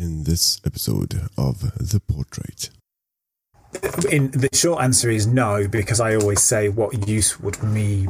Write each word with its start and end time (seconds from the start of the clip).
in 0.00 0.24
this 0.24 0.60
episode 0.64 1.28
of 1.36 1.60
The 1.76 2.00
Portrait? 2.00 2.70
In 4.10 4.30
the 4.30 4.48
short 4.54 4.82
answer 4.82 5.10
is 5.10 5.26
no, 5.26 5.68
because 5.68 6.00
I 6.00 6.16
always 6.16 6.40
say, 6.40 6.70
what 6.70 7.06
use 7.06 7.38
would 7.38 7.62
me, 7.62 8.08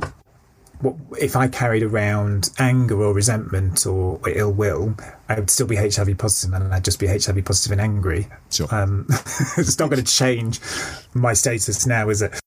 what 0.80 0.94
if 1.18 1.34
I 1.34 1.48
carried 1.48 1.82
around 1.82 2.50
anger 2.58 3.02
or 3.02 3.12
resentment 3.12 3.84
or 3.86 4.20
ill 4.28 4.52
will, 4.52 4.94
I 5.28 5.34
would 5.34 5.50
still 5.50 5.66
be 5.66 5.76
HIV 5.76 6.16
positive, 6.16 6.54
and 6.54 6.72
I'd 6.72 6.84
just 6.84 7.00
be 7.00 7.08
HIV 7.08 7.44
positive 7.44 7.72
and 7.72 7.80
angry. 7.80 8.28
Sure. 8.50 8.68
Um, 8.70 9.06
it's 9.58 9.78
not 9.78 9.90
going 9.90 10.02
to 10.02 10.12
change 10.12 10.60
my 11.12 11.32
status 11.32 11.86
now, 11.86 12.08
is 12.08 12.22
it? 12.22 12.38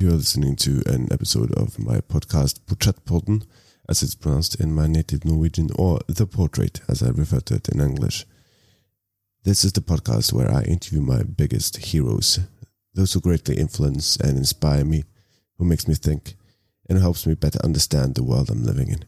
You're 0.00 0.12
listening 0.12 0.56
to 0.56 0.82
an 0.86 1.08
episode 1.12 1.52
of 1.52 1.78
my 1.78 2.00
podcast 2.00 2.60
Portrettpodden, 2.66 3.46
as 3.88 4.02
it's 4.02 4.16
pronounced 4.16 4.60
in 4.60 4.74
my 4.74 4.88
native 4.88 5.24
Norwegian, 5.24 5.70
or 5.76 6.00
The 6.08 6.26
Portrait, 6.26 6.80
as 6.88 7.02
I 7.02 7.10
refer 7.10 7.40
to 7.40 7.54
it 7.54 7.68
in 7.68 7.80
English. 7.80 8.26
This 9.46 9.64
is 9.64 9.74
the 9.74 9.80
podcast 9.80 10.32
where 10.32 10.50
I 10.50 10.62
interview 10.62 11.00
my 11.00 11.22
biggest 11.22 11.76
heroes, 11.76 12.40
those 12.94 13.12
who 13.12 13.20
greatly 13.20 13.56
influence 13.56 14.16
and 14.16 14.36
inspire 14.36 14.84
me, 14.84 15.04
who 15.56 15.64
makes 15.64 15.86
me 15.86 15.94
think, 15.94 16.34
and 16.88 16.98
helps 16.98 17.28
me 17.28 17.34
better 17.36 17.60
understand 17.62 18.16
the 18.16 18.24
world 18.24 18.50
I'm 18.50 18.64
living 18.64 18.88
in. 18.88 19.04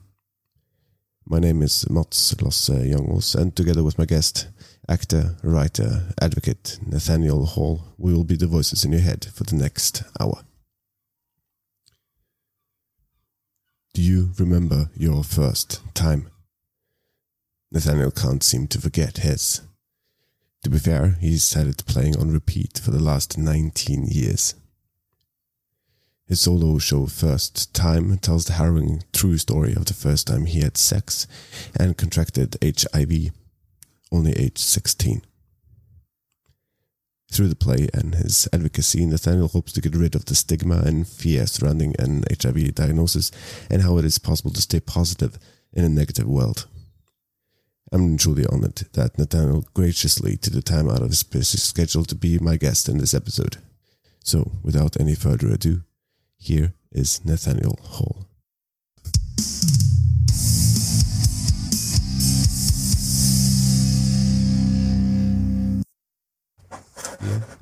My 1.26 1.40
name 1.40 1.60
is 1.60 1.90
Mats 1.90 2.40
Lasse 2.40 2.68
Jangås, 2.68 3.34
and 3.34 3.56
together 3.56 3.82
with 3.82 3.98
my 3.98 4.04
guest, 4.04 4.46
actor, 4.88 5.34
writer, 5.42 6.04
advocate 6.22 6.78
Nathaniel 6.86 7.44
Hall, 7.44 7.82
we 7.98 8.14
will 8.14 8.22
be 8.22 8.36
the 8.36 8.46
voices 8.46 8.84
in 8.84 8.92
your 8.92 9.00
head 9.00 9.26
for 9.34 9.42
the 9.42 9.56
next 9.56 10.04
hour. 10.20 10.44
Do 13.92 14.00
you 14.00 14.30
remember 14.38 14.90
your 14.94 15.24
first 15.24 15.80
time? 15.94 16.28
Nathaniel 17.72 18.12
can't 18.12 18.44
seem 18.44 18.68
to 18.68 18.80
forget 18.80 19.16
his. 19.16 19.62
To 20.68 20.72
be 20.72 20.78
fair, 20.78 21.16
he's 21.18 21.54
had 21.54 21.66
it 21.66 21.86
playing 21.86 22.18
on 22.18 22.30
repeat 22.30 22.78
for 22.78 22.90
the 22.90 23.02
last 23.02 23.38
19 23.38 24.04
years. 24.04 24.54
His 26.26 26.42
solo 26.42 26.76
show 26.76 27.06
First 27.06 27.72
Time 27.72 28.18
tells 28.18 28.44
the 28.44 28.52
harrowing 28.52 29.02
true 29.14 29.38
story 29.38 29.72
of 29.72 29.86
the 29.86 29.94
first 29.94 30.26
time 30.26 30.44
he 30.44 30.60
had 30.60 30.76
sex 30.76 31.26
and 31.80 31.96
contracted 31.96 32.58
HIV, 32.62 33.30
only 34.12 34.32
age 34.32 34.58
16. 34.58 35.22
Through 37.32 37.48
the 37.48 37.56
play 37.56 37.88
and 37.94 38.16
his 38.16 38.46
advocacy, 38.52 39.06
Nathaniel 39.06 39.48
hopes 39.48 39.72
to 39.72 39.80
get 39.80 39.96
rid 39.96 40.14
of 40.14 40.26
the 40.26 40.34
stigma 40.34 40.82
and 40.84 41.08
fear 41.08 41.46
surrounding 41.46 41.94
an 41.98 42.24
HIV 42.30 42.74
diagnosis 42.74 43.30
and 43.70 43.80
how 43.80 43.96
it 43.96 44.04
is 44.04 44.18
possible 44.18 44.50
to 44.50 44.60
stay 44.60 44.80
positive 44.80 45.38
in 45.72 45.82
a 45.82 45.88
negative 45.88 46.28
world. 46.28 46.66
I'm 47.90 48.18
truly 48.18 48.44
honored 48.46 48.76
that 48.92 49.18
Nathaniel 49.18 49.64
graciously 49.72 50.36
took 50.36 50.52
the 50.52 50.62
time 50.62 50.90
out 50.90 51.00
of 51.00 51.08
his 51.08 51.22
busy 51.22 51.58
schedule 51.58 52.04
to 52.04 52.14
be 52.14 52.38
my 52.38 52.56
guest 52.56 52.88
in 52.88 52.98
this 52.98 53.14
episode. 53.14 53.56
So, 54.22 54.52
without 54.62 55.00
any 55.00 55.14
further 55.14 55.48
ado, 55.48 55.84
here 56.36 56.74
is 56.92 57.24
Nathaniel 57.24 57.78
Hall. 57.82 58.26
Yeah. 67.20 67.57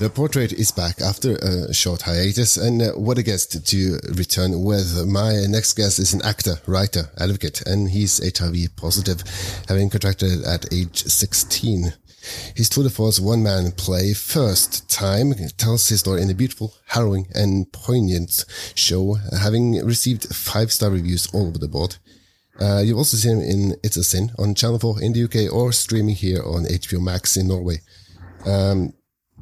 The 0.00 0.08
portrait 0.08 0.54
is 0.54 0.72
back 0.72 1.02
after 1.02 1.36
a 1.36 1.74
short 1.74 2.00
hiatus, 2.00 2.56
and 2.56 2.80
uh, 2.80 2.92
what 2.92 3.18
a 3.18 3.22
guest 3.22 3.66
to 3.66 3.98
return 4.16 4.64
with. 4.64 5.06
My 5.06 5.44
next 5.46 5.74
guest 5.74 5.98
is 5.98 6.14
an 6.14 6.22
actor, 6.22 6.54
writer, 6.66 7.10
advocate, 7.18 7.60
and 7.66 7.90
he's 7.90 8.18
HIV 8.38 8.76
positive, 8.76 9.22
having 9.68 9.90
contracted 9.90 10.42
at 10.42 10.72
age 10.72 11.04
16. 11.04 11.92
His 12.56 12.70
Tour 12.70 12.84
de 12.84 12.88
Force 12.88 13.20
one-man 13.20 13.72
play, 13.72 14.14
First 14.14 14.88
Time, 14.88 15.34
tells 15.58 15.90
his 15.90 16.00
story 16.00 16.22
in 16.22 16.30
a 16.30 16.34
beautiful, 16.34 16.72
harrowing, 16.86 17.26
and 17.34 17.70
poignant 17.70 18.46
show, 18.74 19.18
having 19.38 19.84
received 19.84 20.34
five-star 20.34 20.88
reviews 20.88 21.28
all 21.34 21.48
over 21.48 21.58
the 21.58 21.68
board. 21.68 21.96
Uh, 22.58 22.78
you've 22.82 22.96
also 22.96 23.18
seen 23.18 23.36
him 23.36 23.42
in 23.42 23.76
It's 23.82 23.98
a 23.98 24.04
Sin 24.04 24.32
on 24.38 24.54
Channel 24.54 24.78
4 24.78 25.02
in 25.02 25.12
the 25.12 25.24
UK 25.24 25.52
or 25.52 25.72
streaming 25.72 26.14
here 26.14 26.42
on 26.42 26.64
HBO 26.64 27.02
Max 27.02 27.36
in 27.36 27.48
Norway. 27.48 27.82
Um, 28.46 28.94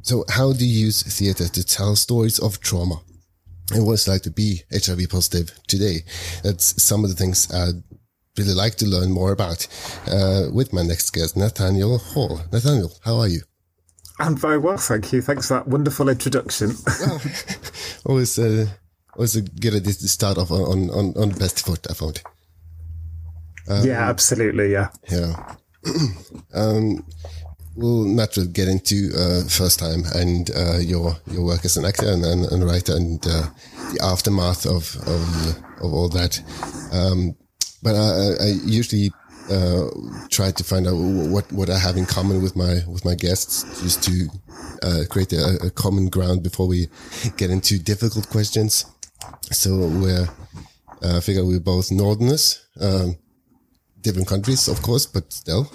so, 0.08 0.24
how 0.30 0.54
do 0.54 0.64
you 0.64 0.86
use 0.86 1.02
theatre 1.02 1.48
to 1.48 1.62
tell 1.62 1.94
stories 1.94 2.38
of 2.38 2.60
trauma? 2.60 3.02
And 3.74 3.84
what 3.84 3.92
it's 3.92 4.08
like 4.08 4.22
to 4.22 4.30
be 4.30 4.62
HIV 4.72 5.10
positive 5.10 5.52
today? 5.66 5.98
That's 6.42 6.82
some 6.82 7.04
of 7.04 7.10
the 7.10 7.16
things 7.16 7.52
I'd 7.52 7.82
really 8.38 8.54
like 8.54 8.76
to 8.76 8.86
learn 8.86 9.12
more 9.12 9.32
about 9.32 9.68
uh, 10.10 10.44
with 10.50 10.72
my 10.72 10.82
next 10.82 11.10
guest, 11.10 11.36
Nathaniel 11.36 11.98
Hall. 11.98 12.40
Nathaniel, 12.50 12.90
how 13.04 13.18
are 13.18 13.28
you? 13.28 13.42
I'm 14.18 14.34
very 14.34 14.56
well, 14.56 14.78
thank 14.78 15.12
you. 15.12 15.20
Thanks 15.20 15.48
for 15.48 15.54
that 15.54 15.68
wonderful 15.68 16.08
introduction. 16.08 16.72
well, 17.00 17.20
always, 18.06 18.38
uh, 18.38 18.66
always 19.14 19.36
a 19.36 19.42
good 19.42 19.74
idea 19.74 19.92
to 19.92 20.08
start 20.08 20.38
off 20.38 20.50
on, 20.50 20.88
on, 20.88 21.12
on 21.18 21.28
the 21.28 21.38
best 21.38 21.66
foot, 21.66 21.86
I 21.90 21.92
found. 21.92 22.22
Um, 23.68 23.86
yeah, 23.86 24.08
absolutely. 24.08 24.72
Yeah. 24.72 24.88
Yeah. 25.10 25.56
um, 26.54 27.04
we'll 27.78 28.04
naturally 28.04 28.48
get 28.48 28.66
into 28.66 29.10
uh, 29.16 29.44
first 29.48 29.78
time 29.78 30.02
and 30.16 30.50
uh, 30.50 30.78
your 30.78 31.16
your 31.30 31.44
work 31.44 31.64
as 31.64 31.76
an 31.76 31.84
actor 31.84 32.10
and, 32.10 32.24
and, 32.24 32.44
and 32.46 32.64
writer 32.64 32.96
and 32.96 33.24
uh, 33.26 33.46
the 33.92 34.00
aftermath 34.02 34.66
of 34.66 34.96
of, 35.06 35.22
of 35.84 35.94
all 35.94 36.08
that. 36.08 36.42
Um, 36.92 37.36
but 37.82 37.94
I, 37.94 38.46
I 38.46 38.48
usually 38.66 39.12
uh, 39.50 39.86
try 40.28 40.50
to 40.50 40.64
find 40.64 40.88
out 40.88 40.96
what 40.96 41.50
what 41.52 41.70
I 41.70 41.78
have 41.78 41.96
in 41.96 42.04
common 42.04 42.42
with 42.42 42.56
my 42.56 42.82
with 42.88 43.04
my 43.04 43.14
guests, 43.14 43.80
just 43.80 44.02
to 44.04 44.28
uh, 44.82 45.02
create 45.08 45.32
a, 45.32 45.66
a, 45.66 45.70
common 45.70 46.08
ground 46.08 46.42
before 46.42 46.66
we 46.66 46.88
get 47.36 47.50
into 47.50 47.78
difficult 47.78 48.28
questions. 48.28 48.84
So 49.52 49.70
we're 50.02 50.28
uh, 51.02 51.18
I 51.18 51.20
figure 51.20 51.44
we're 51.44 51.60
both 51.60 51.92
Northerners. 51.92 52.66
Um, 52.80 53.18
different 54.00 54.28
countries, 54.28 54.68
of 54.68 54.82
course, 54.82 55.06
but 55.06 55.32
still. 55.32 55.70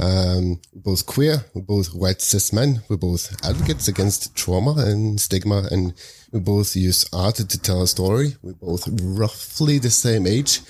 Um, 0.00 0.60
we're 0.72 0.82
both 0.82 1.06
queer, 1.06 1.44
we're 1.54 1.62
both 1.62 1.88
white 1.94 2.22
cis 2.22 2.52
men, 2.52 2.82
we're 2.88 2.96
both 2.96 3.36
advocates 3.44 3.88
against 3.88 4.34
trauma 4.34 4.74
and 4.78 5.20
stigma, 5.20 5.68
and 5.70 5.94
we 6.32 6.40
both 6.40 6.74
use 6.74 7.06
art 7.12 7.36
to 7.36 7.58
tell 7.58 7.82
a 7.82 7.86
story. 7.86 8.36
We're 8.42 8.54
both 8.54 8.88
roughly 9.02 9.78
the 9.78 9.90
same 9.90 10.26
age. 10.26 10.60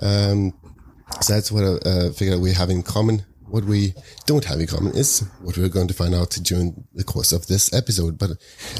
Um, 0.00 0.54
so 1.20 1.34
that's 1.34 1.52
what 1.52 1.64
I 1.64 1.88
uh, 1.88 2.12
figure 2.12 2.38
we 2.38 2.52
have 2.52 2.70
in 2.70 2.82
common. 2.82 3.24
What 3.46 3.64
we 3.64 3.92
don't 4.24 4.46
have 4.46 4.60
in 4.60 4.66
common 4.66 4.96
is 4.96 5.28
what 5.42 5.58
we're 5.58 5.68
going 5.68 5.88
to 5.88 5.94
find 5.94 6.14
out 6.14 6.30
during 6.42 6.84
the 6.94 7.04
course 7.04 7.32
of 7.32 7.46
this 7.48 7.70
episode. 7.74 8.16
But 8.16 8.30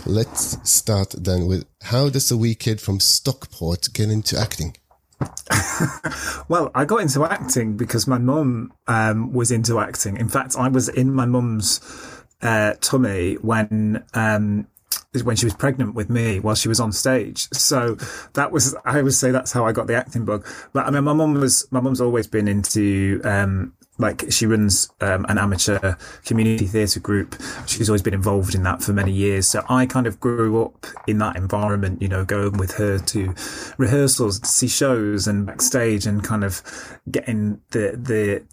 let's 0.07 0.57
start 0.69 1.15
then 1.19 1.47
with 1.47 1.67
how 1.83 2.09
does 2.09 2.31
a 2.31 2.39
wee 2.39 2.55
kid 2.55 2.81
from 2.81 2.99
Stockport 2.99 3.93
get 3.93 4.09
into 4.09 4.39
acting? 4.39 4.75
well, 6.49 6.71
I 6.75 6.84
got 6.84 7.00
into 7.00 7.25
acting 7.25 7.77
because 7.77 8.06
my 8.06 8.19
mum 8.19 8.72
um, 8.87 9.33
was 9.33 9.50
into 9.50 9.78
acting. 9.78 10.16
In 10.16 10.28
fact, 10.28 10.56
I 10.56 10.69
was 10.69 10.88
in 10.88 11.12
my 11.12 11.27
mum's 11.27 11.81
uh, 12.41 12.75
tummy 12.81 13.34
when 13.34 14.05
um, 14.15 14.66
when 15.25 15.37
she 15.37 15.47
was 15.47 15.55
pregnant 15.55 15.94
with 15.94 16.09
me 16.09 16.41
while 16.41 16.55
she 16.55 16.69
was 16.69 16.81
on 16.81 16.93
stage. 16.93 17.49
So 17.53 17.97
that 18.34 18.50
was 18.53 18.75
I 18.84 18.99
always 18.99 19.19
say 19.19 19.31
that's 19.31 19.53
how 19.53 19.66
I 19.66 19.72
got 19.72 19.87
the 19.87 19.94
acting 19.94 20.25
bug. 20.25 20.47
But 20.72 20.87
I 20.87 20.91
mean, 20.91 21.05
my 21.05 21.12
mum 21.12 21.34
was 21.34 21.66
my 21.71 21.81
mum's 21.81 22.00
always 22.00 22.27
been 22.27 22.49
into 22.49 23.21
um, 23.25 23.75
like 23.99 24.25
she 24.31 24.47
runs 24.47 24.91
um, 25.01 25.27
an 25.29 25.39
amateur 25.39 25.95
community 26.25 26.67
theatre 26.67 27.01
group. 27.01 27.37
She's 27.67 27.89
always 27.89 28.03
been 28.03 28.15
involved 28.15 28.55
in 28.55 28.63
that 28.63 28.83
for 28.83 28.93
many 28.93 29.13
years. 29.13 29.47
So 29.47 29.65
I 29.69 29.87
kind 29.87 30.07
of 30.07 30.19
grew 30.19 30.63
up 30.65 30.87
in 31.07 31.19
that 31.19 31.37
environment, 31.37 32.01
you 32.01 32.09
know, 32.09 32.25
going 32.25 32.57
with 32.57 32.73
her 32.73 32.99
to 32.99 33.35
rehearsals, 33.77 34.41
to 34.41 34.49
see 34.49 34.69
shows 34.69 35.27
and 35.27 35.47
backstage 35.47 36.07
and 36.07 36.25
kind 36.25 36.43
of 36.43 36.63
getting 37.11 37.61
the, 37.71 37.99
the, 38.03 38.45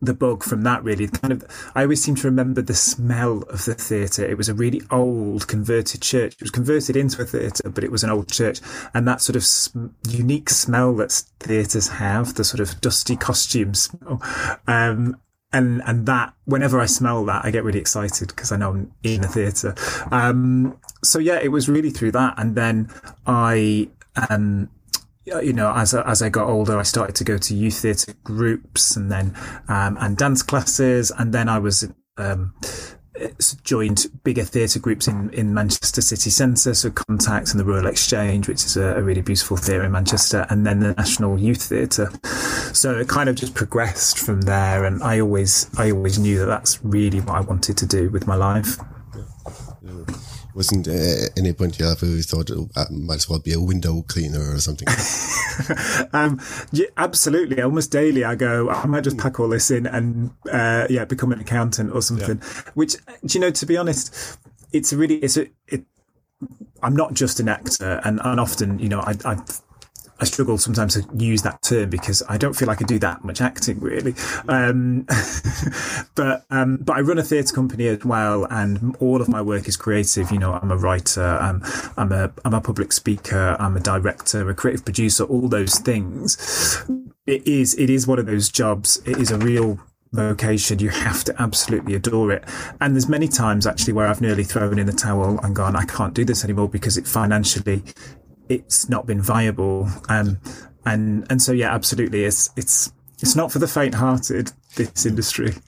the 0.00 0.14
bug 0.14 0.42
from 0.42 0.62
that 0.62 0.82
really. 0.84 1.08
Kind 1.08 1.32
of 1.32 1.44
i 1.74 1.82
always 1.82 2.02
seem 2.02 2.14
to 2.16 2.26
remember 2.26 2.62
the 2.62 2.74
smell 2.74 3.42
of 3.48 3.64
the 3.64 3.74
theatre. 3.74 4.24
It 4.24 4.36
was 4.36 4.48
a 4.48 4.54
really 4.54 4.82
old 4.90 5.48
converted 5.48 6.02
church. 6.02 6.34
It 6.34 6.42
was 6.42 6.50
converted 6.50 6.96
into 6.96 7.22
a 7.22 7.24
theatre 7.24 7.68
but 7.70 7.84
it 7.84 7.90
was 7.90 8.04
an 8.04 8.10
old 8.10 8.30
church. 8.30 8.60
And 8.94 9.06
that 9.08 9.20
sort 9.20 9.36
of 9.36 9.44
sm- 9.44 9.88
unique 10.08 10.50
smell 10.50 10.94
that 10.96 11.12
theatres 11.40 11.88
have 11.88 12.34
the 12.34 12.44
sort 12.44 12.60
of 12.60 12.80
dusty 12.80 13.16
costume 13.16 13.74
smell. 13.74 14.20
Um, 14.66 15.16
and 15.52 15.80
and 15.86 16.06
that 16.06 16.34
whenever 16.44 16.80
I 16.80 16.86
smell 16.86 17.24
that, 17.26 17.44
I 17.44 17.50
get 17.50 17.64
really 17.64 17.78
excited 17.78 18.28
because 18.28 18.52
I 18.52 18.56
know 18.56 18.70
I'm 18.70 18.92
in 19.02 19.24
a 19.24 19.28
theatre. 19.28 19.74
Um, 20.10 20.78
so 21.02 21.18
yeah, 21.18 21.38
it 21.42 21.48
was 21.48 21.68
really 21.68 21.90
through 21.90 22.12
that, 22.12 22.34
and 22.36 22.54
then 22.54 22.90
I 23.26 23.88
um, 24.28 24.68
you 25.26 25.52
know, 25.52 25.72
as 25.74 25.94
as 25.94 26.22
I 26.22 26.28
got 26.28 26.48
older, 26.48 26.78
I 26.78 26.82
started 26.82 27.16
to 27.16 27.24
go 27.24 27.36
to 27.38 27.54
youth 27.54 27.80
theatre 27.80 28.14
groups 28.22 28.96
and 28.96 29.10
then 29.10 29.34
um, 29.68 29.96
and 30.00 30.16
dance 30.16 30.42
classes, 30.42 31.10
and 31.18 31.32
then 31.32 31.48
I 31.48 31.58
was 31.58 31.90
um, 32.16 32.54
joined 33.64 34.06
bigger 34.24 34.44
theatre 34.44 34.78
groups 34.78 35.08
in, 35.08 35.30
in 35.30 35.54
Manchester 35.54 36.00
city 36.00 36.30
centre, 36.30 36.74
so 36.74 36.90
Contact 36.90 37.50
and 37.50 37.60
the 37.60 37.64
Royal 37.64 37.86
Exchange, 37.86 38.48
which 38.48 38.64
is 38.64 38.76
a, 38.76 38.96
a 38.96 39.02
really 39.02 39.22
beautiful 39.22 39.56
theatre 39.56 39.84
in 39.84 39.92
Manchester, 39.92 40.46
and 40.50 40.66
then 40.66 40.80
the 40.80 40.92
National 40.94 41.38
Youth 41.38 41.62
Theatre. 41.62 42.10
So 42.72 42.98
it 42.98 43.08
kind 43.08 43.28
of 43.28 43.36
just 43.36 43.54
progressed 43.54 44.18
from 44.18 44.42
there, 44.42 44.84
and 44.84 45.02
I 45.02 45.20
always 45.20 45.68
I 45.78 45.90
always 45.90 46.18
knew 46.18 46.38
that 46.38 46.46
that's 46.46 46.84
really 46.84 47.20
what 47.20 47.36
I 47.36 47.40
wanted 47.40 47.76
to 47.78 47.86
do 47.86 48.10
with 48.10 48.26
my 48.26 48.36
life. 48.36 48.76
Wasn't 50.56 50.88
uh, 50.88 51.28
any 51.36 51.52
point 51.52 51.78
you 51.78 51.84
ever 51.84 52.06
thought 52.22 52.50
oh, 52.50 52.70
I 52.74 52.86
might 52.90 53.16
as 53.16 53.28
well 53.28 53.38
be 53.40 53.52
a 53.52 53.60
window 53.60 54.00
cleaner 54.00 54.54
or 54.54 54.58
something? 54.58 54.88
um, 56.14 56.40
yeah, 56.72 56.86
absolutely. 56.96 57.60
Almost 57.60 57.92
daily, 57.92 58.24
I 58.24 58.36
go, 58.36 58.70
I 58.70 58.86
might 58.86 59.04
just 59.04 59.18
pack 59.18 59.38
all 59.38 59.50
this 59.50 59.70
in 59.70 59.86
and 59.86 60.30
uh, 60.50 60.86
yeah, 60.88 61.04
become 61.04 61.30
an 61.32 61.40
accountant 61.40 61.92
or 61.92 62.00
something. 62.00 62.40
Yeah. 62.42 62.62
Which, 62.72 62.94
do 62.94 63.38
you 63.38 63.40
know, 63.40 63.50
to 63.50 63.66
be 63.66 63.76
honest, 63.76 64.38
it's 64.72 64.94
really 64.94 65.16
it's 65.16 65.36
a 65.36 65.48
it, 65.68 65.84
I'm 66.82 66.96
not 66.96 67.12
just 67.12 67.38
an 67.38 67.50
actor, 67.50 68.00
and, 68.02 68.18
and 68.24 68.40
often, 68.40 68.78
you 68.78 68.88
know, 68.88 69.00
I, 69.00 69.14
I 69.26 69.36
I 70.18 70.24
struggle 70.24 70.56
sometimes 70.56 70.94
to 70.94 71.06
use 71.14 71.42
that 71.42 71.62
term 71.62 71.90
because 71.90 72.22
I 72.28 72.38
don't 72.38 72.54
feel 72.54 72.68
like 72.68 72.80
I 72.80 72.86
do 72.86 72.98
that 73.00 73.24
much 73.24 73.40
acting 73.40 73.80
really. 73.80 74.14
Um, 74.48 75.02
but 76.14 76.44
um, 76.50 76.78
but 76.78 76.96
I 76.96 77.00
run 77.00 77.18
a 77.18 77.22
theatre 77.22 77.54
company 77.54 77.86
as 77.88 78.04
well, 78.04 78.46
and 78.50 78.96
all 79.00 79.20
of 79.20 79.28
my 79.28 79.42
work 79.42 79.68
is 79.68 79.76
creative. 79.76 80.30
You 80.30 80.38
know, 80.38 80.54
I'm 80.54 80.70
a 80.70 80.76
writer, 80.76 81.22
I'm 81.22 81.62
I'm 81.96 82.12
a 82.12 82.32
I'm 82.44 82.54
a 82.54 82.60
public 82.60 82.92
speaker, 82.92 83.56
I'm 83.58 83.76
a 83.76 83.80
director, 83.80 84.48
a 84.48 84.54
creative 84.54 84.84
producer, 84.84 85.24
all 85.24 85.48
those 85.48 85.78
things. 85.78 86.84
It 87.26 87.46
is 87.46 87.74
it 87.74 87.90
is 87.90 88.06
one 88.06 88.18
of 88.18 88.26
those 88.26 88.48
jobs. 88.48 89.00
It 89.04 89.18
is 89.18 89.30
a 89.30 89.38
real 89.38 89.78
vocation, 90.12 90.78
you 90.78 90.88
have 90.88 91.24
to 91.24 91.42
absolutely 91.42 91.94
adore 91.94 92.32
it. 92.32 92.44
And 92.80 92.94
there's 92.94 93.08
many 93.08 93.28
times 93.28 93.66
actually 93.66 93.92
where 93.92 94.06
I've 94.06 94.20
nearly 94.20 94.44
thrown 94.44 94.78
in 94.78 94.86
the 94.86 94.92
towel 94.92 95.38
and 95.42 95.54
gone, 95.54 95.76
I 95.76 95.84
can't 95.84 96.14
do 96.14 96.24
this 96.24 96.44
anymore 96.44 96.68
because 96.68 96.96
it 96.96 97.06
financially 97.06 97.82
it's 98.48 98.88
not 98.88 99.06
been 99.06 99.20
viable. 99.20 99.88
Um, 100.08 100.38
and 100.84 101.26
and 101.30 101.42
so 101.42 101.52
yeah, 101.52 101.74
absolutely, 101.74 102.24
it's 102.24 102.50
it's 102.56 102.92
it's 103.20 103.34
not 103.34 103.52
for 103.52 103.58
the 103.58 103.68
faint-hearted. 103.68 104.52
This 104.76 105.06
industry. 105.06 105.54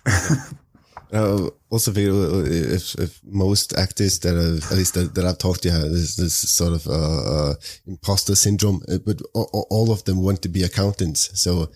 Uh, 1.10 1.48
also, 1.70 1.90
if, 1.94 2.94
if 2.96 3.20
most 3.24 3.76
actors 3.78 4.18
that 4.18 4.36
are, 4.36 4.56
at 4.70 4.76
least 4.76 4.92
that, 4.92 5.14
that 5.14 5.24
I've 5.24 5.38
talked 5.38 5.62
to 5.62 5.70
have 5.70 5.90
this, 5.90 6.16
this 6.16 6.34
sort 6.34 6.74
of 6.74 6.86
uh, 6.86 7.50
uh, 7.50 7.54
imposter 7.86 8.34
syndrome, 8.34 8.82
but 9.06 9.22
all, 9.32 9.66
all, 9.70 9.90
of 9.90 10.04
them 10.04 10.22
want 10.22 10.42
to 10.42 10.48
be 10.48 10.62
accountants. 10.62 11.30
So 11.40 11.70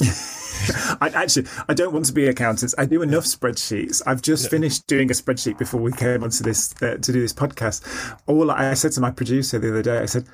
I 0.00 1.10
actually 1.14 1.46
I 1.68 1.74
don't 1.74 1.92
want 1.92 2.06
to 2.06 2.12
be 2.12 2.26
accountants. 2.26 2.74
I 2.78 2.84
do 2.84 3.02
enough 3.02 3.24
spreadsheets. 3.24 4.02
I've 4.06 4.22
just 4.22 4.50
finished 4.50 4.86
doing 4.86 5.10
a 5.10 5.14
spreadsheet 5.14 5.58
before 5.58 5.80
we 5.80 5.92
came 5.92 6.22
onto 6.22 6.42
this 6.42 6.74
uh, 6.82 6.96
to 6.96 7.12
do 7.12 7.20
this 7.20 7.32
podcast. 7.32 7.84
All 8.26 8.50
I 8.50 8.74
said 8.74 8.92
to 8.92 9.00
my 9.00 9.10
producer 9.10 9.58
the 9.58 9.70
other 9.70 9.82
day, 9.82 9.98
I 9.98 10.06
said, 10.06 10.26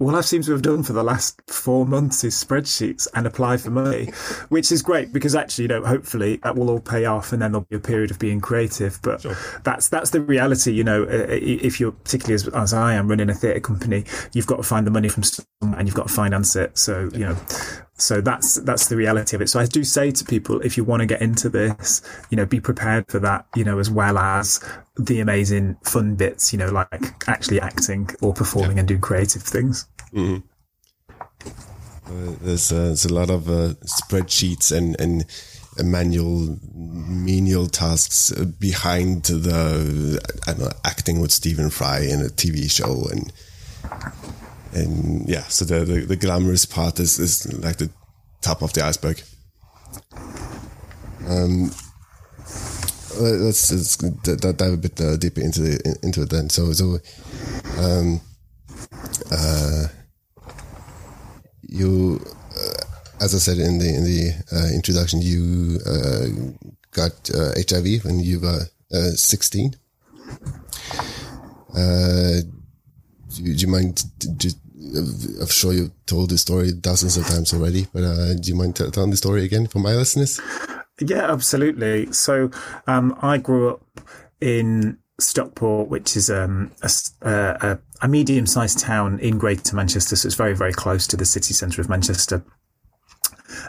all 0.00 0.16
I've 0.16 0.26
seemed 0.26 0.42
to 0.44 0.52
have 0.52 0.62
done 0.62 0.82
for 0.82 0.92
the 0.92 1.04
last 1.04 1.40
four 1.48 1.86
months 1.86 2.24
is 2.24 2.34
spreadsheets 2.34 3.06
and 3.14 3.28
apply 3.28 3.58
for 3.58 3.70
money, 3.70 4.06
which 4.48 4.72
is 4.72 4.82
great 4.82 5.12
because 5.12 5.36
actually, 5.36 5.62
you 5.62 5.68
know, 5.68 5.84
hopefully 5.84 6.40
that 6.42 6.56
will 6.56 6.68
all 6.68 6.80
pay 6.80 7.04
off 7.04 7.32
and 7.32 7.40
then 7.40 7.52
there'll 7.52 7.66
be 7.70 7.76
a 7.76 7.80
period 7.80 8.10
of 8.10 8.18
being 8.18 8.40
creative. 8.40 8.98
But 9.02 9.20
sure. 9.20 9.36
that's 9.62 9.88
that's 9.88 10.10
the 10.10 10.20
reality, 10.20 10.72
you 10.72 10.82
know. 10.82 11.06
If 11.08 11.78
you're 11.78 11.92
particularly 11.92 12.34
as, 12.34 12.48
as 12.48 12.74
I 12.74 12.94
am 12.94 13.06
running 13.06 13.30
a 13.30 13.34
theatre 13.34 13.60
company, 13.60 14.04
you've 14.32 14.48
got 14.48 14.56
to 14.56 14.64
find 14.64 14.84
the 14.84 14.90
money 14.90 15.08
from 15.08 15.22
somewhere 15.22 15.78
and 15.78 15.86
you've 15.86 15.94
got 15.94 16.08
to 16.08 16.12
finance 16.12 16.56
it. 16.56 16.76
So 16.76 17.08
you 17.12 17.26
know, 17.26 17.36
so 17.96 18.20
that's 18.20 18.56
that's 18.56 18.88
the 18.88 18.96
reality 18.96 19.36
of 19.36 19.42
it. 19.42 19.48
So 19.48 19.60
I 19.60 19.66
do 19.66 19.84
say 19.84 20.10
to 20.10 20.24
people, 20.24 20.60
if 20.60 20.76
you 20.76 20.84
want 20.84 21.00
to 21.00 21.06
get 21.06 21.22
into 21.22 21.48
this, 21.48 22.02
you 22.30 22.36
know, 22.36 22.44
be 22.44 22.60
prepared 22.60 23.08
for 23.08 23.20
that, 23.20 23.46
you 23.54 23.64
know, 23.64 23.78
as 23.78 23.90
well 23.90 24.18
as 24.18 24.62
the 24.96 25.20
amazing 25.20 25.76
fun 25.84 26.16
bits, 26.16 26.52
you 26.52 26.58
know, 26.58 26.70
like 26.70 27.28
actually 27.28 27.60
acting 27.60 28.10
or 28.20 28.34
performing 28.34 28.76
yeah. 28.76 28.80
and 28.80 28.88
doing 28.88 29.00
creative 29.00 29.42
things. 29.42 29.86
Mm-hmm. 30.12 30.46
Uh, 32.06 32.36
there's 32.40 32.72
uh, 32.72 32.86
there's 32.86 33.04
a 33.04 33.14
lot 33.14 33.30
of 33.30 33.48
uh, 33.48 33.74
spreadsheets 33.84 34.76
and 34.76 35.00
and 35.00 35.24
manual 35.82 36.58
menial 36.74 37.66
tasks 37.68 38.32
behind 38.58 39.24
the 39.24 40.20
I 40.46 40.52
don't 40.52 40.60
know 40.60 40.70
acting 40.84 41.20
with 41.20 41.30
Stephen 41.30 41.70
Fry 41.70 42.00
in 42.00 42.20
a 42.20 42.28
TV 42.28 42.70
show 42.70 43.08
and 43.10 43.32
and 44.74 45.28
yeah, 45.28 45.44
so 45.44 45.64
the, 45.64 45.84
the, 45.84 46.00
the 46.00 46.16
glamorous 46.16 46.66
part 46.66 46.98
is, 46.98 47.18
is 47.18 47.52
like 47.62 47.76
the 47.76 47.90
top 48.40 48.62
of 48.62 48.72
the 48.72 48.84
iceberg. 48.84 49.22
Um, 51.28 51.70
let's, 53.20 53.72
let's 53.72 53.96
dive 53.96 54.72
a 54.72 54.76
bit 54.76 55.00
uh, 55.00 55.16
deeper 55.16 55.40
into 55.40 55.62
the, 55.62 55.98
into 56.02 56.22
it 56.22 56.30
then. 56.30 56.50
So, 56.50 56.72
so, 56.72 56.98
um, 57.78 58.20
uh, 59.30 59.86
you, 61.62 62.20
uh, 62.50 62.84
as 63.20 63.34
I 63.34 63.38
said 63.38 63.58
in 63.58 63.78
the 63.78 63.88
in 63.88 64.04
the 64.04 64.32
uh, 64.52 64.74
introduction, 64.74 65.20
you 65.22 65.78
uh, 65.86 66.26
got 66.90 67.12
HIV 67.28 67.86
uh, 67.86 68.08
when 68.08 68.20
you 68.20 68.40
were 68.40 68.66
sixteen. 69.14 69.74
do, 71.74 72.42
do, 73.42 73.52
you 73.52 73.68
mind 73.68 74.02
just 74.36 74.58
I'm 74.96 75.46
sure 75.46 75.72
you've 75.72 75.92
told 76.06 76.30
the 76.30 76.38
story 76.38 76.72
dozens 76.72 77.16
of 77.16 77.26
times 77.26 77.52
already, 77.52 77.86
but 77.92 78.04
uh, 78.04 78.34
do 78.34 78.50
you 78.50 78.54
mind 78.54 78.76
t- 78.76 78.90
telling 78.90 79.10
the 79.10 79.16
story 79.16 79.44
again 79.44 79.66
for 79.66 79.78
my 79.78 79.94
listeners? 79.94 80.40
Yeah, 81.00 81.30
absolutely. 81.30 82.12
So 82.12 82.50
um, 82.86 83.18
I 83.20 83.38
grew 83.38 83.70
up 83.70 83.82
in 84.40 84.98
Stockport, 85.18 85.88
which 85.88 86.16
is 86.16 86.30
um, 86.30 86.70
a, 86.82 86.90
a, 87.22 87.78
a 88.02 88.08
medium-sized 88.08 88.78
town 88.78 89.18
in 89.20 89.38
Greater 89.38 89.74
Manchester, 89.76 90.16
so 90.16 90.26
it's 90.26 90.34
very, 90.34 90.54
very 90.54 90.72
close 90.72 91.06
to 91.08 91.16
the 91.16 91.24
city 91.24 91.54
centre 91.54 91.80
of 91.80 91.88
Manchester. 91.88 92.44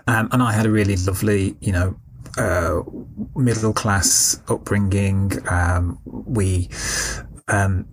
Um, 0.08 0.30
and 0.32 0.42
I 0.42 0.52
had 0.52 0.66
a 0.66 0.72
really 0.72 0.96
lovely, 0.98 1.56
you 1.62 1.72
know, 1.72 1.96
uh, 2.38 2.82
middle 3.36 3.74
class 3.74 4.42
upbringing. 4.48 5.32
Um, 5.50 6.00
we 6.06 6.70
um, 7.48 7.88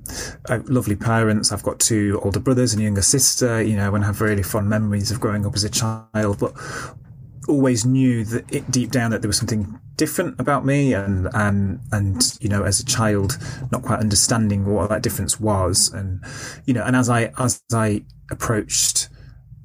lovely 0.66 0.96
parents. 0.96 1.52
I've 1.52 1.62
got 1.62 1.78
two 1.78 2.20
older 2.22 2.40
brothers 2.40 2.72
and 2.72 2.80
a 2.80 2.84
younger 2.84 3.02
sister, 3.02 3.62
you 3.62 3.76
know, 3.76 3.94
and 3.94 4.04
have 4.04 4.20
really 4.20 4.42
fond 4.42 4.68
memories 4.68 5.10
of 5.10 5.20
growing 5.20 5.44
up 5.44 5.54
as 5.54 5.64
a 5.64 5.70
child, 5.70 6.38
but 6.38 6.54
always 7.48 7.84
knew 7.84 8.24
that 8.24 8.50
it 8.52 8.70
deep 8.70 8.90
down 8.90 9.10
that 9.10 9.20
there 9.20 9.28
was 9.28 9.36
something 9.36 9.78
different 9.96 10.38
about 10.40 10.64
me 10.64 10.94
and 10.94 11.28
and 11.34 11.80
and 11.90 12.38
you 12.40 12.48
know 12.48 12.62
as 12.62 12.80
a 12.80 12.84
child 12.84 13.36
not 13.70 13.82
quite 13.82 13.98
understanding 13.98 14.64
what 14.64 14.88
that 14.88 15.02
difference 15.02 15.38
was 15.40 15.92
and 15.92 16.24
you 16.66 16.72
know 16.72 16.82
and 16.84 16.96
as 16.96 17.08
i 17.08 17.32
as 17.38 17.62
i 17.72 18.02
approached 18.30 19.08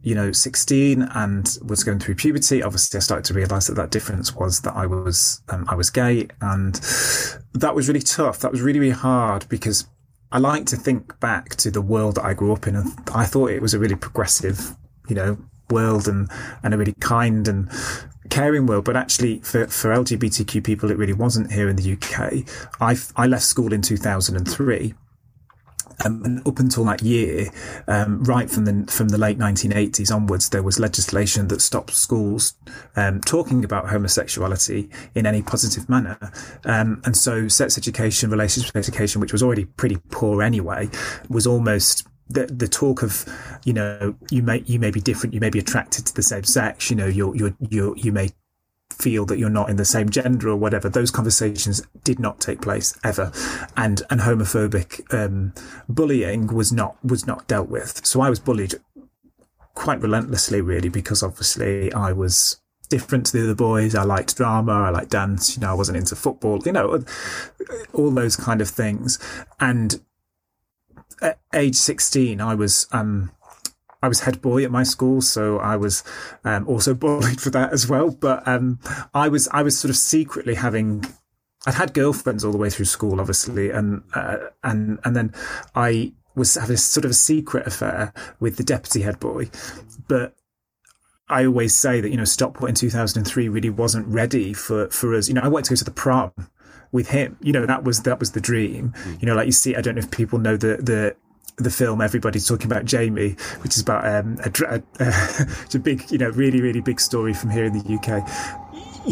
you 0.07 0.15
know, 0.15 0.31
16 0.31 1.01
and 1.01 1.57
was 1.65 1.83
going 1.83 1.99
through 1.99 2.15
puberty, 2.15 2.63
obviously 2.63 2.97
I 2.97 3.01
started 3.01 3.25
to 3.25 3.33
realize 3.33 3.67
that 3.67 3.73
that 3.73 3.91
difference 3.91 4.33
was 4.33 4.61
that 4.61 4.73
I 4.73 4.85
was, 4.85 5.41
um, 5.49 5.65
I 5.67 5.75
was 5.75 5.89
gay. 5.89 6.29
And 6.39 6.75
that 7.53 7.75
was 7.75 7.89
really 7.89 7.99
tough. 7.99 8.39
That 8.39 8.49
was 8.49 8.61
really, 8.61 8.79
really 8.79 8.93
hard 8.93 9.49
because 9.49 9.85
I 10.31 10.37
like 10.37 10.65
to 10.67 10.77
think 10.77 11.19
back 11.19 11.57
to 11.57 11.69
the 11.69 11.81
world 11.81 12.15
that 12.15 12.23
I 12.23 12.33
grew 12.33 12.53
up 12.53 12.67
in. 12.67 12.77
And 12.77 12.87
I 13.13 13.25
thought 13.25 13.51
it 13.51 13.61
was 13.61 13.73
a 13.73 13.79
really 13.79 13.97
progressive, 13.97 14.77
you 15.09 15.15
know, 15.15 15.37
world 15.71 16.07
and, 16.07 16.29
and 16.63 16.73
a 16.73 16.77
really 16.77 16.95
kind 17.01 17.45
and 17.49 17.69
caring 18.29 18.65
world. 18.65 18.85
But 18.85 18.95
actually 18.95 19.39
for, 19.39 19.67
for 19.67 19.89
LGBTQ 19.89 20.63
people, 20.63 20.89
it 20.89 20.97
really 20.97 21.11
wasn't 21.11 21.51
here 21.51 21.67
in 21.67 21.75
the 21.75 21.91
UK. 21.91 22.47
I, 22.79 22.95
I 23.17 23.27
left 23.27 23.43
school 23.43 23.73
in 23.73 23.81
2003 23.81 24.93
um, 26.05 26.23
and 26.23 26.47
up 26.47 26.59
until 26.59 26.83
that 26.85 27.01
year, 27.01 27.49
um, 27.87 28.23
right 28.23 28.49
from 28.49 28.65
the 28.65 28.91
from 28.91 29.09
the 29.09 29.17
late 29.17 29.37
1980s 29.37 30.13
onwards, 30.13 30.49
there 30.49 30.63
was 30.63 30.79
legislation 30.79 31.47
that 31.47 31.61
stopped 31.61 31.95
schools 31.95 32.53
um, 32.95 33.21
talking 33.21 33.63
about 33.63 33.89
homosexuality 33.89 34.89
in 35.15 35.25
any 35.25 35.41
positive 35.41 35.89
manner. 35.89 36.17
Um, 36.65 37.01
and 37.05 37.17
so, 37.17 37.47
sex 37.47 37.77
education, 37.77 38.29
relationship 38.29 38.75
education, 38.75 39.21
which 39.21 39.31
was 39.31 39.41
already 39.41 39.65
pretty 39.65 39.97
poor 40.11 40.43
anyway, 40.43 40.89
was 41.29 41.47
almost 41.47 42.07
the 42.29 42.45
the 42.47 42.67
talk 42.67 43.01
of 43.01 43.25
you 43.63 43.73
know 43.73 44.15
you 44.29 44.43
may 44.43 44.63
you 44.65 44.79
may 44.79 44.91
be 44.91 44.99
different 44.99 45.33
you 45.33 45.39
may 45.39 45.49
be 45.49 45.59
attracted 45.59 46.05
to 46.05 46.13
the 46.13 46.21
same 46.21 46.43
sex 46.43 46.89
you 46.89 46.95
know 46.95 47.05
you're 47.05 47.33
you're 47.35 47.55
you're 47.69 47.95
you 47.97 48.11
may 48.11 48.29
feel 48.99 49.25
that 49.25 49.37
you're 49.37 49.49
not 49.49 49.69
in 49.69 49.75
the 49.75 49.85
same 49.85 50.09
gender 50.09 50.49
or 50.49 50.55
whatever. 50.55 50.89
Those 50.89 51.11
conversations 51.11 51.81
did 52.03 52.19
not 52.19 52.39
take 52.39 52.61
place 52.61 52.97
ever, 53.03 53.31
and 53.75 54.01
and 54.09 54.21
homophobic 54.21 55.13
um, 55.13 55.53
bullying 55.87 56.47
was 56.47 56.71
not 56.71 56.97
was 57.03 57.27
not 57.27 57.47
dealt 57.47 57.69
with. 57.69 58.05
So 58.05 58.21
I 58.21 58.29
was 58.29 58.39
bullied 58.39 58.75
quite 59.73 60.01
relentlessly, 60.01 60.61
really, 60.61 60.89
because 60.89 61.21
obviously 61.21 61.93
I 61.93 62.11
was 62.11 62.59
different 62.89 63.25
to 63.27 63.37
the 63.37 63.43
other 63.43 63.55
boys. 63.55 63.93
I 63.93 64.03
liked 64.03 64.35
drama, 64.37 64.71
I 64.71 64.89
liked 64.89 65.11
dance. 65.11 65.55
You 65.55 65.61
know, 65.61 65.71
I 65.71 65.75
wasn't 65.75 65.97
into 65.97 66.15
football. 66.15 66.61
You 66.65 66.71
know, 66.71 67.03
all 67.93 68.11
those 68.11 68.35
kind 68.35 68.61
of 68.61 68.69
things. 68.69 69.19
And 69.59 70.01
at 71.21 71.39
age 71.53 71.75
sixteen, 71.75 72.41
I 72.41 72.55
was 72.55 72.87
um, 72.91 73.31
I 74.01 74.07
was 74.07 74.21
head 74.21 74.41
boy 74.41 74.63
at 74.63 74.71
my 74.71 74.83
school, 74.83 75.21
so 75.21 75.57
I 75.59 75.75
was 75.75 76.03
um, 76.43 76.67
also 76.67 76.93
bullied 76.93 77.41
for 77.45 77.49
that 77.51 77.73
as 77.73 77.87
well. 77.87 78.11
But 78.11 78.47
um, 78.47 78.79
I 79.13 79.27
was 79.27 79.47
I 79.51 79.63
was 79.63 79.77
sort 79.77 79.89
of 79.89 79.97
secretly 79.97 80.55
having 80.55 81.05
I'd 81.65 81.75
had 81.75 81.93
girlfriends 81.93 82.45
all 82.45 82.51
the 82.51 82.57
way 82.57 82.69
through 82.69 82.85
school, 82.85 83.19
obviously, 83.19 83.71
and 83.71 84.03
uh, 84.13 84.37
and 84.63 84.99
and 85.03 85.15
then 85.15 85.33
I 85.75 86.13
was 86.35 86.55
having 86.55 86.75
a 86.75 86.77
sort 86.77 87.03
of 87.03 87.11
a 87.11 87.15
secret 87.15 87.65
affair 87.65 88.13
with 88.39 88.57
the 88.57 88.63
deputy 88.63 89.01
head 89.01 89.19
boy, 89.19 89.49
but 90.07 90.35
I 91.29 91.45
always 91.45 91.75
say 91.75 91.99
that 91.99 92.09
you 92.09 92.17
know 92.17 92.23
Stockport 92.23 92.69
in 92.69 92.75
2003 92.75 93.49
really 93.49 93.69
wasn't 93.69 94.07
ready 94.07 94.53
for 94.53 94.87
for 94.89 95.15
us. 95.15 95.27
You 95.27 95.33
know, 95.33 95.41
I 95.41 95.47
wanted 95.47 95.65
to 95.65 95.71
go 95.71 95.75
to 95.77 95.83
the 95.83 95.91
prom 95.91 96.31
with 96.91 97.09
him. 97.09 97.37
You 97.41 97.51
know, 97.51 97.65
that 97.65 97.83
was 97.83 98.03
that 98.03 98.19
was 98.19 98.31
the 98.31 98.41
dream. 98.41 98.93
Mm. 99.03 99.21
You 99.21 99.25
know, 99.27 99.35
like 99.35 99.47
you 99.47 99.51
see, 99.51 99.75
I 99.75 99.81
don't 99.81 99.95
know 99.95 99.99
if 99.99 100.11
people 100.11 100.39
know 100.39 100.57
the 100.57 100.77
the 100.77 101.15
the 101.57 101.71
film 101.71 102.01
everybody's 102.01 102.47
talking 102.47 102.67
about 102.67 102.85
Jamie, 102.85 103.31
which 103.61 103.75
is 103.75 103.81
about 103.81 104.05
um, 104.05 104.37
a, 104.43 104.81
a, 104.99 105.47
a, 105.73 105.79
big, 105.79 106.09
you 106.11 106.17
know, 106.17 106.29
really 106.29 106.61
really 106.61 106.81
big 106.81 106.99
story 106.99 107.33
from 107.33 107.49
here 107.49 107.65
in 107.65 107.73
the 107.73 107.95
UK. 107.95 108.27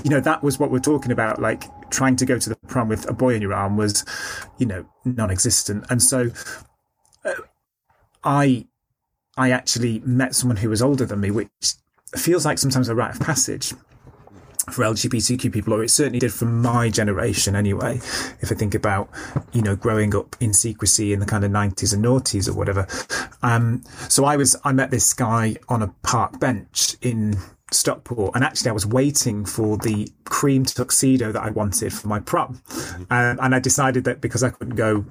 You 0.03 0.09
know, 0.09 0.19
that 0.19 0.43
was 0.43 0.59
what 0.59 0.71
we're 0.71 0.79
talking 0.79 1.11
about. 1.11 1.41
Like 1.41 1.63
trying 1.89 2.15
to 2.17 2.25
go 2.25 2.37
to 2.37 2.49
the 2.49 2.55
prom 2.67 2.87
with 2.87 3.09
a 3.09 3.13
boy 3.13 3.33
in 3.33 3.41
your 3.41 3.53
arm 3.53 3.77
was, 3.77 4.05
you 4.57 4.65
know, 4.65 4.85
non-existent. 5.05 5.85
And 5.89 6.01
so, 6.01 6.29
uh, 7.23 7.33
I 8.23 8.67
I 9.37 9.51
actually 9.51 9.99
met 10.05 10.35
someone 10.35 10.57
who 10.57 10.69
was 10.69 10.81
older 10.81 11.05
than 11.05 11.21
me, 11.21 11.31
which 11.31 11.49
feels 12.15 12.45
like 12.45 12.59
sometimes 12.59 12.89
a 12.89 12.95
rite 12.95 13.15
of 13.15 13.21
passage 13.21 13.73
for 14.72 14.84
LGBTQ 14.84 15.51
people, 15.51 15.74
or 15.74 15.84
it 15.84 15.89
certainly 15.89 16.19
did 16.19 16.34
for 16.34 16.45
my 16.45 16.89
generation 16.89 17.55
anyway. 17.55 17.98
If 18.41 18.51
I 18.51 18.55
think 18.55 18.75
about, 18.75 19.10
you 19.53 19.62
know, 19.62 19.75
growing 19.75 20.15
up 20.15 20.36
in 20.39 20.53
secrecy 20.53 21.13
in 21.13 21.19
the 21.19 21.25
kind 21.25 21.43
of 21.43 21.51
nineties 21.51 21.93
and 21.93 22.03
noughties 22.03 22.48
or 22.48 22.53
whatever. 22.53 22.88
Um, 23.43 23.84
so 24.10 24.25
I 24.25 24.36
was, 24.36 24.55
I 24.63 24.72
met 24.72 24.91
this 24.91 25.13
guy 25.13 25.55
on 25.69 25.81
a 25.81 25.88
park 26.03 26.39
bench 26.39 26.95
in 27.01 27.38
Stockport, 27.72 28.36
and 28.36 28.43
actually 28.43 28.69
I 28.69 28.74
was 28.74 28.86
waiting 28.86 29.45
for 29.45 29.77
the 29.77 30.12
cream 30.25 30.65
tuxedo 30.65 31.31
that 31.31 31.41
I 31.41 31.50
wanted 31.50 31.93
for 31.93 32.07
my 32.07 32.19
prom, 32.19 32.62
um, 33.10 33.39
and 33.41 33.55
I 33.55 33.60
decided 33.60 34.03
that 34.05 34.22
because 34.22 34.43
I 34.43 34.50
couldn't 34.50 34.75
go 34.75 35.05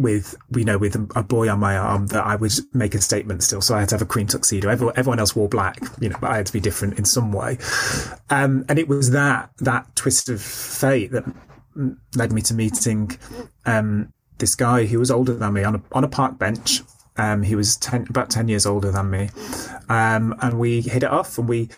with 0.00 0.34
you 0.56 0.64
know 0.64 0.78
with 0.78 0.96
a 1.14 1.22
boy 1.22 1.48
on 1.48 1.60
my 1.60 1.76
arm 1.76 2.06
that 2.08 2.24
I 2.24 2.36
would 2.36 2.52
make 2.72 2.94
a 2.94 3.00
statement 3.00 3.42
still. 3.42 3.60
So 3.60 3.74
I 3.74 3.80
had 3.80 3.90
to 3.90 3.96
have 3.96 4.02
a 4.02 4.06
cream 4.06 4.26
tuxedo. 4.26 4.68
Everyone, 4.68 4.94
everyone 4.96 5.18
else 5.18 5.36
wore 5.36 5.48
black, 5.48 5.78
you 6.00 6.08
know, 6.08 6.16
but 6.20 6.30
I 6.30 6.36
had 6.38 6.46
to 6.46 6.52
be 6.52 6.60
different 6.60 6.98
in 6.98 7.04
some 7.04 7.32
way. 7.32 7.58
Um, 8.30 8.64
and 8.68 8.78
it 8.78 8.88
was 8.88 9.10
that 9.10 9.50
that 9.58 9.94
twist 9.94 10.28
of 10.28 10.40
fate 10.40 11.12
that 11.12 11.24
led 12.14 12.32
me 12.32 12.42
to 12.42 12.54
meeting 12.54 13.10
um, 13.66 14.12
this 14.38 14.54
guy 14.54 14.86
who 14.86 14.98
was 14.98 15.10
older 15.10 15.34
than 15.34 15.52
me 15.52 15.64
on 15.64 15.76
a 15.76 15.82
on 15.92 16.04
a 16.04 16.08
park 16.08 16.38
bench 16.38 16.82
um, 17.20 17.42
he 17.42 17.54
was 17.54 17.76
10, 17.76 18.06
about 18.08 18.30
10 18.30 18.48
years 18.48 18.64
older 18.64 18.90
than 18.90 19.10
me. 19.10 19.28
Um, 19.90 20.34
and 20.40 20.58
we 20.58 20.80
hit 20.80 21.02
it 21.02 21.10
off 21.10 21.36
and 21.36 21.46
we 21.46 21.68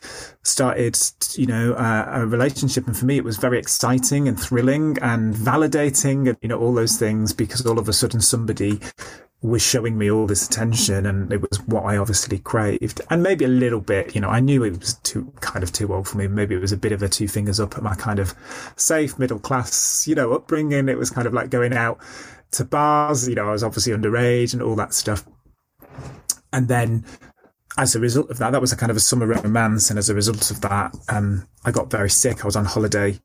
started, 0.45 0.97
you 1.35 1.47
know, 1.47 1.73
uh, 1.73 2.11
a 2.13 2.27
relationship. 2.27 2.87
And 2.87 2.97
for 2.97 3.07
me, 3.07 3.17
it 3.17 3.25
was 3.25 3.39
very 3.39 3.59
exciting 3.59 4.29
and 4.29 4.39
thrilling 4.39 4.99
and 5.03 5.35
validating 5.35 6.29
and, 6.29 6.39
you 6.43 6.49
know, 6.49 6.61
all 6.61 6.73
those 6.73 6.97
things 6.97 7.33
because 7.33 7.67
all 7.67 7.81
of 7.81 7.89
a 7.89 7.93
sudden 7.93 8.21
somebody 8.21 8.79
was 9.43 9.61
showing 9.61 9.99
me 9.99 10.09
all 10.09 10.29
this 10.29 10.47
attention 10.47 11.05
and 11.05 11.33
it 11.33 11.41
was 11.41 11.59
what 11.67 11.83
I 11.83 11.97
obviously 11.97 12.39
craved. 12.39 13.01
And 13.11 13.25
maybe 13.25 13.45
a 13.45 13.49
little 13.49 13.81
bit, 13.81 14.15
you 14.15 14.21
know, 14.21 14.29
I 14.29 14.39
knew 14.39 14.63
it 14.63 14.79
was 14.79 14.95
too 14.95 15.33
kind 15.41 15.65
of 15.65 15.73
too 15.73 15.93
old 15.93 16.07
for 16.07 16.19
me. 16.19 16.29
Maybe 16.29 16.55
it 16.55 16.61
was 16.61 16.71
a 16.71 16.77
bit 16.77 16.93
of 16.93 17.03
a 17.03 17.09
two 17.09 17.27
fingers 17.27 17.59
up 17.59 17.77
at 17.77 17.83
my 17.83 17.97
kind 17.97 18.21
of 18.21 18.33
safe 18.77 19.19
middle 19.19 19.41
class, 19.41 20.07
you 20.07 20.15
know, 20.15 20.33
upbringing. 20.33 20.89
It 20.89 20.99
was 20.99 21.11
kind 21.11 21.27
of 21.27 21.35
like 21.35 21.51
going 21.51 21.73
out 21.73 21.99
to 22.53 22.65
bars. 22.65 23.29
You 23.29 23.35
know, 23.35 23.49
I 23.49 23.53
was 23.53 23.65
obviously 23.65 23.93
underage 23.93 24.53
and 24.53 24.63
all 24.63 24.77
that 24.77 24.95
stuff. 24.95 25.25
And 26.53 26.69
then 26.69 27.05
as 27.79 27.95
a 27.95 28.01
result 28.01 28.31
of 28.31 28.39
that, 28.39 28.51
that 28.51 28.61
was 28.61 28.73
a 28.73 28.77
kind 28.77 28.91
of 28.91 28.97
a 28.97 29.01
summer 29.01 29.27
romance. 29.27 29.91
And 29.91 29.99
as 29.99 30.11
a 30.11 30.15
result 30.15 30.51
of 30.51 30.61
that, 30.61 30.95
um, 31.09 31.47
I 31.65 31.71
got 31.71 31.91
very 31.91 32.11
sick. 32.11 32.43
I 32.43 32.47
was 32.47 32.57
on 32.57 32.65
holiday 32.65 33.19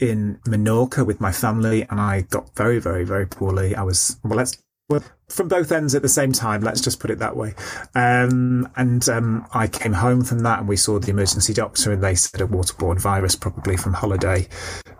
in 0.00 0.38
Menorca 0.46 1.06
with 1.06 1.20
my 1.20 1.32
family 1.32 1.86
and 1.88 2.00
I 2.00 2.22
got 2.22 2.54
very, 2.54 2.78
very, 2.78 3.04
very 3.04 3.26
poorly. 3.26 3.74
I 3.74 3.82
was, 3.82 4.18
well, 4.22 4.36
let's, 4.36 4.62
well, 4.88 5.02
from 5.28 5.48
both 5.48 5.72
ends 5.72 5.94
at 5.94 6.02
the 6.02 6.08
same 6.08 6.32
time. 6.32 6.60
Let's 6.60 6.80
just 6.80 7.00
put 7.00 7.10
it 7.10 7.18
that 7.18 7.36
way. 7.36 7.54
Um, 7.94 8.70
and 8.76 9.08
um, 9.08 9.46
I 9.52 9.66
came 9.66 9.92
home 9.92 10.22
from 10.22 10.40
that, 10.40 10.60
and 10.60 10.68
we 10.68 10.76
saw 10.76 11.00
the 11.00 11.10
emergency 11.10 11.52
doctor, 11.52 11.90
and 11.90 12.02
they 12.02 12.14
said 12.14 12.40
a 12.40 12.46
waterborne 12.46 13.00
virus, 13.00 13.34
probably 13.34 13.76
from 13.76 13.94
holiday. 13.94 14.46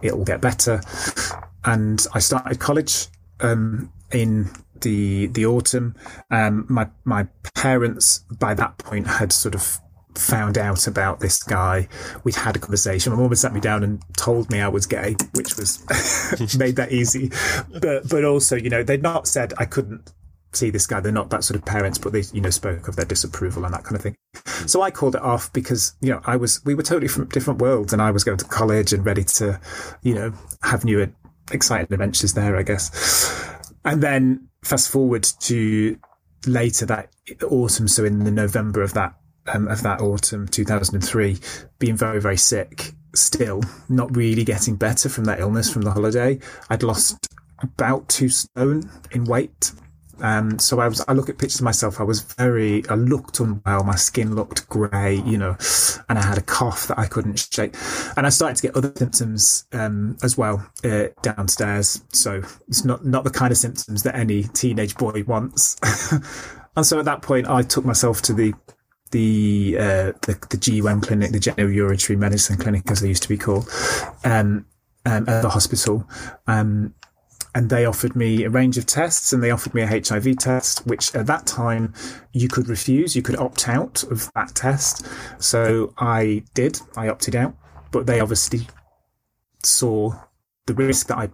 It'll 0.02 0.24
get 0.24 0.40
better. 0.40 0.80
And 1.64 2.04
I 2.14 2.18
started 2.18 2.58
college 2.58 3.06
um, 3.38 3.92
in 4.10 4.50
the 4.80 5.26
the 5.26 5.46
autumn. 5.46 5.94
Um, 6.30 6.66
my 6.68 6.88
my 7.04 7.26
parents 7.54 8.24
by 8.38 8.54
that 8.54 8.78
point 8.78 9.06
had 9.06 9.32
sort 9.32 9.54
of 9.54 9.78
found 10.14 10.56
out 10.56 10.86
about 10.86 11.20
this 11.20 11.42
guy. 11.42 11.88
We'd 12.24 12.36
had 12.36 12.56
a 12.56 12.58
conversation. 12.58 13.12
My 13.12 13.18
mum 13.18 13.28
had 13.28 13.38
sat 13.38 13.52
me 13.52 13.60
down 13.60 13.82
and 13.82 14.02
told 14.16 14.50
me 14.50 14.60
I 14.60 14.68
was 14.68 14.86
gay, 14.86 15.16
which 15.34 15.56
was 15.56 15.84
made 16.58 16.76
that 16.76 16.92
easy. 16.92 17.30
But 17.80 18.08
but 18.08 18.24
also, 18.24 18.56
you 18.56 18.70
know, 18.70 18.82
they'd 18.82 19.02
not 19.02 19.28
said 19.28 19.52
I 19.58 19.64
couldn't 19.64 20.12
see 20.56 20.70
this 20.70 20.86
guy. 20.86 21.00
They're 21.00 21.12
not 21.12 21.30
that 21.30 21.44
sort 21.44 21.56
of 21.56 21.64
parents, 21.64 21.98
but 21.98 22.12
they, 22.12 22.22
you 22.32 22.40
know, 22.40 22.50
spoke 22.50 22.88
of 22.88 22.96
their 22.96 23.04
disapproval 23.04 23.64
and 23.64 23.74
that 23.74 23.84
kind 23.84 23.96
of 23.96 24.02
thing. 24.02 24.16
So 24.66 24.82
I 24.82 24.90
called 24.90 25.14
it 25.14 25.22
off 25.22 25.52
because, 25.52 25.94
you 26.00 26.10
know, 26.10 26.20
I 26.24 26.36
was, 26.36 26.64
we 26.64 26.74
were 26.74 26.82
totally 26.82 27.08
from 27.08 27.26
different 27.26 27.60
worlds 27.60 27.92
and 27.92 28.02
I 28.02 28.10
was 28.10 28.24
going 28.24 28.38
to 28.38 28.44
college 28.46 28.92
and 28.92 29.04
ready 29.04 29.24
to, 29.24 29.60
you 30.02 30.14
know, 30.14 30.32
have 30.62 30.84
new 30.84 31.12
exciting 31.52 31.92
adventures 31.92 32.34
there, 32.34 32.56
I 32.56 32.62
guess. 32.62 33.50
And 33.84 34.02
then 34.02 34.48
fast 34.66 34.90
forward 34.90 35.22
to 35.40 35.98
later 36.46 36.86
that 36.86 37.10
autumn, 37.48 37.88
so 37.88 38.04
in 38.04 38.24
the 38.24 38.30
November 38.30 38.82
of 38.82 38.94
that 38.94 39.14
um, 39.52 39.68
of 39.68 39.82
that 39.82 40.00
autumn, 40.00 40.48
2003, 40.48 41.38
being 41.78 41.96
very 41.96 42.20
very 42.20 42.36
sick, 42.36 42.92
still 43.14 43.62
not 43.88 44.14
really 44.16 44.44
getting 44.44 44.76
better 44.76 45.08
from 45.08 45.24
that 45.24 45.40
illness 45.40 45.72
from 45.72 45.82
the 45.82 45.92
holiday. 45.92 46.38
I'd 46.68 46.82
lost 46.82 47.28
about 47.62 48.08
two 48.08 48.28
stone 48.28 48.90
in 49.12 49.24
weight 49.24 49.72
um, 50.20 50.58
so 50.58 50.80
I 50.80 50.88
was, 50.88 51.04
I 51.06 51.12
look 51.12 51.28
at 51.28 51.38
pictures 51.38 51.60
of 51.60 51.64
myself. 51.64 52.00
I 52.00 52.04
was 52.04 52.20
very, 52.20 52.86
I 52.88 52.94
looked 52.94 53.40
unwell. 53.40 53.84
My 53.84 53.96
skin 53.96 54.34
looked 54.34 54.68
grey, 54.68 55.16
you 55.26 55.36
know, 55.36 55.56
and 56.08 56.18
I 56.18 56.24
had 56.24 56.38
a 56.38 56.42
cough 56.42 56.88
that 56.88 56.98
I 56.98 57.06
couldn't 57.06 57.38
shake. 57.38 57.74
And 58.16 58.26
I 58.26 58.30
started 58.30 58.56
to 58.56 58.62
get 58.62 58.76
other 58.76 58.92
symptoms, 58.96 59.66
um, 59.72 60.16
as 60.22 60.38
well, 60.38 60.66
uh, 60.84 61.08
downstairs. 61.22 62.02
So 62.12 62.42
it's 62.68 62.84
not, 62.84 63.04
not 63.04 63.24
the 63.24 63.30
kind 63.30 63.52
of 63.52 63.58
symptoms 63.58 64.02
that 64.04 64.14
any 64.14 64.44
teenage 64.44 64.96
boy 64.96 65.24
wants. 65.26 65.76
and 66.76 66.86
so 66.86 66.98
at 66.98 67.04
that 67.04 67.22
point, 67.22 67.48
I 67.48 67.62
took 67.62 67.84
myself 67.84 68.22
to 68.22 68.32
the, 68.32 68.54
the, 69.10 69.76
uh, 69.78 70.12
the, 70.22 70.38
the 70.50 70.80
GUM 70.80 71.00
clinic, 71.00 71.32
the 71.32 71.38
genitourinary 71.38 72.16
medicine 72.16 72.56
clinic, 72.56 72.90
as 72.90 73.00
they 73.00 73.08
used 73.08 73.22
to 73.22 73.28
be 73.28 73.36
called, 73.38 73.68
um, 74.24 74.66
um, 75.04 75.28
at 75.28 75.42
the 75.42 75.50
hospital. 75.50 76.08
Um, 76.46 76.94
and 77.56 77.70
they 77.70 77.86
offered 77.86 78.14
me 78.14 78.44
a 78.44 78.50
range 78.50 78.76
of 78.76 78.84
tests 78.84 79.32
and 79.32 79.42
they 79.42 79.50
offered 79.50 79.72
me 79.72 79.80
a 79.80 79.86
HIV 79.86 80.36
test, 80.36 80.86
which 80.86 81.14
at 81.14 81.26
that 81.26 81.46
time 81.46 81.94
you 82.34 82.48
could 82.48 82.68
refuse. 82.68 83.16
You 83.16 83.22
could 83.22 83.38
opt 83.38 83.66
out 83.66 84.02
of 84.02 84.30
that 84.34 84.54
test. 84.54 85.06
So 85.38 85.94
I 85.96 86.44
did. 86.52 86.78
I 86.98 87.08
opted 87.08 87.34
out, 87.34 87.56
but 87.92 88.04
they 88.04 88.20
obviously 88.20 88.68
saw 89.62 90.12
the 90.66 90.74
risk 90.74 91.06
that 91.06 91.16
I 91.16 91.30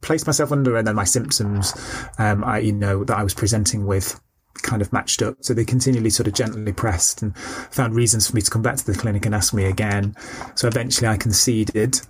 placed 0.00 0.26
myself 0.26 0.50
under 0.50 0.78
and 0.78 0.86
then 0.86 0.94
my 0.94 1.04
symptoms, 1.04 1.74
um, 2.18 2.42
I, 2.42 2.60
you 2.60 2.72
know, 2.72 3.04
that 3.04 3.18
I 3.18 3.22
was 3.22 3.34
presenting 3.34 3.84
with 3.84 4.18
kind 4.62 4.80
of 4.80 4.90
matched 4.94 5.20
up. 5.20 5.36
So 5.42 5.52
they 5.52 5.66
continually 5.66 6.08
sort 6.08 6.26
of 6.26 6.32
gently 6.32 6.72
pressed 6.72 7.20
and 7.20 7.36
found 7.36 7.94
reasons 7.94 8.30
for 8.30 8.34
me 8.34 8.40
to 8.40 8.50
come 8.50 8.62
back 8.62 8.76
to 8.76 8.86
the 8.86 8.98
clinic 8.98 9.26
and 9.26 9.34
ask 9.34 9.52
me 9.52 9.66
again. 9.66 10.16
So 10.54 10.68
eventually 10.68 11.08
I 11.08 11.18
conceded, 11.18 12.00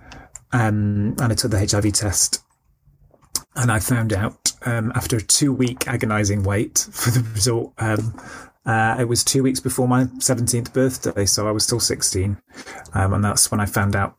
um, 0.53 1.17
and 1.19 1.33
I 1.33 1.35
took 1.35 1.51
the 1.51 1.59
HIV 1.59 1.93
test 1.95 2.46
and 3.55 3.71
I 3.71 3.79
found 3.79 4.13
out 4.13 4.53
um, 4.65 4.93
after 4.95 5.17
a 5.17 5.21
two 5.21 5.53
week 5.53 5.89
agonizing 5.89 6.43
wait 6.43 6.87
for 6.91 7.11
the 7.11 7.27
result. 7.35 7.73
Um, 7.79 8.19
uh, 8.65 8.97
it 8.99 9.05
was 9.05 9.23
two 9.23 9.45
weeks 9.45 9.61
before 9.61 9.87
my 9.87 10.05
17th 10.05 10.73
birthday, 10.73 11.25
so 11.25 11.47
I 11.47 11.53
was 11.53 11.65
still 11.65 11.79
16. 11.79 12.37
Um, 12.95 13.13
and 13.13 13.25
that's 13.25 13.51
when 13.51 13.61
I 13.61 13.67
found 13.67 13.95
out 13.95 14.17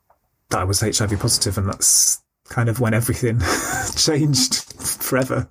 that 0.49 0.59
I 0.59 0.63
was 0.63 0.79
HIV 0.79 1.19
positive, 1.19 1.57
and 1.57 1.67
that's 1.67 2.23
kind 2.47 2.69
of 2.69 2.79
when 2.79 2.93
everything 2.93 3.41
changed 3.97 4.63
forever. 5.01 5.49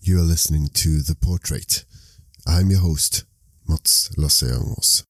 You 0.00 0.18
are 0.18 0.22
listening 0.22 0.68
to 0.74 1.00
The 1.00 1.14
Portrait. 1.14 1.86
I'm 2.46 2.70
your 2.70 2.80
host, 2.80 3.24
Mats 3.66 4.10
Lasse 4.18 4.42
Jangås. 4.42 5.04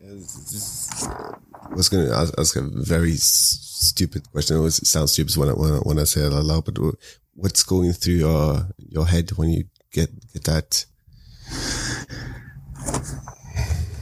I 0.00 1.74
was 1.74 1.88
going 1.88 2.06
to 2.06 2.34
ask 2.38 2.54
a 2.54 2.60
very 2.62 3.16
stupid 3.76 4.30
question. 4.30 4.56
It 4.56 4.58
always 4.58 4.88
sounds 4.88 5.12
stupid 5.12 5.36
when 5.36 5.48
I, 5.48 5.52
when 5.52 5.72
I, 5.72 5.76
when 5.78 5.98
I 5.98 6.04
say 6.04 6.22
it 6.22 6.32
out 6.32 6.44
loud, 6.44 6.64
but 6.64 6.78
what's 7.34 7.62
going 7.62 7.92
through 7.92 8.14
your 8.14 8.68
your 8.78 9.06
head 9.06 9.30
when 9.32 9.50
you 9.50 9.64
get 9.92 10.10
get 10.32 10.44
that? 10.44 10.86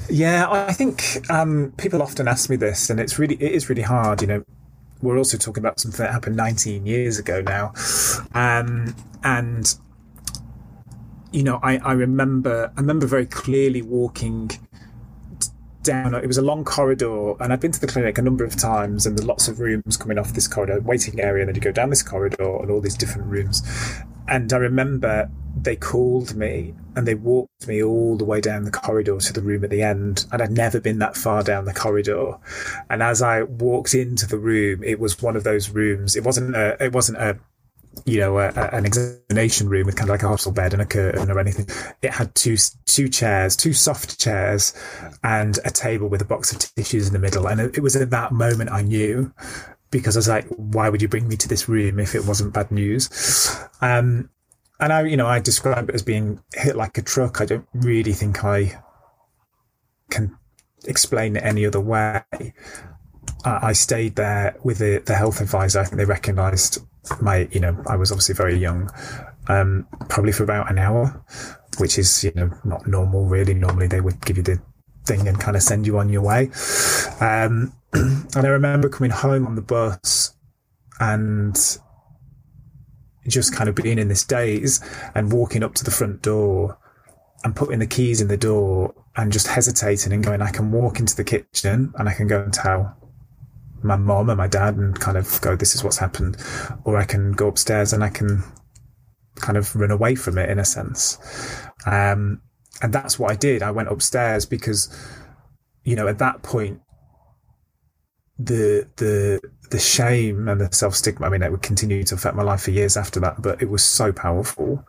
Yeah, 0.08 0.48
I 0.50 0.72
think 0.72 1.28
um, 1.30 1.72
people 1.76 2.02
often 2.02 2.28
ask 2.28 2.48
me 2.48 2.56
this, 2.56 2.90
and 2.90 3.00
it's 3.00 3.18
really 3.18 3.36
it 3.36 3.52
is 3.52 3.68
really 3.68 3.82
hard. 3.82 4.22
You 4.22 4.28
know, 4.28 4.44
we're 5.02 5.18
also 5.18 5.36
talking 5.36 5.62
about 5.62 5.80
something 5.80 6.04
that 6.04 6.12
happened 6.12 6.36
19 6.36 6.86
years 6.86 7.18
ago 7.18 7.40
now, 7.40 7.72
um, 8.34 8.94
and 9.22 9.74
you 11.32 11.42
know, 11.42 11.58
I, 11.62 11.78
I 11.78 11.92
remember 11.92 12.72
I 12.76 12.80
remember 12.80 13.06
very 13.06 13.26
clearly 13.26 13.82
walking 13.82 14.50
down. 15.84 16.14
It 16.14 16.26
was 16.26 16.38
a 16.38 16.42
long 16.42 16.64
corridor, 16.64 17.34
and 17.40 17.52
I'd 17.52 17.60
been 17.60 17.72
to 17.72 17.80
the 17.80 17.86
clinic 17.86 18.18
a 18.18 18.22
number 18.22 18.44
of 18.44 18.56
times, 18.56 19.06
and 19.06 19.16
there's 19.16 19.26
lots 19.26 19.46
of 19.46 19.60
rooms 19.60 19.96
coming 19.96 20.18
off 20.18 20.32
this 20.32 20.48
corridor, 20.48 20.80
waiting 20.80 21.20
area, 21.20 21.42
and 21.42 21.48
then 21.48 21.54
you 21.54 21.60
go 21.60 21.72
down 21.72 21.90
this 21.90 22.02
corridor 22.02 22.56
and 22.60 22.70
all 22.70 22.80
these 22.80 22.96
different 22.96 23.28
rooms. 23.28 23.62
And 24.26 24.52
I 24.52 24.56
remember 24.56 25.30
they 25.56 25.76
called 25.76 26.34
me 26.34 26.74
and 26.96 27.06
they 27.06 27.14
walked 27.14 27.68
me 27.68 27.82
all 27.82 28.16
the 28.16 28.24
way 28.24 28.40
down 28.40 28.64
the 28.64 28.70
corridor 28.70 29.18
to 29.18 29.32
the 29.32 29.40
room 29.40 29.64
at 29.64 29.70
the 29.70 29.82
end. 29.82 30.26
And 30.32 30.40
I'd 30.40 30.50
never 30.50 30.80
been 30.80 30.98
that 30.98 31.16
far 31.16 31.42
down 31.42 31.64
the 31.64 31.74
corridor. 31.74 32.38
And 32.88 33.02
as 33.02 33.22
I 33.22 33.42
walked 33.42 33.94
into 33.94 34.26
the 34.26 34.38
room, 34.38 34.82
it 34.82 34.98
was 34.98 35.20
one 35.20 35.36
of 35.36 35.44
those 35.44 35.70
rooms. 35.70 36.16
It 36.16 36.24
wasn't 36.24 36.56
a, 36.56 36.82
it 36.82 36.92
wasn't 36.92 37.18
a, 37.18 37.38
you 38.04 38.20
know, 38.20 38.38
a, 38.38 38.48
a, 38.48 38.68
an 38.74 38.84
examination 38.84 39.68
room 39.68 39.86
with 39.86 39.96
kind 39.96 40.08
of 40.08 40.14
like 40.14 40.22
a 40.22 40.28
hospital 40.28 40.52
bed 40.52 40.72
and 40.72 40.82
a 40.82 40.86
curtain 40.86 41.30
or 41.30 41.38
anything. 41.38 41.66
It 42.02 42.12
had 42.12 42.34
two 42.34 42.56
two 42.86 43.08
chairs, 43.08 43.56
two 43.56 43.72
soft 43.72 44.18
chairs, 44.18 44.74
and 45.22 45.58
a 45.64 45.70
table 45.70 46.08
with 46.08 46.22
a 46.22 46.26
box 46.26 46.52
of 46.52 46.58
tissues 46.58 47.06
in 47.06 47.12
the 47.12 47.18
middle. 47.18 47.46
And 47.46 47.60
it, 47.60 47.78
it 47.78 47.80
was 47.80 47.96
at 47.96 48.10
that 48.10 48.32
moment 48.32 48.70
I 48.70 48.82
knew 48.82 49.32
because 49.90 50.16
I 50.16 50.18
was 50.18 50.28
like, 50.28 50.46
why 50.48 50.88
would 50.88 51.02
you 51.02 51.08
bring 51.08 51.28
me 51.28 51.36
to 51.36 51.48
this 51.48 51.68
room 51.68 51.98
if 52.00 52.14
it 52.14 52.24
wasn't 52.24 52.52
bad 52.52 52.70
news? 52.70 53.08
Um, 53.80 54.30
and 54.80 54.92
I, 54.92 55.04
you 55.04 55.16
know, 55.16 55.26
I 55.26 55.38
describe 55.38 55.88
it 55.88 55.94
as 55.94 56.02
being 56.02 56.42
hit 56.52 56.76
like 56.76 56.98
a 56.98 57.02
truck. 57.02 57.40
I 57.40 57.44
don't 57.44 57.66
really 57.74 58.12
think 58.12 58.44
I 58.44 58.80
can 60.10 60.36
explain 60.84 61.36
it 61.36 61.44
any 61.44 61.64
other 61.64 61.80
way. 61.80 62.22
I 63.44 63.72
stayed 63.72 64.16
there 64.16 64.56
with 64.64 64.78
the, 64.78 65.02
the 65.04 65.14
health 65.14 65.40
advisor. 65.40 65.80
I 65.80 65.84
think 65.84 65.96
they 65.96 66.04
recognised 66.04 66.78
my, 67.20 67.48
you 67.50 67.60
know, 67.60 67.76
I 67.86 67.96
was 67.96 68.10
obviously 68.10 68.34
very 68.34 68.56
young, 68.56 68.90
um, 69.48 69.86
probably 70.08 70.32
for 70.32 70.44
about 70.44 70.70
an 70.70 70.78
hour, 70.78 71.22
which 71.78 71.98
is, 71.98 72.24
you 72.24 72.32
know, 72.34 72.50
not 72.64 72.86
normal 72.86 73.26
really. 73.26 73.54
Normally 73.54 73.86
they 73.86 74.00
would 74.00 74.24
give 74.24 74.36
you 74.36 74.42
the 74.42 74.60
thing 75.04 75.28
and 75.28 75.38
kind 75.38 75.56
of 75.56 75.62
send 75.62 75.86
you 75.86 75.98
on 75.98 76.08
your 76.08 76.22
way. 76.22 76.50
Um, 77.20 77.72
and 77.92 78.36
I 78.36 78.48
remember 78.48 78.88
coming 78.88 79.10
home 79.10 79.46
on 79.46 79.54
the 79.54 79.62
bus 79.62 80.34
and 81.00 81.56
just 83.28 83.54
kind 83.54 83.68
of 83.68 83.74
being 83.74 83.98
in 83.98 84.08
this 84.08 84.24
daze 84.24 84.80
and 85.14 85.32
walking 85.32 85.62
up 85.62 85.74
to 85.74 85.84
the 85.84 85.90
front 85.90 86.22
door 86.22 86.78
and 87.42 87.54
putting 87.54 87.78
the 87.78 87.86
keys 87.86 88.20
in 88.20 88.28
the 88.28 88.36
door 88.36 88.94
and 89.16 89.32
just 89.32 89.46
hesitating 89.46 90.12
and 90.12 90.24
going, 90.24 90.42
I 90.42 90.50
can 90.50 90.72
walk 90.72 90.98
into 90.98 91.16
the 91.16 91.24
kitchen 91.24 91.92
and 91.96 92.08
I 92.08 92.14
can 92.14 92.26
go 92.26 92.42
and 92.42 92.52
tell 92.52 92.96
my 93.84 93.96
mom 93.96 94.30
and 94.30 94.38
my 94.38 94.48
dad 94.48 94.76
and 94.76 94.98
kind 94.98 95.16
of 95.16 95.40
go, 95.40 95.54
this 95.54 95.74
is 95.74 95.84
what's 95.84 95.98
happened. 95.98 96.36
Or 96.84 96.96
I 96.96 97.04
can 97.04 97.32
go 97.32 97.48
upstairs 97.48 97.92
and 97.92 98.02
I 98.02 98.08
can 98.08 98.42
kind 99.36 99.58
of 99.58 99.74
run 99.76 99.90
away 99.90 100.14
from 100.14 100.38
it 100.38 100.48
in 100.48 100.58
a 100.58 100.64
sense. 100.64 101.18
Um, 101.86 102.40
and 102.82 102.92
that's 102.92 103.18
what 103.18 103.30
I 103.30 103.36
did. 103.36 103.62
I 103.62 103.70
went 103.70 103.88
upstairs 103.88 104.46
because, 104.46 104.94
you 105.84 105.96
know, 105.96 106.08
at 106.08 106.18
that 106.18 106.42
point, 106.42 106.80
the 108.36 108.88
the 108.96 109.40
the 109.70 109.78
shame 109.78 110.48
and 110.48 110.60
the 110.60 110.72
self 110.72 110.94
stigma. 110.94 111.26
I 111.26 111.28
mean, 111.30 111.42
it 111.42 111.50
would 111.50 111.62
continue 111.62 112.02
to 112.04 112.14
affect 112.14 112.36
my 112.36 112.42
life 112.42 112.62
for 112.62 112.72
years 112.72 112.96
after 112.96 113.20
that, 113.20 113.40
but 113.40 113.62
it 113.62 113.70
was 113.70 113.84
so 113.84 114.12
powerful. 114.12 114.84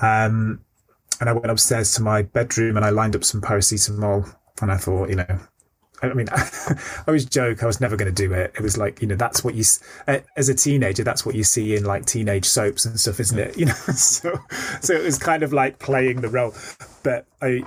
Um, 0.00 0.60
and 1.20 1.28
I 1.28 1.32
went 1.32 1.50
upstairs 1.50 1.94
to 1.94 2.02
my 2.02 2.22
bedroom 2.22 2.76
and 2.76 2.84
I 2.84 2.90
lined 2.90 3.16
up 3.16 3.24
some 3.24 3.40
paracetamol, 3.40 4.34
and 4.62 4.72
I 4.72 4.76
thought, 4.76 5.10
you 5.10 5.16
know, 5.16 5.40
I 6.02 6.12
mean, 6.12 6.28
I 6.32 6.76
always 7.06 7.24
joke 7.24 7.62
I 7.62 7.66
was 7.66 7.80
never 7.80 7.96
going 7.96 8.12
to 8.12 8.22
do 8.22 8.32
it. 8.32 8.52
It 8.56 8.60
was 8.60 8.76
like, 8.76 9.00
you 9.00 9.08
know, 9.08 9.16
that's 9.16 9.42
what 9.42 9.54
you, 9.54 9.64
as 10.36 10.48
a 10.48 10.54
teenager, 10.54 11.04
that's 11.04 11.24
what 11.24 11.34
you 11.34 11.44
see 11.44 11.76
in 11.76 11.84
like 11.84 12.04
teenage 12.04 12.44
soaps 12.44 12.84
and 12.84 12.98
stuff, 12.98 13.20
isn't 13.20 13.38
it? 13.38 13.56
You 13.64 13.66
know, 13.66 13.74
so, 13.74 14.38
so 14.80 14.94
it 14.94 15.02
was 15.02 15.18
kind 15.18 15.42
of 15.42 15.52
like 15.52 15.78
playing 15.78 16.20
the 16.20 16.28
role. 16.28 16.54
But 17.02 17.26
I, 17.40 17.62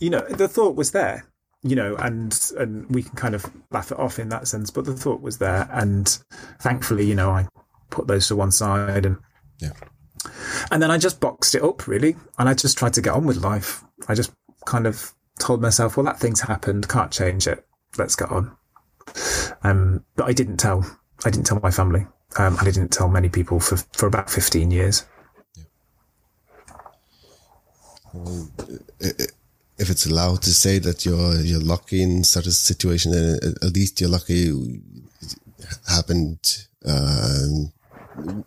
you 0.00 0.10
know, 0.10 0.20
the 0.22 0.48
thought 0.48 0.74
was 0.74 0.92
there 0.92 1.24
you 1.62 1.74
know, 1.74 1.96
and 1.96 2.52
and 2.58 2.88
we 2.94 3.02
can 3.02 3.16
kind 3.16 3.34
of 3.34 3.44
laugh 3.72 3.90
it 3.90 3.98
off 3.98 4.18
in 4.18 4.28
that 4.28 4.46
sense. 4.46 4.70
But 4.70 4.84
the 4.84 4.94
thought 4.94 5.20
was 5.20 5.38
there, 5.38 5.68
and 5.72 6.06
thankfully, 6.60 7.04
you 7.06 7.14
know, 7.14 7.30
I 7.30 7.48
put 7.90 8.06
those 8.06 8.28
to 8.28 8.36
one 8.36 8.52
side, 8.52 9.04
and 9.04 9.16
yeah, 9.58 9.72
and 10.70 10.80
then 10.80 10.90
I 10.90 10.98
just 10.98 11.20
boxed 11.20 11.54
it 11.54 11.64
up 11.64 11.88
really, 11.88 12.16
and 12.38 12.48
I 12.48 12.54
just 12.54 12.78
tried 12.78 12.94
to 12.94 13.02
get 13.02 13.14
on 13.14 13.26
with 13.26 13.38
life. 13.38 13.82
I 14.08 14.14
just 14.14 14.32
kind 14.64 14.86
of 14.86 15.12
told 15.38 15.60
myself, 15.62 15.96
well, 15.96 16.04
that 16.06 16.18
thing's 16.18 16.40
happened, 16.40 16.88
can't 16.88 17.10
change 17.10 17.46
it. 17.46 17.66
Let's 17.98 18.16
get 18.16 18.30
on. 18.30 18.56
Um, 19.62 20.04
but 20.16 20.26
I 20.26 20.32
didn't 20.32 20.58
tell. 20.58 20.84
I 21.24 21.30
didn't 21.30 21.46
tell 21.46 21.60
my 21.60 21.70
family. 21.70 22.06
Um, 22.38 22.58
and 22.58 22.68
I 22.68 22.70
didn't 22.70 22.92
tell 22.92 23.08
many 23.08 23.28
people 23.28 23.60
for 23.60 23.76
for 23.92 24.06
about 24.06 24.30
fifteen 24.30 24.70
years. 24.70 25.06
Yeah. 25.56 25.64
Well, 28.12 28.48
if 29.78 29.90
it's 29.90 30.06
allowed 30.06 30.42
to 30.42 30.52
say 30.52 30.78
that 30.80 31.06
you're 31.06 31.40
you're 31.40 31.60
lucky 31.60 32.02
in 32.02 32.24
such 32.24 32.46
a 32.46 32.52
situation, 32.52 33.12
at 33.14 33.74
least 33.74 34.00
you're 34.00 34.10
lucky 34.10 34.50
it 35.58 35.78
happened 35.88 36.66
uh, 36.86 37.46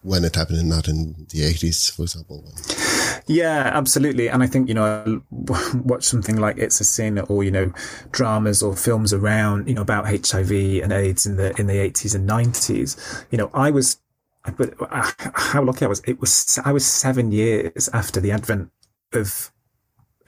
when 0.02 0.24
it 0.24 0.36
happened 0.36 0.60
and 0.60 0.70
not 0.70 0.88
in 0.88 1.28
the 1.30 1.42
80s, 1.42 1.92
for 1.92 2.04
example. 2.04 2.44
Yeah, 3.30 3.70
absolutely. 3.76 4.28
And 4.28 4.42
I 4.42 4.48
think, 4.48 4.68
you 4.68 4.74
know, 4.74 5.22
watch 5.76 6.04
something 6.04 6.38
like 6.38 6.58
It's 6.58 6.82
a 6.82 6.84
Sin 6.84 7.20
or, 7.20 7.44
you 7.44 7.52
know, 7.52 7.72
dramas 8.12 8.64
or 8.64 8.76
films 8.76 9.14
around, 9.14 9.68
you 9.70 9.76
know, 9.76 9.84
about 9.84 10.06
HIV 10.08 10.52
and 10.82 10.92
AIDS 10.92 11.28
in 11.28 11.38
the, 11.38 11.54
in 11.60 11.68
the 11.68 11.76
80s 11.76 12.16
and 12.16 12.28
90s. 12.28 13.26
You 13.30 13.38
know, 13.38 13.52
I 13.54 13.70
was, 13.70 13.98
but 14.58 14.74
uh, 14.82 15.12
how 15.36 15.62
lucky 15.62 15.86
I 15.86 15.88
was. 15.88 16.02
It 16.08 16.20
was, 16.20 16.58
I 16.66 16.72
was 16.72 16.84
seven 16.88 17.32
years 17.32 17.88
after 17.94 18.20
the 18.20 18.32
advent 18.32 18.72
of 19.14 19.52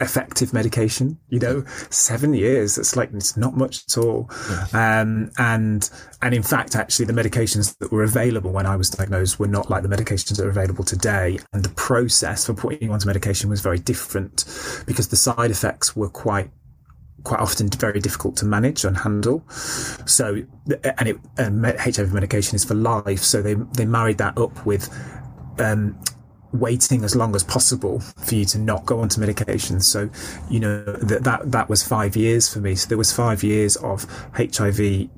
effective 0.02 0.54
medication. 0.54 1.18
You 1.30 1.40
know, 1.40 1.66
seven 1.90 2.34
years. 2.34 2.78
It's 2.78 2.96
like 2.96 3.12
it's 3.14 3.38
not 3.38 3.56
much 3.56 3.84
at 3.88 3.98
all. 3.98 4.30
Yeah. 4.50 5.02
Um, 5.02 5.32
and 5.38 5.90
and 6.22 6.34
in 6.34 6.44
fact, 6.44 6.76
actually, 6.76 7.06
the 7.06 7.14
medications 7.14 7.78
that 7.80 7.92
were 7.92 8.04
available 8.04 8.52
when 8.52 8.66
I 8.66 8.76
was 8.76 8.90
diagnosed 8.90 9.40
were 9.40 9.48
not 9.48 9.70
like 9.70 9.84
the 9.84 9.90
medications 9.90 10.38
that 10.38 10.46
are 10.46 10.50
available 10.50 10.84
today. 10.84 11.40
And 11.54 11.64
the 11.64 11.70
process 11.70 12.46
for 12.46 12.54
putting 12.54 12.84
you 12.84 12.92
onto 12.92 13.08
medication 13.08 13.50
was 13.50 13.62
very 13.62 13.80
different 13.80 14.46
because 14.86 15.08
the 15.08 15.16
side 15.16 15.52
effects 15.52 15.96
were 15.96 16.10
quite 16.10 16.50
quite 17.24 17.40
often 17.40 17.70
very 17.70 18.00
difficult 18.00 18.36
to 18.38 18.46
manage 18.46 18.84
and 18.84 18.98
handle. 18.98 19.44
So, 19.50 20.42
and 20.98 21.10
it, 21.10 21.18
and 21.38 21.66
HIV 21.66 22.14
medication 22.14 22.56
is 22.56 22.66
for 22.66 22.74
life. 22.74 23.20
So 23.20 23.42
they, 23.42 23.54
they 23.54 23.86
married 23.86 24.18
that 24.18 24.38
up 24.38 24.66
with, 24.66 24.90
um, 25.60 26.00
waiting 26.54 27.04
as 27.04 27.16
long 27.16 27.36
as 27.36 27.44
possible 27.44 28.00
for 28.00 28.36
you 28.36 28.46
to 28.46 28.60
not 28.60 28.86
go 28.86 29.00
onto 29.00 29.20
medication. 29.20 29.80
So, 29.80 30.10
you 30.50 30.60
know, 30.60 30.84
that, 30.84 31.24
that, 31.24 31.52
that 31.52 31.70
was 31.70 31.84
five 31.84 32.16
years 32.16 32.52
for 32.52 32.60
me. 32.60 32.76
So 32.76 32.88
there 32.90 32.98
was 32.98 33.12
five 33.12 33.44
years 33.44 33.76
of 33.78 34.06
HIV 34.36 35.10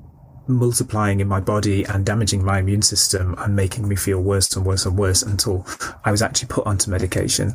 multiplying 0.46 1.20
in 1.20 1.28
my 1.28 1.40
body 1.40 1.84
and 1.84 2.04
damaging 2.04 2.44
my 2.44 2.58
immune 2.58 2.82
system 2.82 3.34
and 3.38 3.56
making 3.56 3.88
me 3.88 3.96
feel 3.96 4.20
worse 4.20 4.54
and 4.54 4.64
worse 4.64 4.84
and 4.84 4.96
worse 4.96 5.22
until 5.22 5.66
I 6.04 6.10
was 6.10 6.22
actually 6.22 6.48
put 6.48 6.66
onto 6.66 6.90
medication. 6.90 7.54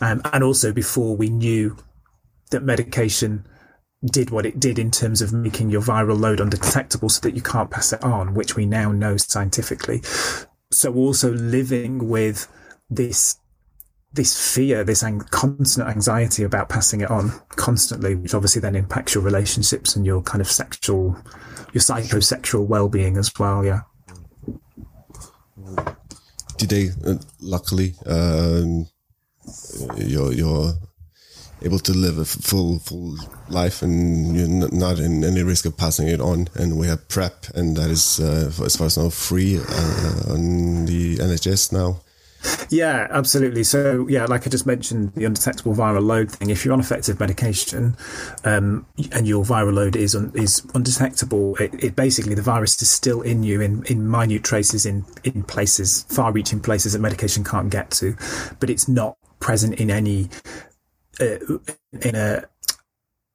Um, 0.00 0.22
and 0.32 0.42
also 0.42 0.72
before 0.72 1.16
we 1.16 1.28
knew 1.28 1.76
that 2.50 2.62
medication 2.62 3.46
did 4.04 4.30
what 4.30 4.46
it 4.46 4.58
did 4.58 4.78
in 4.78 4.90
terms 4.90 5.20
of 5.20 5.32
making 5.32 5.70
your 5.70 5.82
viral 5.82 6.18
load 6.18 6.40
undetectable 6.40 7.10
so 7.10 7.20
that 7.20 7.36
you 7.36 7.42
can't 7.42 7.70
pass 7.70 7.92
it 7.92 8.02
on, 8.02 8.34
which 8.34 8.56
we 8.56 8.64
now 8.64 8.90
know 8.90 9.16
scientifically. 9.18 10.00
So 10.72 10.94
also 10.94 11.32
living 11.32 12.08
with 12.08 12.48
this 12.90 13.36
this 14.12 14.54
fear, 14.54 14.82
this 14.82 15.02
ang- 15.02 15.20
constant 15.30 15.88
anxiety 15.88 16.42
about 16.42 16.68
passing 16.68 17.00
it 17.00 17.10
on 17.10 17.32
constantly, 17.50 18.16
which 18.16 18.34
obviously 18.34 18.60
then 18.60 18.74
impacts 18.74 19.14
your 19.14 19.22
relationships 19.22 19.94
and 19.94 20.04
your 20.04 20.20
kind 20.22 20.40
of 20.40 20.50
sexual, 20.50 21.16
your 21.72 21.80
psychosexual 21.80 22.66
well-being 22.66 23.16
as 23.16 23.32
well. 23.38 23.64
Yeah. 23.64 23.82
Today, 26.58 26.90
uh, 27.06 27.14
luckily, 27.40 27.94
um, 28.04 28.88
you're 29.96 30.32
you're 30.32 30.74
able 31.62 31.78
to 31.78 31.92
live 31.92 32.18
a 32.18 32.24
full 32.24 32.78
full 32.80 33.16
life 33.48 33.82
and 33.82 34.36
you're 34.36 34.70
not 34.70 34.98
in 34.98 35.22
any 35.24 35.42
risk 35.42 35.66
of 35.66 35.76
passing 35.76 36.08
it 36.08 36.20
on. 36.20 36.48
And 36.54 36.78
we 36.78 36.88
have 36.88 37.08
PrEP, 37.08 37.46
and 37.54 37.76
that 37.76 37.90
is, 37.90 38.18
uh, 38.18 38.50
as 38.64 38.76
far 38.76 38.88
as 38.88 38.98
I 38.98 39.02
know, 39.02 39.10
free 39.10 39.58
uh, 39.58 40.32
on 40.32 40.86
the 40.86 41.16
NHS 41.18 41.72
now. 41.72 42.00
Yeah, 42.70 43.08
absolutely. 43.10 43.64
So, 43.64 44.06
yeah, 44.08 44.24
like 44.26 44.46
I 44.46 44.50
just 44.50 44.66
mentioned, 44.66 45.12
the 45.14 45.24
undetectable 45.24 45.74
viral 45.74 46.04
load 46.04 46.30
thing. 46.30 46.50
If 46.50 46.64
you're 46.64 46.72
on 46.72 46.80
effective 46.80 47.18
medication 47.18 47.96
um, 48.44 48.86
and 49.12 49.26
your 49.26 49.44
viral 49.44 49.74
load 49.74 49.96
is 49.96 50.14
un- 50.14 50.32
is 50.34 50.64
undetectable, 50.74 51.56
it, 51.56 51.84
it, 51.84 51.96
basically 51.96 52.34
the 52.34 52.42
virus 52.42 52.80
is 52.80 52.88
still 52.88 53.22
in 53.22 53.42
you 53.42 53.60
in, 53.60 53.84
in 53.86 54.08
minute 54.10 54.44
traces 54.44 54.86
in 54.86 55.04
in 55.24 55.42
places, 55.42 56.04
far-reaching 56.08 56.60
places 56.60 56.92
that 56.92 57.00
medication 57.00 57.44
can't 57.44 57.70
get 57.70 57.90
to, 57.92 58.16
but 58.60 58.70
it's 58.70 58.88
not 58.88 59.16
present 59.40 59.74
in 59.80 59.90
any 59.90 60.30
uh, 61.20 61.38
in 62.02 62.14
a 62.14 62.44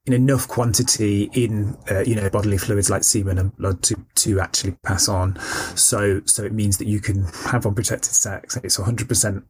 in 0.06 0.12
enough 0.12 0.46
quantity 0.48 1.30
in 1.32 1.76
uh, 1.90 2.00
you 2.00 2.14
know 2.14 2.30
bodily 2.30 2.58
fluids 2.58 2.90
like 2.90 3.04
semen 3.04 3.38
and 3.38 3.56
blood 3.56 3.82
to 3.82 3.96
to 4.14 4.40
actually 4.40 4.72
pass 4.82 5.08
on. 5.08 5.38
So 5.76 6.22
so 6.24 6.44
it 6.44 6.52
means 6.52 6.78
that 6.78 6.86
you 6.86 7.00
can 7.00 7.24
have 7.24 7.66
unprotected 7.66 8.12
sex. 8.12 8.56
It's 8.62 8.78
100 8.78 9.08
percent 9.08 9.44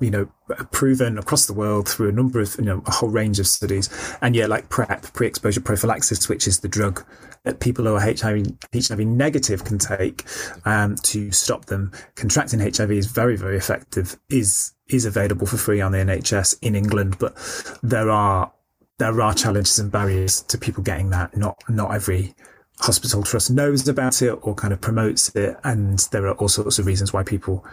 you 0.00 0.10
know, 0.10 0.26
proven 0.72 1.18
across 1.18 1.46
the 1.46 1.52
world 1.52 1.88
through 1.88 2.08
a 2.08 2.12
number 2.12 2.40
of, 2.40 2.56
you 2.58 2.64
know, 2.64 2.82
a 2.86 2.90
whole 2.90 3.10
range 3.10 3.38
of 3.38 3.46
studies. 3.46 3.88
And 4.22 4.34
yeah, 4.34 4.46
like 4.46 4.68
PrEP, 4.70 5.12
pre-exposure 5.12 5.60
prophylaxis, 5.60 6.28
which 6.28 6.48
is 6.48 6.60
the 6.60 6.68
drug 6.68 7.04
that 7.44 7.60
people 7.60 7.84
who 7.84 7.94
are 7.94 8.00
HIV, 8.00 8.46
HIV 8.74 9.00
negative 9.00 9.64
can 9.64 9.78
take 9.78 10.24
um, 10.64 10.96
to 10.96 11.30
stop 11.30 11.66
them 11.66 11.92
contracting 12.14 12.60
HIV 12.60 12.90
is 12.90 13.06
very, 13.06 13.36
very 13.36 13.56
effective, 13.56 14.18
is, 14.30 14.72
is 14.88 15.04
available 15.04 15.46
for 15.46 15.58
free 15.58 15.80
on 15.80 15.92
the 15.92 15.98
NHS 15.98 16.58
in 16.62 16.74
England. 16.74 17.18
But 17.18 17.36
there 17.82 18.10
are, 18.10 18.52
there 19.00 19.20
are 19.22 19.32
challenges 19.32 19.78
and 19.78 19.90
barriers 19.90 20.42
to 20.42 20.58
people 20.58 20.82
getting 20.82 21.08
that. 21.10 21.34
Not, 21.34 21.62
not 21.68 21.92
every 21.94 22.34
hospital 22.80 23.22
trust 23.22 23.50
knows 23.50 23.88
about 23.88 24.20
it 24.20 24.38
or 24.42 24.54
kind 24.54 24.74
of 24.74 24.80
promotes 24.80 25.34
it. 25.34 25.56
And 25.64 25.98
there 26.12 26.26
are 26.26 26.34
all 26.34 26.48
sorts 26.48 26.78
of 26.78 26.84
reasons 26.84 27.12
why 27.12 27.22
people 27.22 27.64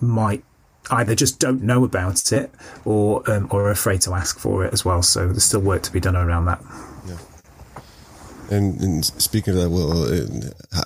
might 0.00 0.44
either 0.92 1.16
just 1.16 1.40
don't 1.40 1.62
know 1.62 1.82
about 1.82 2.30
it 2.30 2.52
or 2.84 3.28
um, 3.28 3.48
or 3.50 3.64
are 3.66 3.70
afraid 3.72 4.00
to 4.02 4.14
ask 4.14 4.38
for 4.38 4.64
it 4.64 4.72
as 4.72 4.84
well. 4.84 5.02
So 5.02 5.26
there's 5.26 5.44
still 5.44 5.60
work 5.60 5.82
to 5.82 5.92
be 5.92 5.98
done 5.98 6.14
around 6.14 6.44
that. 6.46 6.62
Yeah. 7.08 8.56
And, 8.56 8.80
and 8.80 9.04
speaking 9.04 9.54
of 9.54 9.60
that, 9.60 9.70
well, 9.70 10.04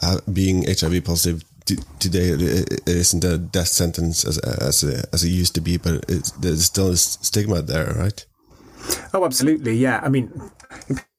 uh, 0.02 0.20
being 0.32 0.64
HIV 0.64 1.04
positive 1.04 1.44
today 2.00 2.30
it 2.30 2.88
isn't 2.88 3.22
a 3.22 3.36
death 3.36 3.68
sentence 3.68 4.24
as 4.24 4.38
as, 4.38 4.82
as 4.82 5.22
it 5.22 5.28
used 5.28 5.54
to 5.56 5.60
be, 5.60 5.76
but 5.76 6.06
there's 6.40 6.64
still 6.64 6.88
a 6.88 6.96
stigma 6.96 7.60
there, 7.60 7.92
right? 7.94 8.24
Oh, 9.12 9.24
absolutely. 9.24 9.74
Yeah. 9.74 10.00
I 10.02 10.08
mean, 10.08 10.30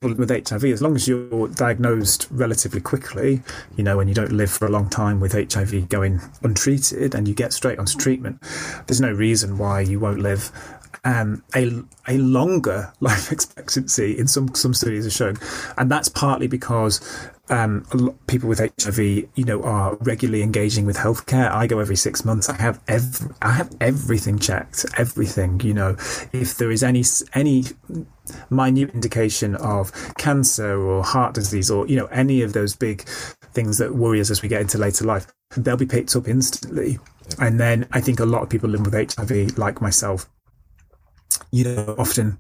people 0.01 0.15
with 0.15 0.29
HIV, 0.29 0.65
as 0.65 0.81
long 0.81 0.95
as 0.95 1.07
you're 1.07 1.47
diagnosed 1.49 2.27
relatively 2.31 2.81
quickly, 2.81 3.41
you 3.75 3.83
know, 3.83 3.99
and 3.99 4.09
you 4.09 4.15
don't 4.15 4.31
live 4.31 4.49
for 4.51 4.65
a 4.65 4.69
long 4.69 4.89
time 4.89 5.19
with 5.19 5.33
HIV 5.33 5.89
going 5.89 6.21
untreated 6.43 7.15
and 7.15 7.27
you 7.27 7.33
get 7.33 7.53
straight 7.53 7.79
onto 7.79 7.97
treatment, 7.97 8.41
there's 8.87 9.01
no 9.01 9.11
reason 9.11 9.57
why 9.57 9.81
you 9.81 9.99
won't 9.99 10.19
live 10.19 10.51
um, 11.03 11.43
a 11.55 11.71
a 12.07 12.17
longer 12.17 12.93
life 12.99 13.31
expectancy 13.31 14.17
in 14.17 14.27
some 14.27 14.53
some 14.55 14.73
studies 14.73 15.05
are 15.05 15.11
shown, 15.11 15.37
and 15.77 15.89
that's 15.89 16.09
partly 16.09 16.47
because 16.47 17.01
um, 17.49 17.85
people 18.27 18.47
with 18.47 18.59
HIV, 18.81 18.97
you 18.99 19.43
know, 19.43 19.61
are 19.63 19.95
regularly 19.97 20.41
engaging 20.41 20.85
with 20.85 20.95
healthcare. 20.95 21.51
I 21.51 21.67
go 21.67 21.79
every 21.79 21.97
six 21.97 22.23
months. 22.23 22.47
I 22.49 22.55
have 22.55 22.81
every, 22.87 23.29
I 23.41 23.51
have 23.51 23.75
everything 23.81 24.39
checked, 24.39 24.85
everything. 24.97 25.59
You 25.61 25.73
know, 25.73 25.89
if 26.31 26.57
there 26.57 26.71
is 26.71 26.83
any 26.83 27.03
any 27.33 27.65
minute 28.49 28.91
indication 28.91 29.55
of 29.55 29.91
cancer 30.17 30.79
or 30.79 31.03
heart 31.03 31.33
disease 31.33 31.69
or 31.69 31.87
you 31.87 31.97
know 31.97 32.05
any 32.05 32.41
of 32.41 32.53
those 32.53 32.75
big 32.75 33.01
things 33.53 33.77
that 33.79 33.95
worry 33.95 34.21
us 34.21 34.29
as 34.29 34.41
we 34.41 34.47
get 34.47 34.61
into 34.61 34.77
later 34.77 35.05
life, 35.05 35.27
they'll 35.57 35.77
be 35.77 35.85
picked 35.85 36.15
up 36.15 36.27
instantly. 36.27 36.99
And 37.39 37.59
then 37.59 37.87
I 37.91 38.01
think 38.01 38.19
a 38.19 38.25
lot 38.25 38.43
of 38.43 38.49
people 38.49 38.69
living 38.69 38.89
with 38.89 39.15
HIV, 39.15 39.57
like 39.57 39.81
myself, 39.81 40.29
you 41.51 41.63
know, 41.63 41.95
often 41.97 42.37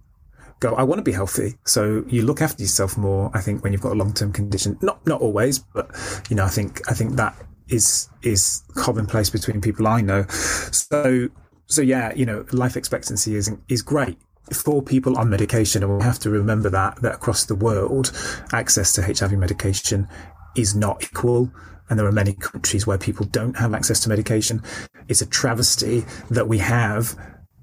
go, 0.61 0.75
I 0.75 0.83
want 0.83 0.99
to 0.99 1.03
be 1.03 1.11
healthy. 1.11 1.55
So 1.65 2.05
you 2.07 2.21
look 2.21 2.41
after 2.41 2.63
yourself 2.63 2.97
more, 2.97 3.29
I 3.33 3.41
think, 3.41 3.63
when 3.63 3.73
you've 3.73 3.81
got 3.81 3.91
a 3.91 3.95
long 3.95 4.13
term 4.13 4.31
condition. 4.31 4.77
Not 4.81 5.05
not 5.05 5.21
always, 5.21 5.59
but 5.59 5.89
you 6.29 6.35
know, 6.37 6.45
I 6.45 6.49
think 6.49 6.89
I 6.89 6.93
think 6.93 7.15
that 7.17 7.35
is 7.67 8.09
is 8.21 8.63
commonplace 8.75 9.29
between 9.29 9.59
people 9.59 9.87
I 9.87 10.01
know. 10.01 10.25
So 10.71 11.27
so 11.65 11.81
yeah, 11.81 12.13
you 12.13 12.25
know, 12.25 12.45
life 12.51 12.77
expectancy 12.77 13.35
is 13.35 13.51
is 13.67 13.81
great 13.81 14.17
for 14.53 14.81
people 14.81 15.17
on 15.17 15.29
medication, 15.29 15.83
and 15.83 15.97
we 15.97 16.03
have 16.03 16.19
to 16.19 16.29
remember 16.29 16.69
that 16.69 17.01
that 17.01 17.15
across 17.15 17.45
the 17.45 17.55
world, 17.55 18.11
access 18.53 18.93
to 18.93 19.01
HIV 19.01 19.33
medication 19.33 20.07
is 20.55 20.75
not 20.75 21.03
equal. 21.03 21.51
And 21.89 21.99
there 21.99 22.07
are 22.07 22.11
many 22.11 22.33
countries 22.33 22.87
where 22.87 22.97
people 22.97 23.25
don't 23.25 23.57
have 23.57 23.73
access 23.73 23.99
to 24.01 24.09
medication. 24.09 24.63
It's 25.09 25.21
a 25.21 25.25
travesty 25.25 26.05
that 26.29 26.47
we 26.47 26.57
have 26.59 27.17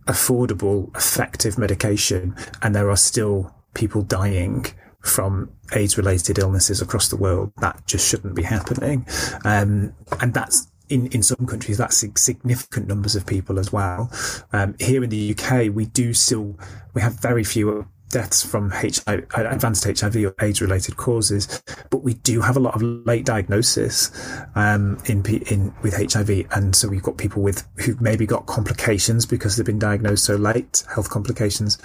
affordable, 0.08 0.94
effective 0.96 1.58
medication, 1.58 2.34
and 2.62 2.74
there 2.74 2.90
are 2.90 2.96
still 2.96 3.54
people 3.74 4.02
dying 4.02 4.66
from 5.00 5.50
AIDS 5.74 5.96
related 5.96 6.38
illnesses 6.38 6.82
across 6.82 7.08
the 7.08 7.16
world. 7.16 7.52
That 7.58 7.86
just 7.86 8.08
shouldn't 8.08 8.34
be 8.34 8.42
happening. 8.42 9.06
Um, 9.44 9.94
and 10.20 10.34
that's 10.34 10.68
in, 10.88 11.06
in 11.08 11.22
some 11.22 11.46
countries, 11.46 11.78
that's 11.78 11.96
significant 11.96 12.88
numbers 12.88 13.14
of 13.14 13.26
people 13.26 13.58
as 13.58 13.72
well. 13.72 14.10
Um, 14.52 14.74
here 14.80 15.04
in 15.04 15.10
the 15.10 15.36
UK, 15.36 15.74
we 15.74 15.86
do 15.86 16.12
still, 16.14 16.58
we 16.94 17.02
have 17.02 17.20
very 17.20 17.44
few 17.44 17.86
deaths 18.10 18.44
from 18.44 18.70
HIV, 18.70 19.26
advanced 19.34 19.84
HIV 19.84 20.16
or 20.16 20.34
AIDS 20.40 20.60
related 20.60 20.96
causes, 20.96 21.62
but 21.90 22.02
we 22.02 22.14
do 22.14 22.40
have 22.40 22.56
a 22.56 22.60
lot 22.60 22.74
of 22.74 22.82
late 22.82 23.24
diagnosis 23.24 24.10
um, 24.54 24.98
in 25.06 25.24
in 25.24 25.74
with 25.82 25.94
HIV, 25.94 26.46
and 26.52 26.74
so 26.74 26.88
we've 26.88 27.02
got 27.02 27.16
people 27.16 27.42
with 27.42 27.66
who've 27.76 28.00
maybe 28.00 28.26
got 28.26 28.46
complications 28.46 29.26
because 29.26 29.56
they've 29.56 29.66
been 29.66 29.78
diagnosed 29.78 30.24
so 30.24 30.36
late, 30.36 30.84
health 30.92 31.10
complications, 31.10 31.78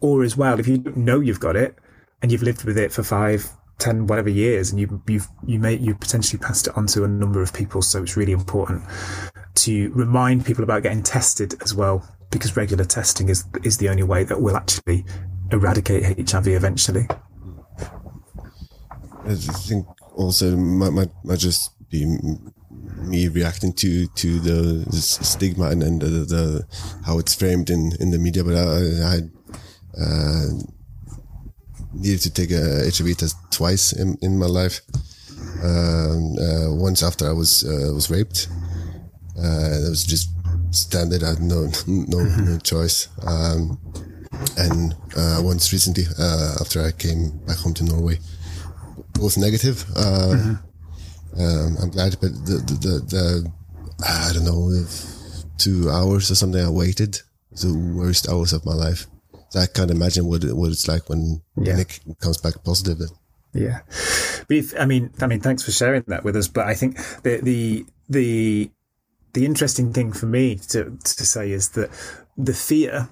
or 0.00 0.22
as 0.22 0.36
well 0.36 0.60
if 0.60 0.68
you 0.68 0.78
know 0.96 1.20
you've 1.20 1.40
got 1.40 1.56
it 1.56 1.78
and 2.20 2.30
you've 2.30 2.42
lived 2.42 2.64
with 2.64 2.78
it 2.78 2.92
for 2.92 3.02
five. 3.02 3.48
10 3.78 4.06
whatever 4.06 4.28
years 4.28 4.70
and 4.70 4.78
you 4.78 5.02
you've 5.08 5.26
you 5.44 5.58
may 5.58 5.74
you 5.74 5.92
potentially 5.92 6.38
passed 6.38 6.68
it 6.68 6.76
on 6.76 6.86
to 6.86 7.02
a 7.02 7.08
number 7.08 7.42
of 7.42 7.52
people 7.52 7.82
so 7.82 8.00
it's 8.00 8.16
really 8.16 8.30
important 8.30 8.80
to 9.54 9.90
remind 9.92 10.46
people 10.46 10.62
about 10.62 10.84
getting 10.84 11.02
tested 11.02 11.60
as 11.62 11.74
well 11.74 12.06
because 12.30 12.56
regular 12.56 12.84
testing 12.84 13.28
is 13.28 13.44
is 13.64 13.78
the 13.78 13.88
only 13.88 14.02
way 14.02 14.22
that 14.22 14.40
will 14.40 14.56
actually 14.56 15.04
eradicate 15.52 16.30
HIV 16.30 16.48
eventually. 16.48 17.06
I 19.24 19.34
think 19.34 19.86
also 20.16 20.56
might, 20.56 20.90
might, 20.90 21.10
might 21.24 21.38
just 21.38 21.70
be 21.88 22.06
me 22.98 23.28
reacting 23.28 23.72
to 23.72 24.06
to 24.06 24.40
the, 24.40 24.84
the 24.90 24.96
stigma 24.96 25.68
and, 25.68 25.82
and 25.82 26.00
the, 26.00 26.06
the, 26.08 26.66
how 27.06 27.18
it's 27.18 27.34
framed 27.34 27.70
in, 27.70 27.92
in 28.00 28.10
the 28.10 28.18
media. 28.18 28.42
But 28.42 28.54
I, 28.54 28.62
I 29.02 29.20
uh, 30.00 30.46
needed 31.92 32.20
to 32.22 32.32
take 32.32 32.50
a 32.50 32.90
HIV 32.90 33.16
test 33.18 33.36
twice 33.50 33.92
in, 33.92 34.16
in 34.22 34.38
my 34.38 34.46
life. 34.46 34.80
Um, 35.62 36.36
uh, 36.38 36.74
once 36.74 37.02
after 37.02 37.28
I 37.28 37.32
was 37.32 37.64
uh, 37.64 37.92
was 37.92 38.10
raped. 38.10 38.48
Uh, 39.38 39.80
that 39.80 39.86
was 39.88 40.04
just 40.04 40.30
standard. 40.70 41.22
I 41.22 41.30
had 41.30 41.40
no 41.40 41.70
no 41.86 42.24
no 42.24 42.58
choice. 42.58 43.08
Um, 43.26 43.78
and 44.56 44.94
uh, 45.16 45.40
once 45.42 45.72
recently 45.72 46.04
uh, 46.18 46.56
after 46.60 46.82
I 46.82 46.92
came 46.92 47.38
back 47.46 47.58
home 47.58 47.74
to 47.74 47.84
Norway, 47.84 48.18
both 49.14 49.36
negative. 49.36 49.84
Uh, 49.96 50.34
mm-hmm. 50.34 51.40
um, 51.40 51.76
I'm 51.80 51.90
glad, 51.90 52.16
but 52.20 52.32
the, 52.46 52.62
the, 52.66 52.74
the, 52.74 52.94
the, 53.08 53.52
I 54.06 54.32
don't 54.32 54.44
know, 54.44 54.84
two 55.58 55.90
hours 55.90 56.30
or 56.30 56.34
something 56.34 56.60
I 56.60 56.70
waited, 56.70 57.20
the 57.52 57.72
worst 57.96 58.28
hours 58.28 58.52
of 58.52 58.64
my 58.64 58.74
life. 58.74 59.06
So 59.50 59.60
I 59.60 59.66
can't 59.66 59.90
imagine 59.90 60.26
what 60.26 60.44
it, 60.44 60.56
what 60.56 60.70
it's 60.70 60.88
like 60.88 61.08
when 61.08 61.42
yeah. 61.56 61.76
Nick 61.76 62.00
comes 62.20 62.38
back 62.38 62.64
positive. 62.64 63.00
Yeah, 63.54 63.80
but 64.48 64.56
if, 64.56 64.80
I 64.80 64.86
mean, 64.86 65.10
I 65.20 65.26
mean, 65.26 65.40
thanks 65.40 65.62
for 65.62 65.72
sharing 65.72 66.04
that 66.06 66.24
with 66.24 66.36
us. 66.36 66.48
But 66.48 66.66
I 66.66 66.74
think 66.74 66.96
the 67.22 67.40
the 67.42 67.84
the 68.08 68.70
the 69.34 69.44
interesting 69.44 69.92
thing 69.92 70.12
for 70.12 70.24
me 70.24 70.56
to 70.70 70.96
to 71.04 71.26
say 71.26 71.50
is 71.50 71.68
that 71.70 71.90
the 72.38 72.54
fear 72.54 73.10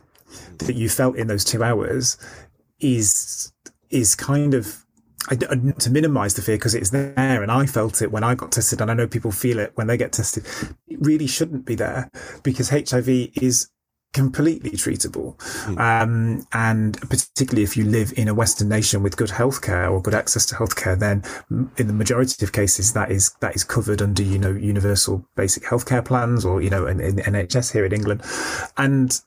that 0.59 0.77
you 0.77 0.89
felt 0.89 1.17
in 1.17 1.27
those 1.27 1.45
two 1.45 1.63
hours 1.63 2.17
is 2.81 3.53
is 3.91 4.15
kind 4.15 4.55
of 4.55 4.85
to 5.79 5.91
minimize 5.91 6.35
the 6.35 6.43
fear 6.43 6.57
because 6.57 6.75
it's 6.75 6.91
there 6.91 7.43
and 7.43 7.53
I 7.53 7.67
felt 7.67 8.01
it 8.01 8.11
when 8.11 8.25
I 8.25 8.35
got 8.35 8.53
tested 8.53 8.81
and 8.81 8.91
I 8.91 8.95
know 8.95 9.07
people 9.07 9.31
feel 9.31 9.59
it 9.59 9.73
when 9.75 9.87
they 9.87 9.97
get 9.97 10.13
tested. 10.13 10.47
It 10.89 10.99
really 11.01 11.27
shouldn't 11.27 11.67
be 11.67 11.75
there 11.75 12.11
because 12.43 12.71
HIV 12.71 13.09
is 13.37 13.69
completely 14.13 14.71
treatable. 14.71 15.37
Mm. 15.67 15.79
Um, 15.79 16.47
and 16.53 17.01
particularly 17.03 17.63
if 17.63 17.77
you 17.77 17.85
live 17.85 18.13
in 18.17 18.29
a 18.29 18.35
Western 18.35 18.69
nation 18.69 19.03
with 19.03 19.17
good 19.17 19.29
healthcare 19.29 19.91
or 19.91 20.03
good 20.03 20.15
access 20.15 20.45
to 20.47 20.55
healthcare, 20.55 20.99
then 20.99 21.23
in 21.77 21.87
the 21.87 21.93
majority 21.93 22.45
of 22.45 22.53
cases 22.53 22.93
that 22.95 23.11
is, 23.11 23.33
that 23.41 23.55
is 23.55 23.63
covered 23.63 24.03
under, 24.03 24.23
you 24.23 24.39
know, 24.39 24.51
universal 24.51 25.25
basic 25.37 25.63
healthcare 25.63 26.05
plans 26.05 26.45
or, 26.45 26.61
you 26.61 26.71
know, 26.71 26.87
in, 26.87 27.01
in 27.01 27.17
NHS 27.17 27.73
here 27.73 27.85
in 27.85 27.93
England. 27.93 28.23
And 28.77 29.21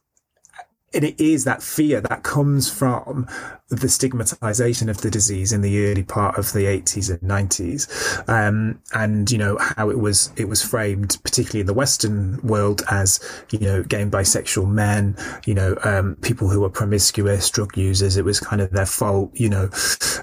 and 0.94 1.04
it 1.04 1.20
is 1.20 1.44
that 1.46 1.62
fear 1.62 2.02
that 2.02 2.24
comes 2.24 2.70
from 2.70 3.28
the 3.70 3.90
stigmatization 3.90 4.90
of 4.90 5.02
the 5.02 5.10
disease 5.10 5.52
in 5.52 5.62
the 5.62 5.86
early 5.88 6.04
part 6.04 6.38
of 6.38 6.54
the 6.54 6.66
80s 6.66 7.10
and 7.10 7.20
90s 7.22 8.30
um, 8.30 8.80
and 8.94 9.32
you 9.32 9.38
know 9.38 9.58
how 9.60 9.90
it 9.90 10.00
was 10.00 10.32
it 10.36 10.48
was 10.48 10.62
framed 10.62 11.18
particularly 11.24 11.62
in 11.62 11.68
the 11.68 11.74
western 11.74 12.40
world 12.42 12.84
as 12.92 13.20
you 13.50 13.60
know 13.60 13.84
gay 13.84 14.06
bisexual 14.06 14.70
men 14.70 15.16
you 15.46 15.54
know 15.54 15.78
um, 15.84 16.16
people 16.22 16.50
who 16.50 16.62
were 16.62 16.70
promiscuous 16.70 17.50
drug 17.50 17.76
users 17.78 18.18
it 18.18 18.26
was 18.26 18.40
kind 18.40 18.62
of 18.62 18.72
their 18.72 18.86
fault 18.86 19.32
you 19.34 19.50
know. 19.50 19.70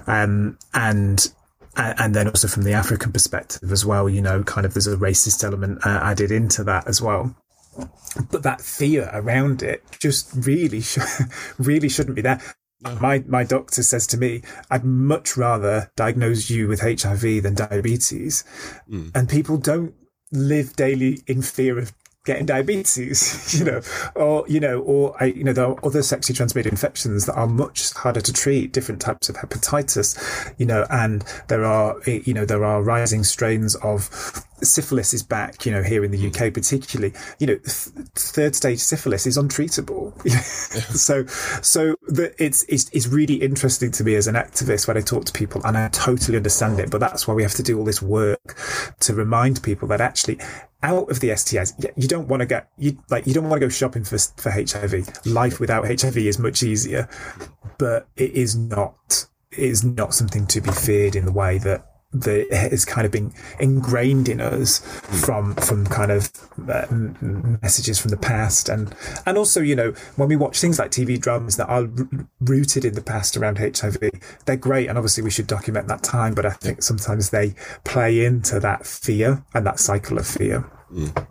Um, 0.07 0.57
and 0.73 1.31
and 1.77 2.13
then 2.13 2.27
also 2.27 2.49
from 2.49 2.63
the 2.63 2.73
African 2.73 3.13
perspective 3.13 3.71
as 3.71 3.85
well, 3.85 4.09
you 4.09 4.21
know, 4.21 4.43
kind 4.43 4.65
of 4.65 4.73
there's 4.73 4.87
a 4.87 4.97
racist 4.97 5.41
element 5.43 5.85
uh, 5.85 6.01
added 6.03 6.29
into 6.29 6.65
that 6.65 6.85
as 6.85 7.01
well 7.01 7.33
but 8.31 8.43
that 8.43 8.61
fear 8.61 9.09
around 9.13 9.63
it 9.63 9.83
just 9.99 10.31
really, 10.35 10.81
sh- 10.81 10.99
really 11.57 11.89
shouldn't 11.89 12.15
be 12.15 12.21
there. 12.21 12.41
My 12.99 13.23
my 13.27 13.43
doctor 13.43 13.83
says 13.83 14.07
to 14.07 14.17
me, 14.17 14.41
"I'd 14.71 14.83
much 14.83 15.37
rather 15.37 15.91
diagnose 15.95 16.49
you 16.49 16.67
with 16.67 16.81
HIV 16.81 17.43
than 17.43 17.53
diabetes," 17.53 18.43
mm. 18.89 19.11
and 19.13 19.29
people 19.29 19.57
don't 19.57 19.93
live 20.31 20.75
daily 20.75 21.21
in 21.27 21.43
fear 21.43 21.77
of 21.77 21.93
getting 22.25 22.45
diabetes, 22.45 23.53
you 23.59 23.65
know, 23.65 23.81
or, 24.15 24.45
you 24.47 24.59
know, 24.59 24.79
or, 24.81 25.15
I, 25.19 25.25
you 25.27 25.43
know, 25.43 25.53
there 25.53 25.65
are 25.65 25.85
other 25.85 26.03
sexually 26.03 26.35
transmitted 26.35 26.71
infections 26.71 27.25
that 27.25 27.33
are 27.33 27.47
much 27.47 27.93
harder 27.93 28.21
to 28.21 28.33
treat, 28.33 28.73
different 28.73 29.01
types 29.01 29.29
of 29.29 29.37
hepatitis, 29.37 30.53
you 30.57 30.65
know, 30.65 30.85
and 30.89 31.23
there 31.47 31.65
are, 31.65 31.99
you 32.05 32.33
know, 32.33 32.45
there 32.45 32.63
are 32.63 32.83
rising 32.83 33.23
strains 33.23 33.75
of 33.75 34.45
syphilis 34.63 35.13
is 35.13 35.23
back, 35.23 35.65
you 35.65 35.71
know, 35.71 35.83
here 35.83 36.03
in 36.03 36.11
the 36.11 36.17
hmm. 36.17 36.27
UK 36.27 36.53
particularly, 36.53 37.13
you 37.39 37.47
know, 37.47 37.55
th- 37.55 38.07
third 38.15 38.55
stage 38.55 38.79
syphilis 38.79 39.25
is 39.25 39.37
untreatable. 39.37 40.11
so, 40.95 41.25
so 41.61 41.95
the, 42.07 42.33
it's, 42.43 42.63
it's, 42.63 42.89
it's 42.91 43.07
really 43.07 43.35
interesting 43.35 43.91
to 43.91 44.03
me 44.03 44.15
as 44.15 44.27
an 44.27 44.35
activist 44.35 44.87
when 44.87 44.97
I 44.97 45.01
talk 45.01 45.25
to 45.25 45.33
people 45.33 45.61
and 45.65 45.77
I 45.77 45.87
totally 45.89 46.37
understand 46.37 46.79
it, 46.79 46.89
but 46.89 46.99
that's 46.99 47.27
why 47.27 47.33
we 47.33 47.43
have 47.43 47.53
to 47.53 47.63
do 47.63 47.77
all 47.77 47.85
this 47.85 48.01
work 48.01 48.57
to 49.01 49.13
remind 49.13 49.63
people 49.63 49.87
that 49.89 50.01
actually 50.01 50.39
out 50.83 51.09
of 51.11 51.19
the 51.19 51.29
STIs, 51.29 51.73
you 51.95 52.07
don't 52.07 52.27
want 52.27 52.39
to 52.39 52.45
get 52.45 52.69
you 52.77 52.97
like 53.09 53.27
you 53.27 53.33
don't 53.33 53.43
want 53.47 53.61
to 53.61 53.65
go 53.65 53.69
shopping 53.69 54.03
for 54.03 54.17
for 54.37 54.49
HIV. 54.49 55.25
Life 55.27 55.59
without 55.59 55.85
HIV 55.85 56.17
is 56.17 56.39
much 56.39 56.63
easier, 56.63 57.07
but 57.77 58.07
it 58.15 58.31
is 58.31 58.55
not 58.55 59.27
it 59.51 59.59
is 59.59 59.83
not 59.83 60.13
something 60.13 60.47
to 60.47 60.61
be 60.61 60.71
feared 60.71 61.15
in 61.15 61.25
the 61.25 61.31
way 61.31 61.57
that 61.59 61.90
that 62.13 62.51
has 62.51 62.83
kind 62.83 63.05
of 63.05 63.11
been 63.11 63.33
ingrained 63.59 64.27
in 64.27 64.41
us 64.41 64.79
from 65.23 65.55
from 65.55 65.85
kind 65.85 66.11
of 66.11 66.29
uh, 66.69 66.85
messages 67.61 67.99
from 67.99 68.09
the 68.11 68.17
past. 68.17 68.69
And 68.69 68.93
and 69.25 69.37
also 69.37 69.61
you 69.61 69.75
know 69.75 69.91
when 70.15 70.27
we 70.27 70.35
watch 70.35 70.59
things 70.59 70.79
like 70.79 70.91
TV 70.91 71.19
dramas 71.19 71.57
that 71.57 71.67
are 71.67 71.83
r- 71.83 72.27
rooted 72.41 72.85
in 72.85 72.95
the 72.95 73.01
past 73.01 73.37
around 73.37 73.57
HIV 73.57 73.97
they're 74.45 74.57
great 74.57 74.87
and 74.87 74.97
obviously 74.97 75.23
we 75.23 75.31
should 75.31 75.47
document 75.47 75.87
that 75.87 76.03
time 76.03 76.33
but 76.33 76.45
I 76.45 76.51
think 76.51 76.81
sometimes 76.81 77.29
they 77.29 77.55
play 77.83 78.25
into 78.25 78.59
that 78.59 78.85
fear 78.85 79.43
and 79.53 79.65
that 79.65 79.79
cycle 79.79 80.17
of 80.17 80.27
fear. 80.27 80.69
Mm. 80.91 81.27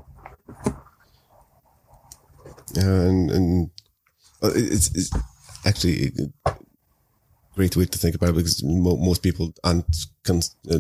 and 2.77 3.31
and 3.31 3.71
it's, 4.43 4.95
it's 4.97 5.11
actually 5.67 6.13
great 7.61 7.77
way 7.77 7.85
to 7.85 7.99
think 7.99 8.15
about 8.15 8.31
it 8.31 8.37
because 8.37 8.65
mo- 8.65 8.97
most 8.97 9.23
people 9.23 9.53
aren't 9.63 10.07
uh, 10.31 10.79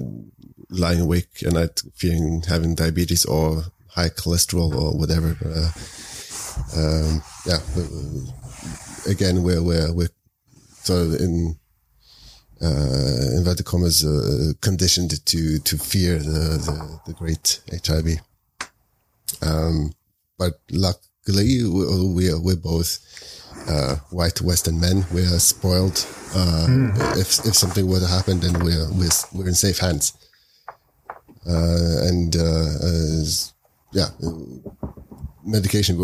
lying 0.71 1.01
awake 1.03 1.43
at 1.47 1.53
night 1.53 1.83
fearing 1.95 2.43
having 2.49 2.75
diabetes 2.75 3.27
or 3.27 3.65
high 3.89 4.09
cholesterol 4.09 4.75
or 4.75 4.97
whatever. 4.99 5.37
Uh, 5.45 5.71
um, 6.81 7.23
yeah, 7.45 7.61
uh, 7.77 9.11
again, 9.13 9.43
we're 9.43 9.63
we're 9.63 9.93
we're 9.93 10.15
sort 10.89 11.03
of 11.03 11.21
in 11.21 11.59
uh, 12.63 13.37
inverted 13.37 13.67
commas 13.67 14.03
uh, 14.03 14.53
conditioned 14.63 15.13
to 15.27 15.59
to 15.59 15.77
fear 15.77 16.19
the 16.19 16.43
the, 16.67 17.01
the 17.09 17.13
great 17.13 17.61
HIV. 17.85 18.09
Um, 19.43 19.93
but 20.39 20.55
luckily, 20.71 21.63
we, 21.63 22.15
we 22.17 22.31
are 22.31 22.41
we're 22.41 22.57
both 22.57 23.01
uh, 23.69 23.97
white 24.11 24.41
Western 24.41 24.81
men. 24.81 25.05
We're 25.13 25.39
spoiled. 25.39 26.07
Uh, 26.35 26.67
mm. 26.69 27.17
If 27.17 27.47
if 27.47 27.55
something 27.55 27.87
were 27.87 28.01
to 28.01 28.07
happen, 28.07 28.41
then 28.41 28.55
we're 28.65 28.91
we're, 28.93 29.11
we're 29.33 29.49
in 29.49 29.55
safe 29.55 29.79
hands. 29.79 30.13
Uh, 31.47 32.07
and 32.07 32.37
uh, 32.37 33.25
yeah, 33.93 34.09
medication 35.45 35.99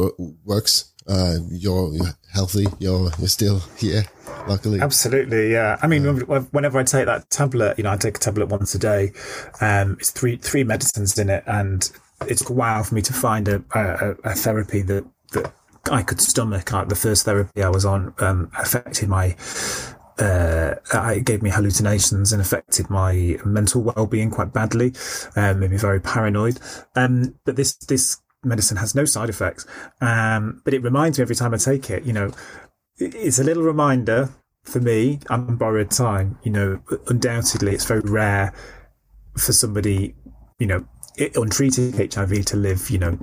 works. 0.44 0.92
Uh, 1.08 1.36
you're, 1.50 1.94
you're 1.94 2.14
healthy. 2.32 2.66
You're 2.80 3.10
you're 3.18 3.28
still 3.28 3.60
here. 3.76 4.04
Luckily, 4.48 4.80
absolutely. 4.80 5.52
Yeah. 5.52 5.78
I 5.82 5.86
mean, 5.86 6.04
whenever 6.04 6.78
I 6.78 6.84
take 6.84 7.06
that 7.06 7.30
tablet, 7.30 7.78
you 7.78 7.84
know, 7.84 7.90
I 7.90 7.96
take 7.96 8.16
a 8.16 8.20
tablet 8.20 8.46
once 8.46 8.74
a 8.74 8.78
day. 8.78 9.12
Um, 9.60 9.96
it's 10.00 10.10
three 10.10 10.36
three 10.36 10.64
medicines 10.64 11.18
in 11.18 11.30
it, 11.30 11.44
and 11.46 11.90
it's 12.22 12.48
a 12.48 12.52
while 12.52 12.82
for 12.84 12.94
me 12.94 13.02
to 13.02 13.12
find 13.12 13.48
a, 13.48 13.62
a, 13.74 14.10
a 14.24 14.34
therapy 14.34 14.82
that 14.82 15.04
that 15.32 15.52
I 15.90 16.02
could 16.02 16.20
stomach. 16.20 16.70
The 16.88 16.94
first 16.94 17.24
therapy 17.24 17.62
I 17.62 17.68
was 17.68 17.84
on 17.84 18.14
um, 18.18 18.50
affected 18.58 19.08
my. 19.08 19.36
Uh, 20.18 20.74
it 20.94 21.24
gave 21.24 21.42
me 21.42 21.50
hallucinations 21.50 22.32
and 22.32 22.40
affected 22.40 22.88
my 22.88 23.38
mental 23.44 23.82
well-being 23.82 24.30
quite 24.30 24.50
badly, 24.50 24.94
um, 25.36 25.60
made 25.60 25.70
me 25.70 25.76
very 25.76 26.00
paranoid. 26.00 26.58
Um, 26.94 27.34
but 27.44 27.56
this 27.56 27.74
this 27.74 28.18
medicine 28.42 28.78
has 28.78 28.94
no 28.94 29.04
side 29.04 29.28
effects, 29.28 29.66
um, 30.00 30.62
but 30.64 30.72
it 30.72 30.82
reminds 30.82 31.18
me 31.18 31.22
every 31.22 31.36
time 31.36 31.52
I 31.52 31.58
take 31.58 31.90
it. 31.90 32.04
You 32.04 32.14
know, 32.14 32.32
it's 32.96 33.38
a 33.38 33.44
little 33.44 33.62
reminder 33.62 34.30
for 34.62 34.80
me. 34.80 35.20
I'm 35.28 35.56
borrowed 35.56 35.90
time. 35.90 36.38
You 36.42 36.52
know, 36.52 36.82
undoubtedly, 37.08 37.74
it's 37.74 37.84
very 37.84 38.00
rare 38.00 38.54
for 39.36 39.52
somebody, 39.52 40.14
you 40.58 40.66
know, 40.66 40.86
untreated 41.34 41.94
HIV 42.14 42.44
to 42.46 42.56
live, 42.56 42.90
you 42.90 42.98
know, 42.98 43.18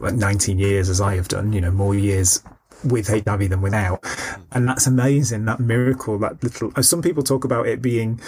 19 0.00 0.58
years 0.58 0.88
as 0.88 1.00
I 1.00 1.16
have 1.16 1.28
done, 1.28 1.52
you 1.52 1.60
know, 1.60 1.70
more 1.70 1.94
years 1.94 2.42
with 2.84 3.08
HIV 3.08 3.48
than 3.50 3.62
without. 3.62 4.04
And 4.52 4.68
that's 4.68 4.86
amazing, 4.86 5.44
that 5.46 5.60
miracle, 5.60 6.18
that 6.18 6.42
little, 6.42 6.70
some 6.82 7.02
people 7.02 7.22
talk 7.22 7.44
about 7.44 7.66
it 7.66 7.80
being, 7.80 8.20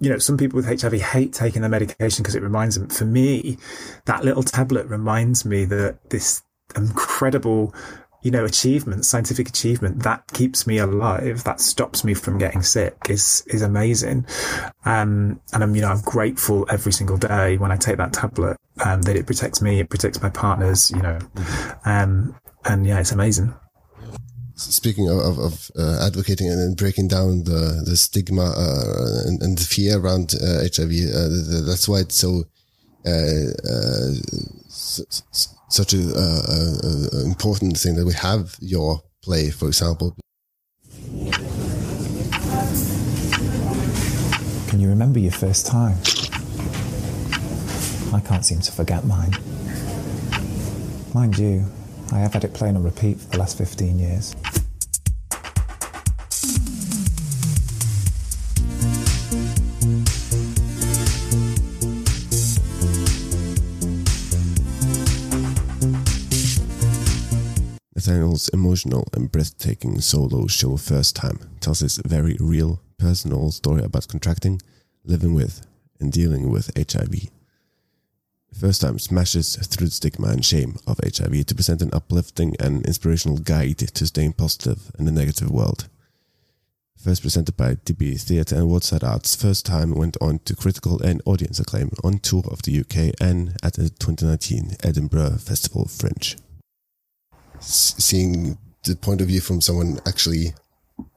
you 0.00 0.10
know, 0.10 0.18
some 0.18 0.36
people 0.36 0.56
with 0.56 0.80
HIV 0.80 1.00
hate 1.00 1.32
taking 1.32 1.62
the 1.62 1.68
medication 1.68 2.22
because 2.22 2.34
it 2.34 2.42
reminds 2.42 2.76
them. 2.76 2.88
For 2.88 3.04
me, 3.04 3.58
that 4.04 4.24
little 4.24 4.42
tablet 4.42 4.86
reminds 4.86 5.44
me 5.44 5.64
that 5.66 6.10
this 6.10 6.42
incredible 6.74 7.74
you 8.26 8.32
know, 8.32 8.44
achievement, 8.44 9.04
scientific 9.04 9.48
achievement 9.48 10.02
that 10.02 10.26
keeps 10.32 10.66
me 10.66 10.78
alive, 10.78 11.44
that 11.44 11.60
stops 11.60 12.02
me 12.02 12.12
from 12.12 12.38
getting 12.38 12.60
sick 12.60 12.96
is, 13.08 13.44
is 13.46 13.62
amazing. 13.62 14.26
Um, 14.84 15.40
and 15.52 15.62
I'm, 15.62 15.76
you 15.76 15.82
know, 15.82 15.90
I'm 15.90 16.00
grateful 16.00 16.66
every 16.68 16.92
single 16.92 17.18
day 17.18 17.56
when 17.56 17.70
I 17.70 17.76
take 17.76 17.98
that 17.98 18.12
tablet, 18.12 18.56
um, 18.84 19.02
that 19.02 19.14
it 19.14 19.26
protects 19.26 19.62
me, 19.62 19.78
it 19.78 19.90
protects 19.90 20.20
my 20.20 20.28
partners, 20.28 20.90
you 20.90 21.02
know, 21.02 21.20
um, 21.84 22.34
and 22.64 22.84
yeah, 22.84 22.98
it's 22.98 23.12
amazing. 23.12 23.54
Speaking 24.56 25.08
of, 25.08 25.18
of, 25.18 25.38
of 25.38 25.70
uh, 25.78 26.04
advocating 26.04 26.48
and 26.50 26.76
breaking 26.76 27.06
down 27.06 27.44
the, 27.44 27.84
the 27.86 27.96
stigma, 27.96 28.42
uh, 28.42 29.28
and, 29.28 29.40
and, 29.40 29.56
the 29.56 29.62
fear 29.62 30.00
around 30.00 30.34
uh, 30.42 30.64
HIV, 30.74 30.90
uh, 31.14 31.64
that's 31.64 31.88
why 31.88 32.00
it's 32.00 32.16
so, 32.16 32.42
uh, 33.06 33.52
uh, 33.70 34.14
so, 34.66 35.04
so 35.30 35.55
such 35.68 35.92
a, 35.94 35.98
a, 35.98 37.18
a, 37.18 37.24
important 37.24 37.76
thing 37.78 37.96
that 37.96 38.04
we 38.04 38.12
have 38.12 38.56
your 38.60 39.02
play, 39.22 39.50
for 39.50 39.66
example. 39.66 40.16
Can 44.68 44.80
you 44.80 44.88
remember 44.88 45.18
your 45.18 45.32
first 45.32 45.66
time? 45.66 45.96
I 48.14 48.20
can't 48.20 48.44
seem 48.44 48.60
to 48.60 48.72
forget 48.72 49.04
mine. 49.04 49.32
Mind 51.14 51.38
you, 51.38 51.64
I 52.12 52.18
have 52.18 52.34
had 52.34 52.44
it 52.44 52.54
playing 52.54 52.76
on 52.76 52.84
repeat 52.84 53.20
for 53.20 53.30
the 53.30 53.38
last 53.38 53.58
15 53.58 53.98
years. 53.98 54.34
Nathaniel's 68.06 68.48
emotional 68.50 69.08
and 69.14 69.32
breathtaking 69.32 70.00
solo 70.00 70.46
show 70.46 70.76
First 70.76 71.16
Time 71.16 71.40
tells 71.58 71.80
his 71.80 71.96
very 72.06 72.36
real, 72.38 72.80
personal 72.98 73.50
story 73.50 73.82
about 73.82 74.06
contracting, 74.06 74.62
living 75.04 75.34
with, 75.34 75.66
and 75.98 76.12
dealing 76.12 76.48
with 76.52 76.70
HIV. 76.76 77.30
First 78.54 78.82
Time 78.82 79.00
smashes 79.00 79.56
through 79.56 79.88
the 79.88 79.90
stigma 79.90 80.28
and 80.28 80.44
shame 80.44 80.76
of 80.86 81.00
HIV 81.02 81.46
to 81.46 81.54
present 81.56 81.82
an 81.82 81.90
uplifting 81.92 82.54
and 82.60 82.86
inspirational 82.86 83.38
guide 83.38 83.78
to 83.78 84.06
staying 84.06 84.34
positive 84.34 84.92
in 85.00 85.08
a 85.08 85.10
negative 85.10 85.50
world. 85.50 85.88
First 86.96 87.22
presented 87.22 87.56
by 87.56 87.74
Dibby 87.74 88.20
Theatre 88.20 88.54
and 88.54 88.68
Waterside 88.68 89.02
Arts, 89.02 89.34
First 89.34 89.66
Time 89.66 89.90
went 89.96 90.16
on 90.20 90.38
to 90.44 90.54
critical 90.54 91.02
and 91.02 91.20
audience 91.26 91.58
acclaim 91.58 91.90
on 92.04 92.20
tour 92.20 92.44
of 92.52 92.62
the 92.62 92.78
UK 92.78 93.14
and 93.20 93.56
at 93.64 93.72
the 93.72 93.88
2019 93.88 94.76
Edinburgh 94.84 95.38
Festival 95.38 95.86
Fringe 95.86 96.36
seeing 97.60 98.58
the 98.84 98.96
point 98.96 99.20
of 99.20 99.28
view 99.28 99.40
from 99.40 99.60
someone 99.60 99.98
actually 100.06 100.54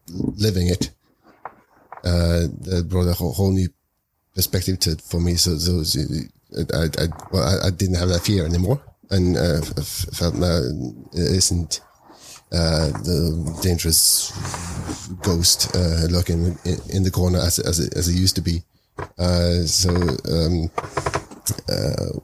living 0.07 0.67
it, 0.67 0.91
uh, 2.03 2.47
that 2.61 2.87
brought 2.89 3.07
a 3.07 3.13
whole, 3.13 3.33
whole, 3.33 3.51
new 3.51 3.67
perspective 4.33 4.79
to 4.79 4.95
for 4.97 5.19
me. 5.19 5.35
So, 5.35 5.57
so, 5.57 5.83
I, 6.73 6.83
I, 6.83 7.07
well, 7.31 7.43
I, 7.43 7.67
I, 7.67 7.69
didn't 7.69 7.95
have 7.95 8.09
that 8.09 8.21
fear 8.23 8.45
anymore, 8.45 8.81
and 9.11 9.37
uh, 9.37 9.59
I 9.77 9.81
felt 9.81 10.35
now 10.35 10.61
it 11.13 11.35
isn't 11.37 11.81
uh, 12.51 12.87
the 13.03 13.59
dangerous 13.61 14.31
ghost 15.21 15.75
uh, 15.75 16.07
lurking 16.09 16.57
in, 16.65 16.77
in, 16.89 17.03
the 17.03 17.11
corner 17.11 17.39
as 17.39 17.59
as 17.59 17.79
it, 17.79 17.95
as 17.95 18.07
it 18.07 18.15
used 18.15 18.35
to 18.35 18.41
be. 18.41 18.63
Uh, 19.17 19.61
so, 19.65 19.91
um, 19.91 20.71
uh, 21.69 22.19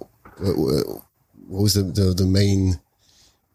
what 1.48 1.62
was 1.62 1.74
the, 1.74 1.84
the, 1.84 2.14
the 2.14 2.26
main 2.26 2.80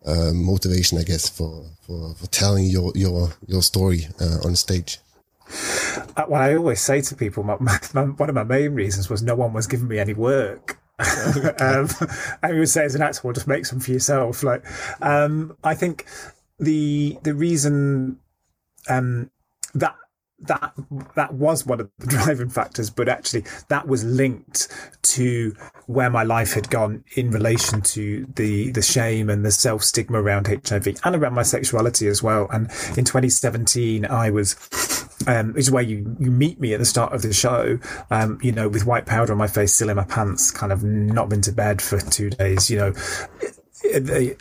uh, 0.05 0.33
motivation, 0.33 0.99
I 0.99 1.03
guess, 1.03 1.29
for, 1.29 1.65
for, 1.83 2.15
for 2.15 2.27
telling 2.29 2.65
your 2.65 2.93
your 2.95 3.31
your 3.47 3.63
story 3.63 4.07
uh, 4.21 4.39
on 4.45 4.57
stage? 4.57 4.99
Uh, 6.17 6.25
well, 6.29 6.41
I 6.41 6.55
always 6.57 6.81
say 6.81 7.01
to 7.01 7.17
people, 7.17 7.43
my, 7.43 7.57
my, 7.95 8.05
one 8.05 8.29
of 8.29 8.35
my 8.35 8.45
main 8.45 8.75
reasons 8.75 9.11
was 9.11 9.23
no 9.23 9.35
one 9.35 9.53
was 9.53 9.67
giving 9.67 9.89
me 9.89 9.99
any 9.99 10.15
work. 10.15 10.79
um, 11.61 11.89
I 12.43 12.53
would 12.53 12.69
say 12.69 12.85
as 12.85 12.95
an 12.95 13.03
actor, 13.03 13.21
well, 13.25 13.33
just 13.33 13.49
make 13.49 13.65
some 13.65 13.81
for 13.81 13.91
yourself. 13.91 14.43
Like, 14.43 14.65
um, 15.01 15.57
I 15.65 15.75
think 15.75 16.07
the 16.59 17.19
the 17.23 17.35
reason 17.35 18.21
um, 18.89 19.31
that 19.75 19.95
that 20.43 20.73
that 21.15 21.35
was 21.35 21.67
one 21.67 21.81
of 21.81 21.91
the 21.99 22.07
driving 22.09 22.49
factors, 22.49 22.91
but 22.91 23.09
actually 23.09 23.45
that 23.69 23.87
was 23.87 24.05
linked 24.05 24.69
to 25.03 25.55
where 25.87 26.11
my 26.11 26.23
life 26.23 26.55
had 26.55 26.71
gone 26.71 27.05
in 27.15 27.31
relation 27.31 27.81
to 27.83 28.27
the 28.37 28.71
the 28.73 28.83
shame 28.83 29.29
and 29.29 29.45
the 29.45 29.51
self 29.51 29.83
stigma 29.83 30.21
around 30.21 30.47
HIV 30.47 30.89
and 31.05 31.17
around 31.17 31.35
my 31.35 31.43
sexuality 31.43 32.07
as 32.09 32.23
well. 32.23 32.49
And 32.51 32.67
in 32.97 33.05
2017, 33.05 34.07
I 34.07 34.31
was. 34.31 34.57
Um, 35.27 35.55
is 35.55 35.71
where 35.71 35.83
you, 35.83 36.17
you 36.19 36.31
meet 36.31 36.59
me 36.61 36.73
at 36.73 36.79
the 36.79 36.87
start 36.87 37.13
of 37.13 37.21
the 37.21 37.35
show, 37.35 37.79
um, 38.11 38.39
you 38.41 38.53
know, 38.53 38.71
with 38.71 38.87
white 38.87 39.05
powder 39.05 39.33
on 39.33 39.39
my 39.39 39.49
face, 39.49 39.75
still 39.75 39.91
in 39.91 39.97
my 39.97 40.05
pants, 40.05 40.51
kind 40.51 40.73
of 40.73 40.83
not 40.83 41.29
been 41.29 41.43
to 41.43 41.53
bed 41.53 41.83
for 41.83 42.01
two 42.01 42.31
days, 42.31 42.71
you 42.71 42.79
know, 42.79 42.95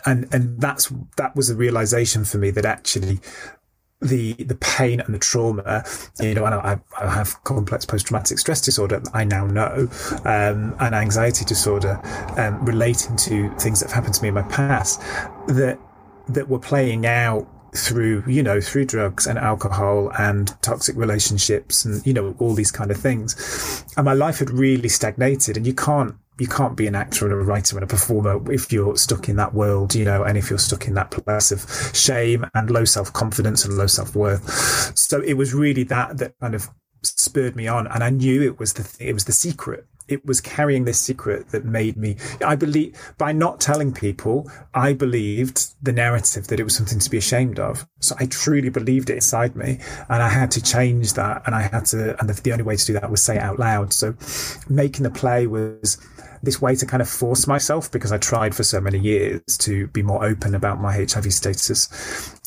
and 0.05 0.27
and 0.33 0.59
that's 0.59 0.91
that 1.17 1.35
was 1.35 1.49
a 1.49 1.55
realization 1.55 2.25
for 2.25 2.37
me 2.37 2.51
that 2.51 2.65
actually 2.65 3.19
the 4.01 4.33
the 4.33 4.55
pain 4.55 5.01
and 5.01 5.13
the 5.13 5.19
trauma, 5.19 5.83
you 6.19 6.33
know, 6.33 6.45
and 6.45 6.55
I, 6.55 6.79
I 6.99 7.09
have 7.09 7.43
complex 7.43 7.85
post 7.85 8.07
traumatic 8.07 8.39
stress 8.39 8.61
disorder. 8.61 9.01
I 9.13 9.23
now 9.23 9.45
know, 9.45 9.89
um, 10.25 10.75
and 10.79 10.95
anxiety 10.95 11.45
disorder 11.45 11.99
um, 12.37 12.63
relating 12.65 13.17
to 13.17 13.49
things 13.57 13.79
that 13.79 13.87
have 13.87 13.95
happened 13.95 14.13
to 14.15 14.21
me 14.21 14.29
in 14.29 14.35
my 14.35 14.43
past 14.43 15.01
that 15.47 15.79
that 16.29 16.47
were 16.47 16.59
playing 16.59 17.05
out 17.05 17.47
through 17.75 18.23
you 18.25 18.41
know 18.41 18.59
through 18.59 18.85
drugs 18.85 19.27
and 19.27 19.37
alcohol 19.37 20.11
and 20.17 20.59
toxic 20.61 20.95
relationships 20.95 21.85
and 21.85 22.05
you 22.05 22.13
know 22.13 22.35
all 22.39 22.55
these 22.55 22.71
kind 22.71 22.89
of 22.89 22.97
things 22.97 23.85
and 23.95 24.05
my 24.05 24.13
life 24.13 24.39
had 24.39 24.49
really 24.49 24.89
stagnated 24.89 25.55
and 25.55 25.67
you 25.67 25.73
can't 25.73 26.15
you 26.39 26.47
can't 26.47 26.75
be 26.75 26.87
an 26.87 26.95
actor 26.95 27.25
and 27.25 27.33
a 27.33 27.37
writer 27.37 27.75
and 27.77 27.83
a 27.83 27.87
performer 27.87 28.51
if 28.51 28.71
you're 28.71 28.95
stuck 28.95 29.29
in 29.29 29.35
that 29.37 29.53
world, 29.53 29.95
you 29.95 30.05
know, 30.05 30.23
and 30.23 30.37
if 30.37 30.49
you're 30.49 30.59
stuck 30.59 30.87
in 30.87 30.93
that 30.95 31.11
place 31.11 31.51
of 31.51 31.65
shame 31.95 32.45
and 32.53 32.69
low 32.69 32.85
self 32.85 33.11
confidence 33.13 33.65
and 33.65 33.77
low 33.77 33.87
self 33.87 34.15
worth. 34.15 34.97
So 34.97 35.21
it 35.21 35.33
was 35.33 35.53
really 35.53 35.83
that 35.85 36.17
that 36.17 36.33
kind 36.39 36.55
of 36.55 36.69
spurred 37.03 37.55
me 37.55 37.67
on, 37.67 37.87
and 37.87 38.03
I 38.03 38.09
knew 38.09 38.41
it 38.41 38.59
was 38.59 38.73
the 38.73 38.95
it 38.99 39.13
was 39.13 39.25
the 39.25 39.31
secret. 39.31 39.85
It 40.09 40.25
was 40.25 40.41
carrying 40.41 40.85
this 40.85 40.99
secret 40.99 41.49
that 41.49 41.65
made 41.65 41.97
me. 41.97 42.17
I 42.45 42.55
believe 42.55 43.13
by 43.17 43.31
not 43.31 43.59
telling 43.59 43.93
people, 43.93 44.49
I 44.73 44.93
believed 44.93 45.73
the 45.83 45.91
narrative 45.91 46.47
that 46.47 46.59
it 46.59 46.63
was 46.63 46.75
something 46.75 46.99
to 46.99 47.09
be 47.09 47.17
ashamed 47.17 47.59
of. 47.59 47.87
So 47.99 48.15
I 48.19 48.25
truly 48.25 48.69
believed 48.69 49.09
it 49.09 49.15
inside 49.15 49.55
me, 49.55 49.79
and 50.09 50.23
I 50.23 50.29
had 50.29 50.51
to 50.51 50.63
change 50.63 51.13
that, 51.13 51.43
and 51.45 51.55
I 51.55 51.63
had 51.63 51.85
to, 51.87 52.19
and 52.19 52.29
the, 52.29 52.41
the 52.41 52.51
only 52.51 52.63
way 52.63 52.75
to 52.75 52.85
do 52.85 52.93
that 52.93 53.09
was 53.09 53.21
say 53.21 53.35
it 53.37 53.41
out 53.41 53.59
loud. 53.59 53.93
So 53.93 54.15
making 54.69 55.03
the 55.03 55.11
play 55.11 55.47
was 55.47 55.97
this 56.41 56.61
way 56.61 56.75
to 56.75 56.85
kind 56.85 57.01
of 57.01 57.09
force 57.09 57.47
myself 57.47 57.91
because 57.91 58.11
I 58.11 58.17
tried 58.17 58.55
for 58.55 58.63
so 58.63 58.79
many 58.79 58.99
years 58.99 59.41
to 59.59 59.87
be 59.87 60.01
more 60.01 60.23
open 60.23 60.55
about 60.55 60.79
my 60.79 60.93
HIV 60.93 61.33
status. 61.33 62.38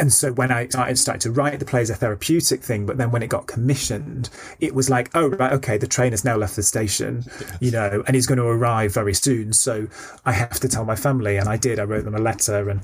And 0.00 0.10
so 0.10 0.32
when 0.32 0.50
I 0.50 0.66
started, 0.68 0.98
started 0.98 1.20
to 1.20 1.30
write 1.30 1.58
the 1.58 1.66
play 1.66 1.82
as 1.82 1.90
a 1.90 1.94
therapeutic 1.94 2.62
thing, 2.62 2.86
but 2.86 2.96
then 2.96 3.10
when 3.10 3.22
it 3.22 3.26
got 3.28 3.46
commissioned, 3.46 4.30
it 4.58 4.74
was 4.74 4.88
like, 4.88 5.10
oh, 5.14 5.28
right, 5.28 5.52
okay, 5.52 5.76
the 5.76 5.86
train 5.86 6.12
has 6.12 6.24
now 6.24 6.36
left 6.36 6.56
the 6.56 6.62
station, 6.62 7.22
you 7.60 7.70
know, 7.70 8.02
and 8.06 8.14
he's 8.14 8.26
going 8.26 8.38
to 8.38 8.46
arrive 8.46 8.94
very 8.94 9.12
soon. 9.12 9.52
So 9.52 9.88
I 10.24 10.32
have 10.32 10.58
to 10.60 10.68
tell 10.68 10.86
my 10.86 10.96
family. 10.96 11.36
And 11.36 11.50
I 11.50 11.58
did. 11.58 11.78
I 11.78 11.82
wrote 11.82 12.06
them 12.06 12.14
a 12.14 12.18
letter 12.18 12.70
and, 12.70 12.80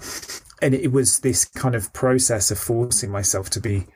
and 0.60 0.74
it 0.74 0.92
was 0.92 1.20
this 1.20 1.46
kind 1.46 1.74
of 1.74 1.90
process 1.94 2.50
of 2.50 2.58
forcing 2.58 3.10
myself 3.10 3.48
to 3.50 3.60
be 3.60 3.86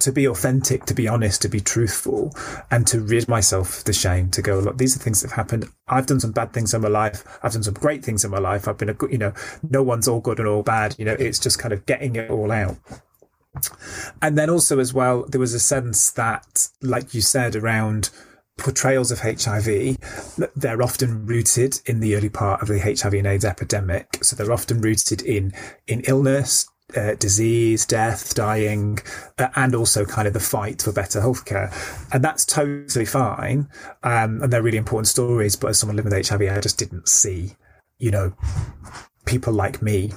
to 0.00 0.12
be 0.12 0.26
authentic, 0.26 0.84
to 0.86 0.94
be 0.94 1.08
honest, 1.08 1.42
to 1.42 1.48
be 1.48 1.60
truthful, 1.60 2.34
and 2.70 2.86
to 2.86 3.00
rid 3.00 3.28
myself 3.28 3.78
of 3.78 3.84
the 3.84 3.92
shame. 3.92 4.30
To 4.30 4.42
go, 4.42 4.58
look, 4.58 4.78
these 4.78 4.96
are 4.96 4.98
things 4.98 5.22
that 5.22 5.30
have 5.30 5.36
happened. 5.36 5.66
I've 5.88 6.06
done 6.06 6.20
some 6.20 6.32
bad 6.32 6.52
things 6.52 6.74
in 6.74 6.82
my 6.82 6.88
life. 6.88 7.24
I've 7.42 7.52
done 7.52 7.62
some 7.62 7.74
great 7.74 8.04
things 8.04 8.24
in 8.24 8.30
my 8.30 8.38
life. 8.38 8.68
I've 8.68 8.78
been 8.78 8.88
a 8.88 8.94
good, 8.94 9.12
you 9.12 9.18
know, 9.18 9.32
no 9.68 9.82
one's 9.82 10.08
all 10.08 10.20
good 10.20 10.38
and 10.38 10.48
all 10.48 10.62
bad. 10.62 10.96
You 10.98 11.04
know, 11.04 11.16
it's 11.18 11.38
just 11.38 11.58
kind 11.58 11.72
of 11.72 11.86
getting 11.86 12.16
it 12.16 12.30
all 12.30 12.52
out. 12.52 12.76
And 14.20 14.36
then 14.36 14.50
also 14.50 14.78
as 14.78 14.92
well, 14.92 15.24
there 15.28 15.40
was 15.40 15.54
a 15.54 15.60
sense 15.60 16.10
that, 16.12 16.68
like 16.82 17.14
you 17.14 17.20
said, 17.20 17.56
around 17.56 18.10
portrayals 18.58 19.10
of 19.10 19.20
HIV, 19.20 19.98
they're 20.56 20.82
often 20.82 21.26
rooted 21.26 21.80
in 21.86 22.00
the 22.00 22.16
early 22.16 22.28
part 22.28 22.62
of 22.62 22.68
the 22.68 22.78
HIV 22.78 23.14
and 23.14 23.26
AIDS 23.26 23.44
epidemic. 23.44 24.18
So 24.22 24.36
they're 24.36 24.52
often 24.52 24.80
rooted 24.80 25.22
in 25.22 25.52
in 25.86 26.00
illness, 26.06 26.68
uh, 26.94 27.14
disease, 27.14 27.84
death, 27.84 28.34
dying, 28.34 28.98
uh, 29.38 29.48
and 29.56 29.74
also 29.74 30.04
kind 30.04 30.28
of 30.28 30.34
the 30.34 30.40
fight 30.40 30.82
for 30.82 30.92
better 30.92 31.20
healthcare. 31.20 31.72
And 32.12 32.22
that's 32.22 32.44
totally 32.44 33.06
fine. 33.06 33.68
Um, 34.02 34.42
and 34.42 34.52
they're 34.52 34.62
really 34.62 34.78
important 34.78 35.08
stories. 35.08 35.56
But 35.56 35.68
as 35.68 35.78
someone 35.78 35.96
living 35.96 36.12
with 36.12 36.28
HIV, 36.28 36.42
I 36.42 36.60
just 36.60 36.78
didn't 36.78 37.08
see, 37.08 37.54
you 37.98 38.10
know, 38.10 38.34
people 39.24 39.52
like 39.52 39.82
me 39.82 40.12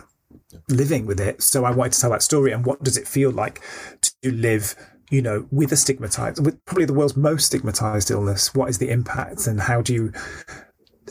living 0.69 1.05
with 1.05 1.19
it. 1.19 1.41
So 1.41 1.65
I 1.65 1.71
wanted 1.71 1.93
to 1.93 2.01
tell 2.01 2.11
that 2.11 2.23
story. 2.23 2.51
And 2.51 2.65
what 2.65 2.83
does 2.83 2.97
it 2.97 3.07
feel 3.07 3.31
like 3.31 3.61
to 4.01 4.31
live, 4.31 4.75
you 5.09 5.21
know, 5.21 5.47
with 5.51 5.71
a 5.71 5.77
stigmatized, 5.77 6.45
with 6.45 6.63
probably 6.65 6.85
the 6.85 6.93
world's 6.93 7.17
most 7.17 7.47
stigmatized 7.47 8.11
illness? 8.11 8.53
What 8.53 8.69
is 8.69 8.77
the 8.77 8.91
impact 8.91 9.47
and 9.47 9.59
how 9.59 9.81
do 9.81 9.93
you, 9.93 10.13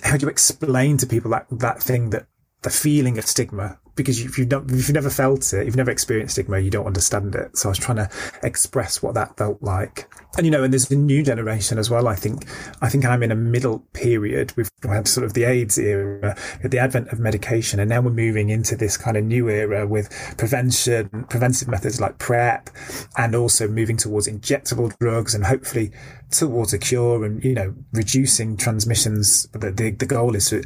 how 0.05 0.17
do 0.17 0.27
you 0.27 0.31
explain 0.31 0.99
to 0.99 1.07
people 1.07 1.33
that, 1.33 1.47
that 1.51 1.83
thing 1.83 2.11
that 2.11 2.27
the 2.63 2.71
feeling 2.71 3.19
of 3.19 3.27
stigma 3.27 3.79
because 3.99 4.21
if 4.21 4.39
you've, 4.39 4.51
not, 4.51 4.65
if 4.71 4.77
you've 4.77 4.93
never 4.93 5.11
felt 5.11 5.53
it, 5.53 5.67
you've 5.67 5.77
never 5.77 5.91
experienced 5.91 6.37
stigma, 6.37 6.59
you 6.59 6.71
don't 6.71 6.87
understand 6.87 7.35
it. 7.35 7.59
So 7.59 7.69
I 7.69 7.71
was 7.71 7.79
trying 7.79 7.97
to 7.97 8.11
express 8.43 9.03
what 9.03 9.13
that 9.15 9.37
felt 9.37 9.63
like. 9.63 10.11
And, 10.37 10.47
you 10.47 10.51
know, 10.51 10.63
and 10.63 10.73
there's 10.73 10.91
a 10.91 10.97
new 10.97 11.23
generation 11.23 11.79
as 11.79 11.91
well. 11.91 12.07
I 12.07 12.15
think, 12.15 12.47
I 12.81 12.89
think 12.89 13.05
I'm 13.05 13.23
in 13.23 13.33
a 13.33 13.37
middle 13.37 13.81
period. 13.93 14.53
We've 14.57 14.71
had 14.85 15.09
sort 15.09 15.25
of 15.25 15.35
the 15.35 15.45
AIDS 15.45 15.79
era, 15.79 16.37
the 16.63 16.79
advent 16.79 17.09
of 17.09 17.19
medication, 17.19 17.81
and 17.81 17.91
now 17.91 18.01
we're 18.01 18.13
moving 18.13 18.49
into 18.49 18.77
this 18.77 18.97
kind 18.97 19.17
of 19.17 19.25
new 19.25 19.49
era 19.49 19.87
with 19.87 20.09
prevention, 20.39 21.27
preventive 21.29 21.69
methods 21.69 22.01
like 22.01 22.19
PrEP, 22.19 22.71
and 23.17 23.35
also 23.35 23.69
moving 23.69 23.97
towards 23.97 24.29
injectable 24.29 24.97
drugs 24.99 25.35
and 25.35 25.45
hopefully 25.45 25.91
towards 26.31 26.73
a 26.73 26.79
cure 26.79 27.25
and, 27.25 27.43
you 27.43 27.55
know, 27.55 27.75
reducing 27.93 28.57
transmissions. 28.57 29.49
The, 29.53 29.71
the, 29.71 29.91
the 29.91 30.07
goal 30.07 30.35
is 30.35 30.51
to 30.51 30.63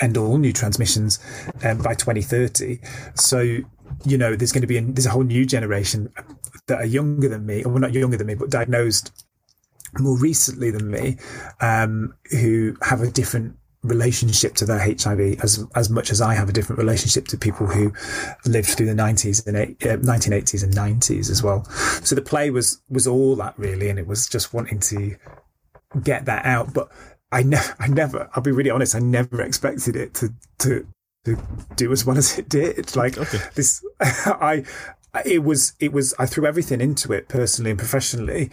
end 0.00 0.16
all 0.16 0.38
new 0.38 0.52
transmissions 0.52 1.18
um, 1.64 1.78
by 1.78 1.94
2030. 1.94 2.80
So, 3.14 3.40
you 4.04 4.18
know, 4.18 4.36
there's 4.36 4.52
going 4.52 4.62
to 4.62 4.66
be, 4.66 4.78
a, 4.78 4.82
there's 4.82 5.06
a 5.06 5.10
whole 5.10 5.22
new 5.22 5.46
generation 5.46 6.12
that 6.66 6.80
are 6.80 6.86
younger 6.86 7.28
than 7.28 7.46
me, 7.46 7.62
or 7.64 7.70
well, 7.70 7.80
not 7.80 7.92
younger 7.92 8.16
than 8.16 8.26
me, 8.26 8.34
but 8.34 8.50
diagnosed 8.50 9.24
more 9.98 10.18
recently 10.18 10.70
than 10.70 10.90
me, 10.90 11.16
um, 11.60 12.14
who 12.30 12.76
have 12.82 13.00
a 13.00 13.10
different 13.10 13.56
relationship 13.88 14.54
to 14.54 14.64
their 14.64 14.78
HIV 14.78 15.42
as 15.42 15.64
as 15.74 15.90
much 15.90 16.10
as 16.10 16.20
I 16.20 16.34
have 16.34 16.48
a 16.48 16.52
different 16.52 16.78
relationship 16.78 17.28
to 17.28 17.38
people 17.38 17.66
who 17.66 17.92
lived 18.44 18.68
through 18.68 18.86
the 18.86 18.94
90s 18.94 19.46
and 19.46 19.56
eight, 19.56 19.86
uh, 19.86 19.96
1980s 19.96 20.62
and 20.62 20.72
90s 20.74 21.30
as 21.30 21.42
well. 21.42 21.64
So 22.02 22.14
the 22.14 22.22
play 22.22 22.50
was 22.50 22.80
was 22.88 23.06
all 23.06 23.36
that 23.36 23.58
really, 23.58 23.88
and 23.88 23.98
it 23.98 24.06
was 24.06 24.28
just 24.28 24.52
wanting 24.52 24.80
to 24.80 25.16
get 26.02 26.24
that 26.26 26.44
out. 26.44 26.72
But 26.74 26.90
I 27.32 27.42
never, 27.42 27.74
I 27.78 27.88
never, 27.88 28.28
I'll 28.34 28.42
be 28.42 28.52
really 28.52 28.70
honest, 28.70 28.94
I 28.94 29.00
never 29.00 29.40
expected 29.42 29.96
it 29.96 30.14
to 30.14 30.32
to 30.60 30.86
to 31.24 31.36
do 31.74 31.92
as 31.92 32.04
well 32.04 32.18
as 32.18 32.38
it 32.38 32.48
did. 32.48 32.94
Like 32.96 33.18
okay. 33.18 33.38
this, 33.54 33.84
I 34.00 34.64
it 35.24 35.42
was 35.42 35.72
it 35.80 35.92
was 35.92 36.14
I 36.18 36.26
threw 36.26 36.46
everything 36.46 36.80
into 36.80 37.12
it 37.12 37.28
personally 37.28 37.70
and 37.70 37.78
professionally 37.78 38.50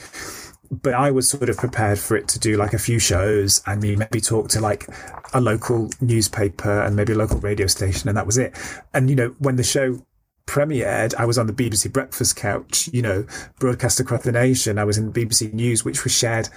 but 0.82 0.94
I 0.94 1.12
was 1.12 1.30
sort 1.30 1.50
of 1.50 1.58
prepared 1.58 2.00
for 2.00 2.16
it 2.18 2.28
to 2.30 2.40
do 2.40 2.58
like 2.58 2.74
a 2.74 2.80
few 2.80 3.00
shows 3.00 3.62
and 3.68 3.82
me 3.82 3.96
maybe 3.96 4.20
talk 4.20 4.50
to 4.50 4.60
like 4.60 4.88
a 5.34 5.42
local 5.42 5.90
newspaper 6.02 6.82
and 6.82 6.96
maybe 6.96 7.14
a 7.14 7.18
local 7.18 7.40
radio 7.40 7.68
station, 7.68 8.10
and 8.10 8.18
that 8.18 8.26
was 8.26 8.38
it. 8.38 8.58
And 8.94 9.10
you 9.10 9.16
know, 9.16 9.36
when 9.40 9.56
the 9.56 9.64
show 9.64 10.06
premiered, 10.46 11.16
I 11.16 11.26
was 11.26 11.38
on 11.38 11.48
the 11.48 11.54
BBC 11.54 11.92
Breakfast 11.92 12.36
Couch, 12.36 12.90
you 12.92 13.02
know, 13.02 13.26
broadcast 13.60 14.00
across 14.00 14.24
the 14.24 14.32
nation. 14.32 14.78
I 14.78 14.84
was 14.84 14.98
in 14.98 15.14
BBC 15.14 15.54
News, 15.54 15.86
which 15.86 16.04
was 16.04 16.14
shared 16.14 16.50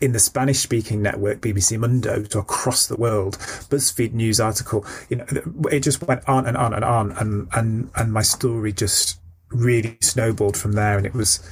in 0.00 0.12
the 0.12 0.18
Spanish 0.18 0.58
speaking 0.58 1.02
network, 1.02 1.40
BBC 1.40 1.78
Mundo, 1.78 2.24
to 2.24 2.38
across 2.38 2.86
the 2.86 2.96
world, 2.96 3.38
BuzzFeed 3.70 4.12
news 4.12 4.40
article, 4.40 4.84
you 5.08 5.16
know, 5.16 5.26
it 5.70 5.80
just 5.80 6.02
went 6.02 6.28
on 6.28 6.46
and 6.46 6.56
on 6.56 6.74
and 6.74 6.84
on. 6.84 7.12
And, 7.12 7.48
and, 7.52 7.90
and 7.96 8.12
my 8.12 8.22
story 8.22 8.72
just 8.72 9.20
really 9.50 9.96
snowballed 10.02 10.56
from 10.56 10.72
there. 10.72 10.96
And 10.96 11.06
it 11.06 11.14
was, 11.14 11.48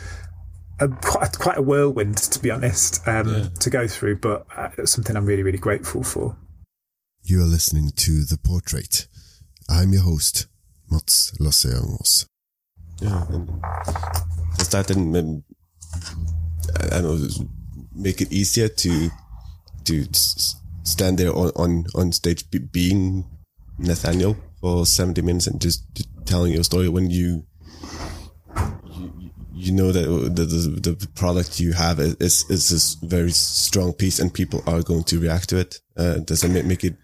a, 0.82 0.88
quite, 0.88 1.38
quite 1.38 1.58
a 1.58 1.62
whirlwind, 1.62 2.18
to 2.18 2.38
be 2.38 2.50
honest, 2.50 3.06
um, 3.06 3.28
yeah. 3.28 3.48
to 3.60 3.70
go 3.70 3.86
through, 3.86 4.16
but 4.16 4.46
uh, 4.56 4.70
it's 4.78 4.92
something 4.92 5.16
I'm 5.16 5.26
really, 5.26 5.42
really 5.42 5.58
grateful 5.58 6.02
for. 6.02 6.36
You 7.22 7.40
are 7.42 7.46
listening 7.46 7.90
to 7.96 8.24
The 8.24 8.38
Portrait. 8.38 9.06
I'm 9.68 9.92
your 9.92 10.02
host, 10.02 10.46
Mats 10.90 11.32
Lasse 11.38 11.66
Jangås. 11.66 12.26
Yeah, 13.00 13.24
and 13.30 13.48
does 14.58 14.68
that 14.70 14.88
then, 14.88 15.44
I 16.90 17.00
don't 17.00 17.02
know, 17.02 17.28
make 17.94 18.20
it 18.20 18.32
easier 18.32 18.68
to 18.68 19.10
to 19.84 20.06
stand 20.12 21.18
there 21.18 21.34
on, 21.34 21.50
on, 21.56 21.86
on 21.94 22.12
stage 22.12 22.44
being 22.72 23.24
Nathaniel 23.78 24.36
for 24.60 24.86
70 24.86 25.22
minutes 25.22 25.46
and 25.46 25.60
just, 25.60 25.92
just 25.94 26.08
telling 26.24 26.52
your 26.52 26.64
story 26.64 26.88
when 26.88 27.10
you 27.10 27.44
you 29.62 29.70
know 29.72 29.92
that 29.92 30.02
the, 30.34 30.44
the, 30.44 30.90
the 30.90 31.08
product 31.14 31.60
you 31.60 31.72
have 31.72 32.00
is, 32.00 32.44
is 32.50 32.98
a 33.02 33.06
very 33.06 33.30
strong 33.30 33.92
piece 33.92 34.18
and 34.18 34.34
people 34.34 34.60
are 34.66 34.82
going 34.82 35.04
to 35.04 35.20
react 35.20 35.48
to 35.50 35.58
it. 35.58 35.78
Uh, 35.96 36.14
does 36.14 36.42
it 36.42 36.66
make 36.66 36.82
it 36.82 36.96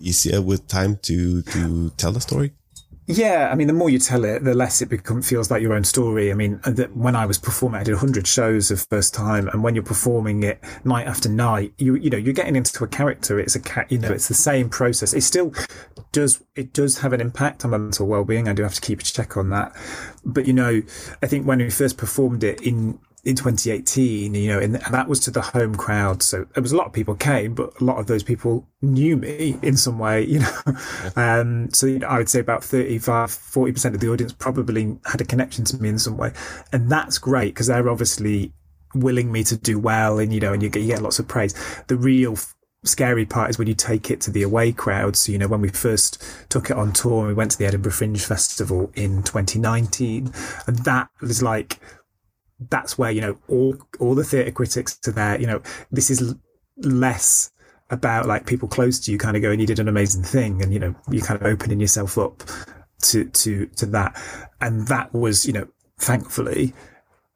easier 0.00 0.40
with 0.40 0.66
time 0.68 0.96
to, 1.02 1.42
to 1.42 1.90
tell 1.98 2.12
the 2.12 2.20
story? 2.20 2.52
Yeah, 3.08 3.50
I 3.52 3.54
mean, 3.54 3.68
the 3.68 3.72
more 3.72 3.88
you 3.88 4.00
tell 4.00 4.24
it, 4.24 4.42
the 4.42 4.52
less 4.52 4.82
it 4.82 4.88
become, 4.88 5.22
feels 5.22 5.48
like 5.48 5.62
your 5.62 5.74
own 5.74 5.84
story. 5.84 6.32
I 6.32 6.34
mean, 6.34 6.60
uh, 6.64 6.72
when 6.92 7.14
I 7.14 7.24
was 7.24 7.38
performing, 7.38 7.80
I 7.80 7.84
did 7.84 7.92
100 7.92 8.26
shows 8.26 8.72
of 8.72 8.84
first 8.90 9.14
time, 9.14 9.46
and 9.48 9.62
when 9.62 9.76
you're 9.76 9.84
performing 9.84 10.42
it 10.42 10.58
night 10.84 11.06
after 11.06 11.28
night, 11.28 11.72
you 11.78 11.94
you 11.94 12.10
know 12.10 12.16
you're 12.16 12.34
getting 12.34 12.56
into 12.56 12.82
a 12.82 12.88
character. 12.88 13.38
It's 13.38 13.54
a 13.54 13.60
cat, 13.60 13.92
you 13.92 13.98
know, 13.98 14.10
it's 14.10 14.26
the 14.26 14.34
same 14.34 14.68
process. 14.68 15.14
It 15.14 15.20
still 15.20 15.52
does 16.10 16.42
it 16.56 16.72
does 16.72 16.98
have 16.98 17.12
an 17.12 17.20
impact 17.20 17.64
on 17.64 17.70
my 17.70 17.78
mental 17.78 18.08
well 18.08 18.24
being. 18.24 18.48
I 18.48 18.52
do 18.54 18.64
have 18.64 18.74
to 18.74 18.80
keep 18.80 19.00
a 19.00 19.04
check 19.04 19.36
on 19.36 19.50
that, 19.50 19.72
but 20.24 20.46
you 20.46 20.52
know, 20.52 20.82
I 21.22 21.26
think 21.26 21.46
when 21.46 21.58
we 21.58 21.70
first 21.70 21.96
performed 21.98 22.42
it 22.42 22.60
in 22.62 22.98
in 23.26 23.34
2018, 23.34 24.34
you 24.34 24.48
know, 24.52 24.60
and 24.60 24.76
that 24.76 25.08
was 25.08 25.18
to 25.18 25.32
the 25.32 25.42
home 25.42 25.74
crowd. 25.74 26.22
So 26.22 26.46
there 26.54 26.62
was 26.62 26.70
a 26.70 26.76
lot 26.76 26.86
of 26.86 26.92
people 26.92 27.16
came, 27.16 27.54
but 27.54 27.78
a 27.80 27.84
lot 27.84 27.98
of 27.98 28.06
those 28.06 28.22
people 28.22 28.64
knew 28.82 29.16
me 29.16 29.58
in 29.62 29.76
some 29.76 29.98
way, 29.98 30.24
you 30.24 30.38
know. 30.38 30.52
Um, 31.16 31.72
so 31.72 31.86
you 31.86 31.98
know, 31.98 32.06
I 32.06 32.18
would 32.18 32.28
say 32.28 32.40
about 32.40 32.62
35, 32.62 33.30
40% 33.30 33.94
of 33.94 34.00
the 34.00 34.10
audience 34.10 34.32
probably 34.32 34.96
had 35.06 35.20
a 35.20 35.24
connection 35.24 35.64
to 35.64 35.76
me 35.78 35.88
in 35.88 35.98
some 35.98 36.16
way. 36.16 36.32
And 36.72 36.90
that's 36.90 37.18
great 37.18 37.54
because 37.54 37.66
they're 37.66 37.88
obviously 37.88 38.52
willing 38.94 39.32
me 39.32 39.42
to 39.44 39.56
do 39.56 39.78
well 39.78 40.18
and, 40.18 40.32
you 40.32 40.38
know, 40.38 40.52
and 40.52 40.62
you 40.62 40.68
get, 40.68 40.82
you 40.82 40.88
get 40.88 41.02
lots 41.02 41.18
of 41.18 41.26
praise. 41.26 41.54
The 41.88 41.96
real 41.96 42.36
scary 42.84 43.24
part 43.24 43.50
is 43.50 43.58
when 43.58 43.66
you 43.66 43.74
take 43.74 44.10
it 44.10 44.20
to 44.22 44.30
the 44.30 44.42
away 44.42 44.72
crowd. 44.72 45.16
So, 45.16 45.32
you 45.32 45.38
know, 45.38 45.48
when 45.48 45.60
we 45.60 45.68
first 45.68 46.22
took 46.48 46.70
it 46.70 46.76
on 46.76 46.92
tour 46.92 47.20
and 47.20 47.28
we 47.28 47.34
went 47.34 47.52
to 47.52 47.58
the 47.58 47.66
Edinburgh 47.66 47.92
Fringe 47.92 48.24
Festival 48.24 48.90
in 48.94 49.22
2019, 49.22 50.32
and 50.66 50.78
that 50.80 51.08
was 51.20 51.42
like, 51.42 51.80
that's 52.58 52.96
where 52.96 53.10
you 53.10 53.20
know 53.20 53.38
all 53.48 53.76
all 54.00 54.14
the 54.14 54.24
theatre 54.24 54.50
critics 54.50 54.98
are 55.06 55.12
there. 55.12 55.40
You 55.40 55.46
know, 55.46 55.62
this 55.90 56.10
is 56.10 56.34
less 56.78 57.50
about 57.90 58.26
like 58.26 58.46
people 58.46 58.68
close 58.68 58.98
to 59.00 59.12
you 59.12 59.18
kind 59.18 59.36
of 59.36 59.42
going, 59.42 59.60
you 59.60 59.66
did 59.66 59.78
an 59.78 59.88
amazing 59.88 60.22
thing, 60.22 60.62
and 60.62 60.72
you 60.72 60.78
know, 60.78 60.94
you 61.10 61.20
kind 61.20 61.40
of 61.40 61.46
opening 61.46 61.80
yourself 61.80 62.18
up 62.18 62.42
to 63.02 63.24
to 63.26 63.66
to 63.66 63.86
that, 63.86 64.20
and 64.60 64.86
that 64.88 65.12
was 65.12 65.46
you 65.46 65.52
know, 65.52 65.66
thankfully, 65.98 66.74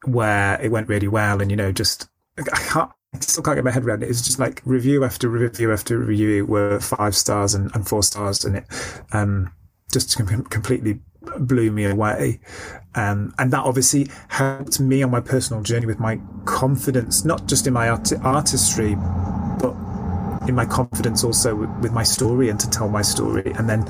where 0.04 0.60
it 0.60 0.70
went 0.70 0.88
really 0.88 1.08
well, 1.08 1.40
and 1.40 1.50
you 1.50 1.56
know, 1.56 1.72
just 1.72 2.08
I 2.38 2.58
can't. 2.58 2.90
I 3.12 3.18
still 3.18 3.42
can't 3.42 3.56
get 3.56 3.64
my 3.64 3.72
head 3.72 3.84
around 3.84 4.04
it. 4.04 4.08
It's 4.08 4.22
just 4.22 4.38
like 4.38 4.62
review 4.64 5.04
after 5.04 5.28
review 5.28 5.72
after 5.72 5.98
review 5.98 6.46
were 6.46 6.78
five 6.78 7.16
stars 7.16 7.54
and, 7.54 7.68
and 7.74 7.86
four 7.86 8.04
stars, 8.04 8.44
and 8.44 8.58
it 8.58 8.64
um, 9.12 9.52
just 9.92 10.16
completely 10.16 11.00
blew 11.38 11.70
me 11.70 11.84
away. 11.84 12.40
Um, 12.94 13.34
and 13.38 13.52
that 13.52 13.64
obviously 13.64 14.08
helped 14.28 14.80
me 14.80 15.02
on 15.02 15.10
my 15.10 15.20
personal 15.20 15.62
journey 15.62 15.86
with 15.86 16.00
my 16.00 16.20
confidence, 16.44 17.24
not 17.24 17.46
just 17.46 17.66
in 17.66 17.72
my 17.72 17.88
art- 17.88 18.12
artistry, 18.22 18.96
but 19.60 19.74
in 20.48 20.54
my 20.54 20.64
confidence 20.64 21.22
also 21.22 21.54
with 21.54 21.92
my 21.92 22.02
story 22.02 22.48
and 22.48 22.58
to 22.60 22.68
tell 22.68 22.88
my 22.88 23.02
story. 23.02 23.52
And 23.54 23.68
then 23.68 23.86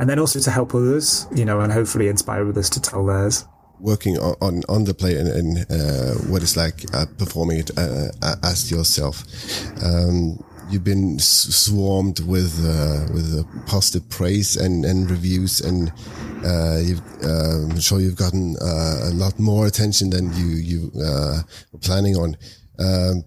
and 0.00 0.08
then 0.10 0.18
also 0.18 0.40
to 0.40 0.50
help 0.50 0.74
others 0.74 1.26
you 1.32 1.44
know 1.44 1.60
and 1.60 1.72
hopefully 1.72 2.08
inspire 2.08 2.48
others 2.48 2.68
to 2.70 2.80
tell 2.80 3.06
theirs. 3.06 3.46
Working 3.80 4.18
on 4.18 4.34
on, 4.40 4.62
on 4.68 4.84
the 4.84 4.94
play 4.94 5.16
and, 5.16 5.28
and 5.28 5.58
uh, 5.70 6.14
what 6.30 6.42
it's 6.42 6.56
like 6.56 6.84
uh, 6.94 7.06
performing 7.18 7.58
it 7.58 7.70
uh, 7.78 8.08
as 8.42 8.70
yourself. 8.70 9.24
Um, 9.82 10.44
you've 10.72 10.84
been 10.84 11.18
swarmed 11.18 12.20
with 12.20 12.58
uh, 12.64 13.12
with 13.12 13.38
uh, 13.38 13.66
positive 13.66 14.08
praise 14.08 14.56
and, 14.56 14.84
and 14.84 15.10
reviews, 15.10 15.60
and 15.60 15.92
uh, 16.44 16.80
uh, 17.22 17.68
I'm 17.70 17.78
sure 17.78 18.00
you've 18.00 18.16
gotten 18.16 18.56
uh, 18.60 19.10
a 19.10 19.12
lot 19.12 19.38
more 19.38 19.66
attention 19.66 20.10
than 20.10 20.32
you 20.32 20.46
you 20.46 20.92
uh, 21.00 21.42
were 21.72 21.78
planning 21.80 22.16
on. 22.16 22.36
Um, 22.78 23.24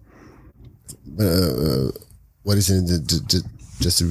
what 2.43 2.58
is 2.58 2.70
it? 2.70 3.43
just 3.82 4.00
to 4.00 4.06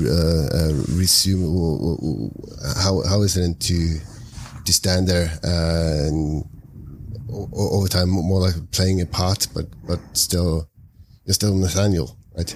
resume, 0.90 2.30
how 2.82 3.02
how 3.08 3.22
is 3.22 3.36
it 3.36 3.60
to 3.60 3.98
to 4.64 4.72
stand 4.72 5.08
there 5.08 5.30
and 5.42 6.44
over 7.52 7.88
time 7.88 8.08
more 8.10 8.40
like 8.40 8.54
playing 8.70 9.00
a 9.00 9.06
part, 9.06 9.48
but 9.54 9.66
but 9.86 9.98
still 10.12 10.68
you're 11.24 11.34
still 11.34 11.54
Nathaniel, 11.54 12.16
right? 12.36 12.54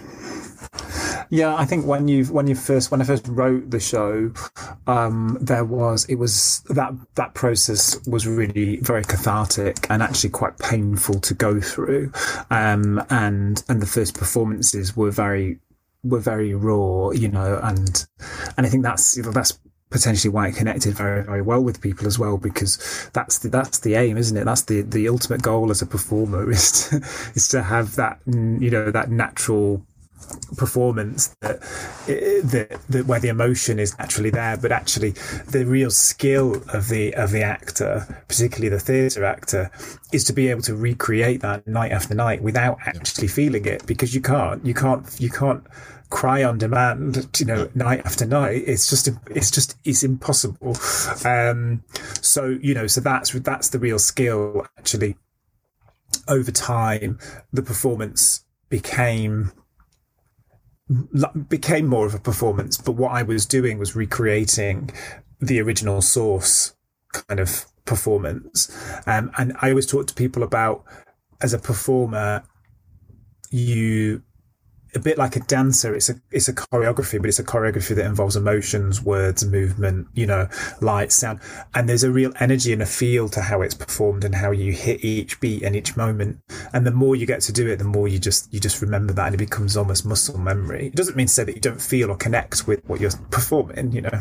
Yeah, 1.30 1.54
I 1.54 1.66
think 1.66 1.86
when 1.86 2.08
you 2.08 2.24
when 2.26 2.46
you 2.46 2.54
first 2.54 2.90
when 2.90 3.02
I 3.02 3.04
first 3.04 3.28
wrote 3.28 3.70
the 3.70 3.80
show, 3.80 4.32
um, 4.86 5.36
there 5.40 5.64
was 5.64 6.06
it 6.06 6.14
was 6.14 6.62
that 6.70 6.94
that 7.16 7.34
process 7.34 7.98
was 8.06 8.26
really 8.26 8.78
very 8.78 9.04
cathartic 9.04 9.86
and 9.90 10.02
actually 10.02 10.30
quite 10.30 10.58
painful 10.58 11.20
to 11.20 11.34
go 11.34 11.60
through, 11.60 12.12
um, 12.50 13.04
and 13.10 13.62
and 13.68 13.82
the 13.82 13.86
first 13.86 14.16
performances 14.16 14.96
were 14.96 15.10
very 15.10 15.58
were 16.02 16.20
very 16.20 16.54
raw, 16.54 17.10
you 17.10 17.28
know, 17.28 17.60
and 17.62 18.06
and 18.56 18.66
I 18.66 18.70
think 18.70 18.82
that's 18.82 19.16
you 19.16 19.22
know, 19.22 19.32
that's 19.32 19.58
potentially 19.90 20.32
why 20.32 20.48
it 20.48 20.56
connected 20.56 20.94
very 20.94 21.22
very 21.22 21.42
well 21.42 21.62
with 21.62 21.80
people 21.80 22.06
as 22.06 22.18
well 22.18 22.36
because 22.36 23.10
that's 23.14 23.38
the 23.38 23.48
that's 23.48 23.80
the 23.80 23.94
aim 23.94 24.16
isn't 24.16 24.36
it? 24.36 24.44
That's 24.44 24.62
the 24.62 24.82
the 24.82 25.08
ultimate 25.08 25.42
goal 25.42 25.70
as 25.70 25.82
a 25.82 25.86
performer 25.86 26.50
is 26.50 26.88
to 26.88 26.96
is 27.34 27.48
to 27.48 27.62
have 27.62 27.96
that 27.96 28.18
you 28.26 28.70
know 28.70 28.90
that 28.90 29.10
natural 29.10 29.84
performance 30.56 31.28
that, 31.40 31.60
that, 32.06 32.78
that 32.88 33.06
where 33.06 33.20
the 33.20 33.28
emotion 33.28 33.78
is 33.78 33.96
naturally 33.98 34.30
there, 34.30 34.56
but 34.56 34.72
actually 34.72 35.10
the 35.50 35.64
real 35.66 35.90
skill 35.90 36.62
of 36.72 36.88
the 36.88 37.14
of 37.14 37.30
the 37.30 37.42
actor, 37.42 38.22
particularly 38.28 38.68
the 38.68 38.80
theatre 38.80 39.24
actor, 39.24 39.70
is 40.12 40.24
to 40.24 40.32
be 40.32 40.48
able 40.48 40.62
to 40.62 40.74
recreate 40.74 41.40
that 41.40 41.66
night 41.66 41.92
after 41.92 42.14
night 42.14 42.42
without 42.42 42.78
actually 42.86 43.28
feeling 43.28 43.64
it 43.64 43.86
because 43.86 44.14
you 44.14 44.20
can't 44.20 44.64
you 44.64 44.74
can't 44.74 45.04
you 45.18 45.30
can't 45.30 45.64
cry 46.10 46.42
on 46.42 46.56
demand 46.56 47.28
you 47.38 47.46
know 47.46 47.68
night 47.74 48.02
after 48.04 48.26
night. 48.26 48.62
It's 48.66 48.88
just 48.88 49.08
it's 49.30 49.50
just 49.50 49.76
it's 49.84 50.02
impossible. 50.02 50.76
Um 51.24 51.82
so 52.20 52.58
you 52.60 52.74
know 52.74 52.86
so 52.86 53.00
that's 53.00 53.32
that's 53.32 53.68
the 53.70 53.78
real 53.78 53.98
skill. 53.98 54.66
Actually 54.78 55.16
over 56.26 56.50
time 56.50 57.18
the 57.52 57.62
performance 57.62 58.44
became 58.68 59.52
became 61.48 61.86
more 61.86 62.06
of 62.06 62.14
a 62.14 62.18
performance, 62.18 62.76
but 62.78 62.92
what 62.92 63.12
I 63.12 63.22
was 63.22 63.44
doing 63.46 63.78
was 63.78 63.94
recreating 63.94 64.90
the 65.40 65.60
original 65.60 66.00
source 66.00 66.74
kind 67.12 67.40
of 67.40 67.66
performance. 67.84 68.70
Um, 69.06 69.30
and 69.38 69.54
I 69.60 69.70
always 69.70 69.86
talk 69.86 70.06
to 70.08 70.14
people 70.14 70.42
about 70.42 70.84
as 71.40 71.52
a 71.52 71.58
performer, 71.58 72.42
you 73.50 74.22
a 74.98 75.02
bit 75.02 75.16
like 75.16 75.36
a 75.36 75.40
dancer. 75.40 75.94
It's 75.94 76.10
a 76.10 76.20
it's 76.30 76.48
a 76.48 76.52
choreography, 76.52 77.18
but 77.18 77.28
it's 77.28 77.38
a 77.38 77.44
choreography 77.44 77.94
that 77.96 78.04
involves 78.04 78.36
emotions, 78.36 79.00
words, 79.02 79.44
movement, 79.44 80.08
you 80.14 80.26
know, 80.26 80.48
light, 80.80 81.12
sound, 81.12 81.40
and 81.74 81.88
there's 81.88 82.04
a 82.04 82.10
real 82.10 82.32
energy 82.40 82.72
and 82.72 82.82
a 82.82 82.86
feel 82.86 83.28
to 83.30 83.40
how 83.40 83.62
it's 83.62 83.74
performed 83.74 84.24
and 84.24 84.34
how 84.34 84.50
you 84.50 84.72
hit 84.72 85.04
each 85.04 85.40
beat 85.40 85.62
and 85.62 85.74
each 85.74 85.96
moment. 85.96 86.40
And 86.72 86.86
the 86.86 86.90
more 86.90 87.16
you 87.16 87.26
get 87.26 87.40
to 87.42 87.52
do 87.52 87.68
it, 87.68 87.76
the 87.76 87.84
more 87.84 88.08
you 88.08 88.18
just 88.18 88.52
you 88.52 88.60
just 88.60 88.82
remember 88.82 89.12
that, 89.14 89.26
and 89.26 89.34
it 89.34 89.38
becomes 89.38 89.76
almost 89.76 90.04
muscle 90.04 90.38
memory. 90.38 90.88
It 90.88 90.96
doesn't 90.96 91.16
mean 91.16 91.28
to 91.28 91.32
say 91.32 91.44
that 91.44 91.54
you 91.54 91.60
don't 91.60 91.80
feel 91.80 92.10
or 92.10 92.16
connect 92.16 92.66
with 92.66 92.84
what 92.86 93.00
you're 93.00 93.10
performing, 93.30 93.92
you 93.92 94.02
know, 94.02 94.20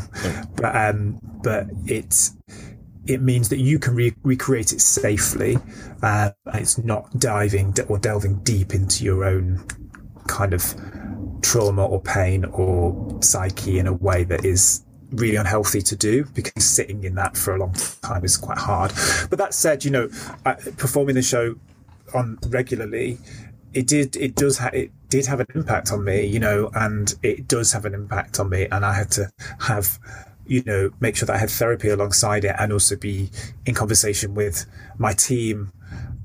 but 0.56 0.76
um, 0.76 1.20
but 1.44 1.68
it's 1.86 2.36
it 3.08 3.22
means 3.22 3.50
that 3.50 3.60
you 3.60 3.80
can 3.80 3.96
re- 3.96 4.14
recreate 4.24 4.74
it 4.74 4.82
safely. 4.82 5.58
Uh, 6.04 6.32
it's 6.54 6.78
not 6.78 7.18
diving 7.20 7.74
or 7.88 7.98
delving 7.98 8.36
deep 8.44 8.74
into 8.74 9.04
your 9.04 9.24
own 9.24 9.66
kind 10.28 10.54
of 10.54 10.76
trauma 11.42 11.86
or 11.86 12.02
pain 12.02 12.46
or 12.46 13.20
psyche 13.22 13.80
in 13.80 13.88
a 13.88 13.94
way 13.94 14.24
that 14.24 14.44
is 14.46 14.84
really 15.12 15.38
unhealthy 15.38 15.82
to 15.82 15.96
do 15.96 16.26
because 16.34 16.66
sitting 16.66 17.04
in 17.04 17.16
that 17.16 17.38
for 17.38 17.56
a 17.56 17.60
long 17.60 17.74
time 18.02 18.24
is 18.26 18.38
quite 18.38 18.58
hard. 18.58 18.92
But 19.30 19.40
that 19.40 19.54
said, 19.54 19.86
you 19.86 19.92
know, 19.92 20.10
performing 20.78 21.16
the 21.16 21.22
show 21.22 21.56
on 22.14 22.38
regularly, 22.48 23.18
it 23.74 23.88
did 23.88 24.16
it 24.16 24.36
does 24.36 24.58
ha- 24.58 24.72
it 24.74 24.92
did 25.10 25.26
have 25.26 25.40
an 25.40 25.48
impact 25.56 25.92
on 25.92 26.04
me, 26.04 26.26
you 26.26 26.40
know, 26.40 26.70
and 26.74 27.14
it 27.24 27.48
does 27.48 27.72
have 27.74 27.86
an 27.86 27.94
impact 27.94 28.40
on 28.40 28.50
me, 28.50 28.68
and 28.72 28.86
I 28.86 28.94
had 28.94 29.12
to 29.12 29.30
have 29.60 30.00
you 30.46 30.64
know 30.64 30.90
make 31.00 31.16
sure 31.16 31.26
that 31.26 31.36
I 31.36 31.40
had 31.40 31.50
therapy 31.50 31.90
alongside 31.90 32.46
it, 32.46 32.56
and 32.58 32.74
also 32.74 32.96
be 32.96 33.30
in 33.66 33.74
conversation 33.74 34.34
with 34.34 34.66
my 34.98 35.14
team 35.14 35.72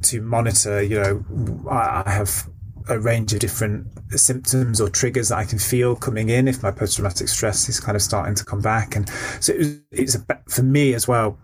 to 0.03 0.21
monitor. 0.23 0.83
You 0.83 1.01
know, 1.01 1.25
I 1.71 2.11
have 2.11 2.49
a 2.89 2.99
range 2.99 3.33
of 3.33 3.41
different 3.41 3.87
symptoms 4.11 4.81
or 4.81 4.89
triggers 4.89 5.29
that 5.29 5.39
I 5.39 5.45
can 5.45 5.59
feel 5.59 5.97
coming 5.97 6.29
in 6.29 6.49
if 6.49 6.63
my 6.63 6.71
post 6.71 6.97
traumatic 6.97 7.29
stress 7.29 7.69
is 7.69 7.81
kind 7.81 7.97
of 7.97 8.03
starting 8.03 8.35
to 8.35 8.45
come 8.45 8.61
back. 8.61 8.97
And 8.97 9.09
so 9.41 9.53
it 9.53 9.59
was, 9.59 9.81
it's 9.91 10.15
about, 10.15 10.51
for 10.51 10.63
me 10.63 10.95
as 10.95 11.07
well. 11.07 11.39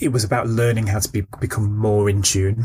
It 0.00 0.08
was 0.08 0.24
about 0.24 0.48
learning 0.48 0.88
how 0.88 0.98
to 0.98 1.08
be, 1.08 1.20
become 1.40 1.76
more 1.76 2.10
in 2.10 2.22
tune 2.22 2.64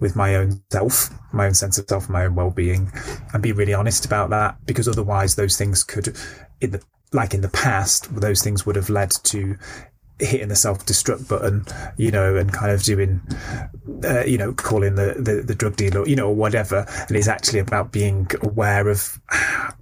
with 0.00 0.16
my 0.16 0.34
own 0.34 0.60
self, 0.72 1.08
my 1.32 1.46
own 1.46 1.54
sense 1.54 1.78
of 1.78 1.86
self, 1.88 2.08
my 2.08 2.24
own 2.24 2.34
well-being, 2.34 2.90
and 3.32 3.42
be 3.42 3.52
really 3.52 3.74
honest 3.74 4.04
about 4.04 4.30
that. 4.30 4.56
Because 4.66 4.88
otherwise, 4.88 5.36
those 5.36 5.56
things 5.56 5.84
could, 5.84 6.16
in 6.60 6.72
the 6.72 6.82
like 7.12 7.32
in 7.32 7.42
the 7.42 7.48
past, 7.48 8.12
those 8.16 8.42
things 8.42 8.66
would 8.66 8.74
have 8.74 8.90
led 8.90 9.10
to 9.10 9.56
hitting 10.18 10.48
the 10.48 10.56
self 10.56 10.84
destruct 10.86 11.28
button, 11.28 11.64
you 11.96 12.10
know, 12.10 12.36
and 12.36 12.52
kind 12.52 12.72
of 12.72 12.82
doing, 12.82 13.20
uh, 14.04 14.24
you 14.24 14.38
know, 14.38 14.52
calling 14.52 14.94
the, 14.94 15.14
the, 15.18 15.42
the 15.42 15.54
drug 15.54 15.76
dealer, 15.76 16.06
you 16.06 16.16
know, 16.16 16.28
or 16.28 16.34
whatever. 16.34 16.86
And 17.08 17.16
it's 17.16 17.28
actually 17.28 17.58
about 17.58 17.92
being 17.92 18.28
aware 18.42 18.88
of 18.88 19.20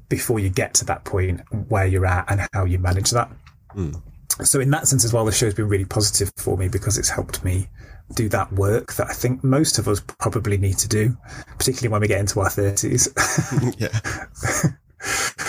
before 0.08 0.38
you 0.38 0.48
get 0.48 0.74
to 0.74 0.84
that 0.86 1.04
point 1.04 1.40
where 1.68 1.86
you're 1.86 2.06
at 2.06 2.30
and 2.30 2.48
how 2.52 2.64
you 2.64 2.78
manage 2.78 3.10
that. 3.10 3.30
Mm. 3.76 4.00
So 4.44 4.60
in 4.60 4.70
that 4.70 4.88
sense 4.88 5.04
as 5.04 5.12
well, 5.12 5.24
the 5.24 5.32
show's 5.32 5.54
been 5.54 5.68
really 5.68 5.84
positive 5.84 6.32
for 6.36 6.56
me 6.56 6.68
because 6.68 6.98
it's 6.98 7.10
helped 7.10 7.44
me 7.44 7.68
do 8.14 8.28
that 8.28 8.52
work 8.52 8.94
that 8.94 9.08
I 9.08 9.12
think 9.12 9.42
most 9.44 9.78
of 9.78 9.88
us 9.88 10.00
probably 10.00 10.58
need 10.58 10.78
to 10.78 10.88
do, 10.88 11.16
particularly 11.58 11.88
when 11.92 12.00
we 12.00 12.08
get 12.08 12.20
into 12.20 12.40
our 12.40 12.50
thirties. 12.50 13.08
yeah. 13.78 13.88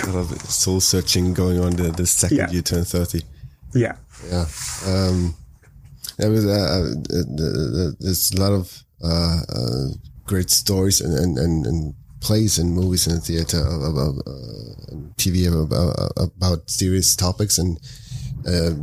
A 0.06 0.10
lot 0.10 0.32
of 0.32 0.42
soul 0.42 0.80
searching 0.80 1.34
going 1.34 1.60
on 1.60 1.72
the, 1.76 1.92
the 1.92 2.06
second 2.06 2.38
yeah. 2.38 2.50
you 2.50 2.62
turn 2.62 2.84
30. 2.84 3.22
Yeah. 3.74 3.96
Yeah. 4.30 4.46
Um, 4.88 5.36
was, 6.20 6.46
uh, 6.46 6.50
uh, 6.50 7.20
uh, 7.20 7.92
there's 8.00 8.32
a 8.32 8.40
lot 8.40 8.54
of, 8.54 8.84
uh, 9.04 9.40
uh, 9.50 9.88
great 10.26 10.50
stories 10.50 11.02
and, 11.02 11.14
and, 11.18 11.38
and, 11.38 11.66
and, 11.66 11.94
plays 12.22 12.58
and 12.58 12.74
movies 12.74 13.06
in 13.06 13.16
the 13.16 13.20
theater 13.20 13.58
uh, 13.58 14.14
TV 15.18 15.46
about, 15.52 15.94
about 16.16 16.70
serious 16.70 17.18
topics 17.18 17.58
and, 17.58 17.78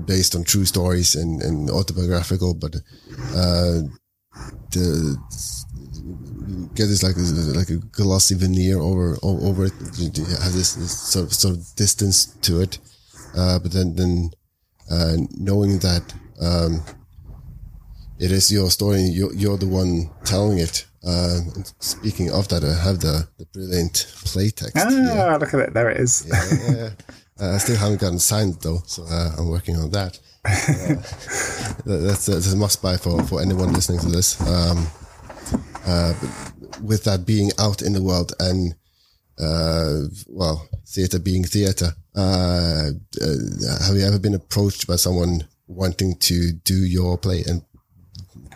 based 0.06 0.36
on 0.36 0.44
true 0.44 0.66
stories 0.66 1.14
and, 1.14 1.40
and 1.40 1.70
autobiographical, 1.70 2.52
but, 2.52 2.76
the, 4.72 5.16
get 6.74 6.86
this 6.86 7.02
like 7.02 7.16
like 7.56 7.70
a 7.70 7.76
glossy 7.92 8.34
veneer 8.34 8.78
over 8.78 9.16
over 9.22 9.66
it. 9.66 9.72
Have 9.72 10.52
this, 10.52 10.74
this 10.74 10.98
sort 10.98 11.26
of 11.26 11.34
sort 11.34 11.56
of 11.56 11.74
distance 11.76 12.26
to 12.42 12.60
it, 12.60 12.78
uh, 13.36 13.58
but 13.58 13.72
then 13.72 13.96
then 13.96 14.30
uh, 14.90 15.16
knowing 15.38 15.78
that 15.78 16.14
um, 16.40 16.82
it 18.18 18.32
is 18.32 18.52
your 18.52 18.70
story, 18.70 19.02
you're, 19.02 19.32
you're 19.34 19.56
the 19.56 19.68
one 19.68 20.10
telling 20.24 20.58
it. 20.58 20.86
Uh, 21.06 21.38
speaking 21.78 22.30
of 22.30 22.48
that, 22.48 22.62
I 22.62 22.74
have 22.84 23.00
the, 23.00 23.26
the 23.38 23.46
brilliant 23.46 24.06
play 24.24 24.50
text. 24.50 24.76
Ah, 24.76 24.90
here. 24.90 25.38
look 25.38 25.54
at 25.54 25.60
it! 25.60 25.72
There 25.72 25.88
it 25.88 25.98
is. 25.98 26.26
Yeah, 26.28 26.74
yeah. 26.74 26.90
Uh, 27.40 27.54
I 27.54 27.58
still 27.58 27.76
haven't 27.76 28.00
gotten 28.00 28.18
signed 28.18 28.60
though, 28.60 28.82
so 28.86 29.04
uh, 29.04 29.36
I'm 29.38 29.48
working 29.48 29.76
on 29.76 29.90
that. 29.92 30.18
Uh, 31.80 31.96
that's, 32.06 32.26
that's, 32.26 32.52
a 32.52 32.56
must 32.56 32.82
buy 32.82 32.96
for, 32.96 33.22
for 33.24 33.40
anyone 33.40 33.72
listening 33.72 33.98
to 34.00 34.08
this. 34.08 34.38
Um, 34.46 34.86
uh, 35.86 36.12
with 36.82 37.04
that 37.04 37.24
being 37.24 37.50
out 37.58 37.80
in 37.80 37.94
the 37.94 38.02
world 38.02 38.32
and 38.38 38.74
uh, 39.38 40.02
well, 40.28 40.68
theater 40.86 41.18
being 41.18 41.44
theater. 41.44 41.92
Uh, 42.14 42.90
uh, 43.22 43.84
have 43.86 43.96
you 43.96 44.04
ever 44.04 44.18
been 44.18 44.34
approached 44.34 44.86
by 44.86 44.96
someone 44.96 45.46
wanting 45.68 46.16
to 46.16 46.52
do 46.52 46.84
your 46.84 47.16
play 47.16 47.44
and 47.46 47.62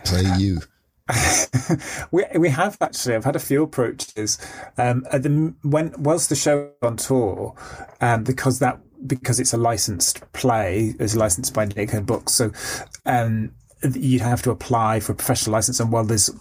play 0.03 0.23
you? 0.37 0.59
we 2.11 2.25
we 2.35 2.49
have 2.49 2.77
actually. 2.81 3.15
I've 3.15 3.23
had 3.23 3.35
a 3.35 3.39
few 3.39 3.63
approaches. 3.63 4.39
Um, 4.77 5.05
at 5.11 5.23
the 5.23 5.53
when 5.61 5.93
whilst 5.97 6.29
the 6.29 6.35
show 6.35 6.71
on 6.81 6.97
tour, 6.97 7.55
um, 8.01 8.23
because 8.23 8.59
that 8.59 8.79
because 9.05 9.39
it's 9.39 9.53
a 9.53 9.57
licensed 9.57 10.31
play, 10.33 10.95
it's 10.99 11.15
licensed 11.15 11.53
by 11.53 11.65
Nick 11.65 11.91
Hern 11.91 12.05
Books, 12.05 12.33
so 12.33 12.51
um, 13.05 13.51
you'd 13.93 14.21
have 14.21 14.41
to 14.43 14.51
apply 14.51 14.99
for 14.99 15.11
a 15.11 15.15
professional 15.15 15.53
license. 15.53 15.79
And 15.79 15.91
while 15.91 16.05
there's 16.05 16.31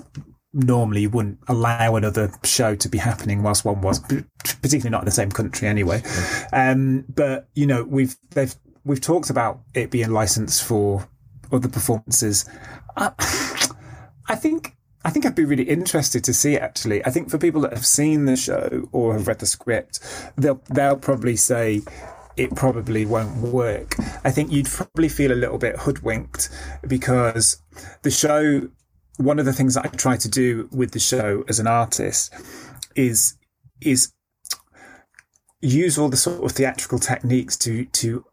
normally 0.54 1.02
you 1.02 1.10
wouldn't 1.10 1.38
allow 1.48 1.96
another 1.96 2.32
show 2.44 2.74
to 2.76 2.88
be 2.88 2.98
happening 2.98 3.42
whilst 3.42 3.64
one 3.64 3.82
was, 3.82 3.98
particularly 3.98 4.90
not 4.90 5.00
in 5.00 5.06
the 5.06 5.10
same 5.10 5.30
country 5.30 5.68
anyway. 5.68 6.02
Um, 6.52 7.04
but 7.08 7.48
you 7.54 7.66
know, 7.66 7.84
we've 7.84 8.16
they've 8.30 8.54
we've 8.84 9.00
talked 9.00 9.30
about 9.30 9.60
it 9.74 9.90
being 9.90 10.10
licensed 10.10 10.62
for 10.62 11.08
other 11.52 11.68
performances. 11.68 12.48
I, 12.96 13.10
I 14.28 14.36
think 14.36 14.76
I 15.04 15.10
think 15.10 15.26
I'd 15.26 15.34
be 15.34 15.44
really 15.44 15.64
interested 15.64 16.24
to 16.24 16.32
see 16.32 16.56
actually. 16.56 17.04
I 17.04 17.10
think 17.10 17.30
for 17.30 17.38
people 17.38 17.60
that 17.62 17.72
have 17.72 17.86
seen 17.86 18.24
the 18.24 18.36
show 18.36 18.88
or 18.92 19.14
have 19.14 19.26
read 19.26 19.40
the 19.40 19.46
script, 19.46 20.00
they'll 20.36 20.62
they'll 20.70 20.96
probably 20.96 21.36
say 21.36 21.82
it 22.36 22.54
probably 22.56 23.04
won't 23.06 23.36
work. 23.36 23.96
I 24.24 24.30
think 24.30 24.50
you'd 24.50 24.66
probably 24.66 25.08
feel 25.08 25.32
a 25.32 25.34
little 25.34 25.58
bit 25.58 25.76
hoodwinked 25.76 26.48
because 26.86 27.62
the 28.02 28.10
show 28.10 28.68
one 29.16 29.38
of 29.38 29.44
the 29.44 29.52
things 29.52 29.74
that 29.74 29.86
I 29.86 29.88
try 29.88 30.16
to 30.16 30.28
do 30.28 30.68
with 30.72 30.92
the 30.92 30.98
show 30.98 31.44
as 31.48 31.60
an 31.60 31.66
artist 31.66 32.32
is 32.96 33.36
is 33.80 34.12
use 35.60 35.98
all 35.98 36.08
the 36.08 36.16
sort 36.16 36.44
of 36.44 36.52
theatrical 36.52 36.98
techniques 36.98 37.56
to 37.58 37.84
to 37.86 38.24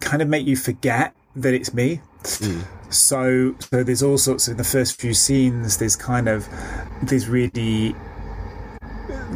kind 0.00 0.22
of 0.22 0.28
make 0.28 0.46
you 0.46 0.56
forget 0.56 1.14
that 1.36 1.54
it's 1.54 1.74
me. 1.74 2.00
Mm. 2.22 2.64
So 2.92 3.54
so 3.58 3.82
there's 3.82 4.02
all 4.02 4.18
sorts 4.18 4.46
of 4.46 4.52
in 4.52 4.56
the 4.58 4.64
first 4.64 5.00
few 5.00 5.14
scenes 5.14 5.78
there's 5.78 5.96
kind 5.96 6.28
of 6.28 6.48
there's 7.02 7.28
really 7.28 7.94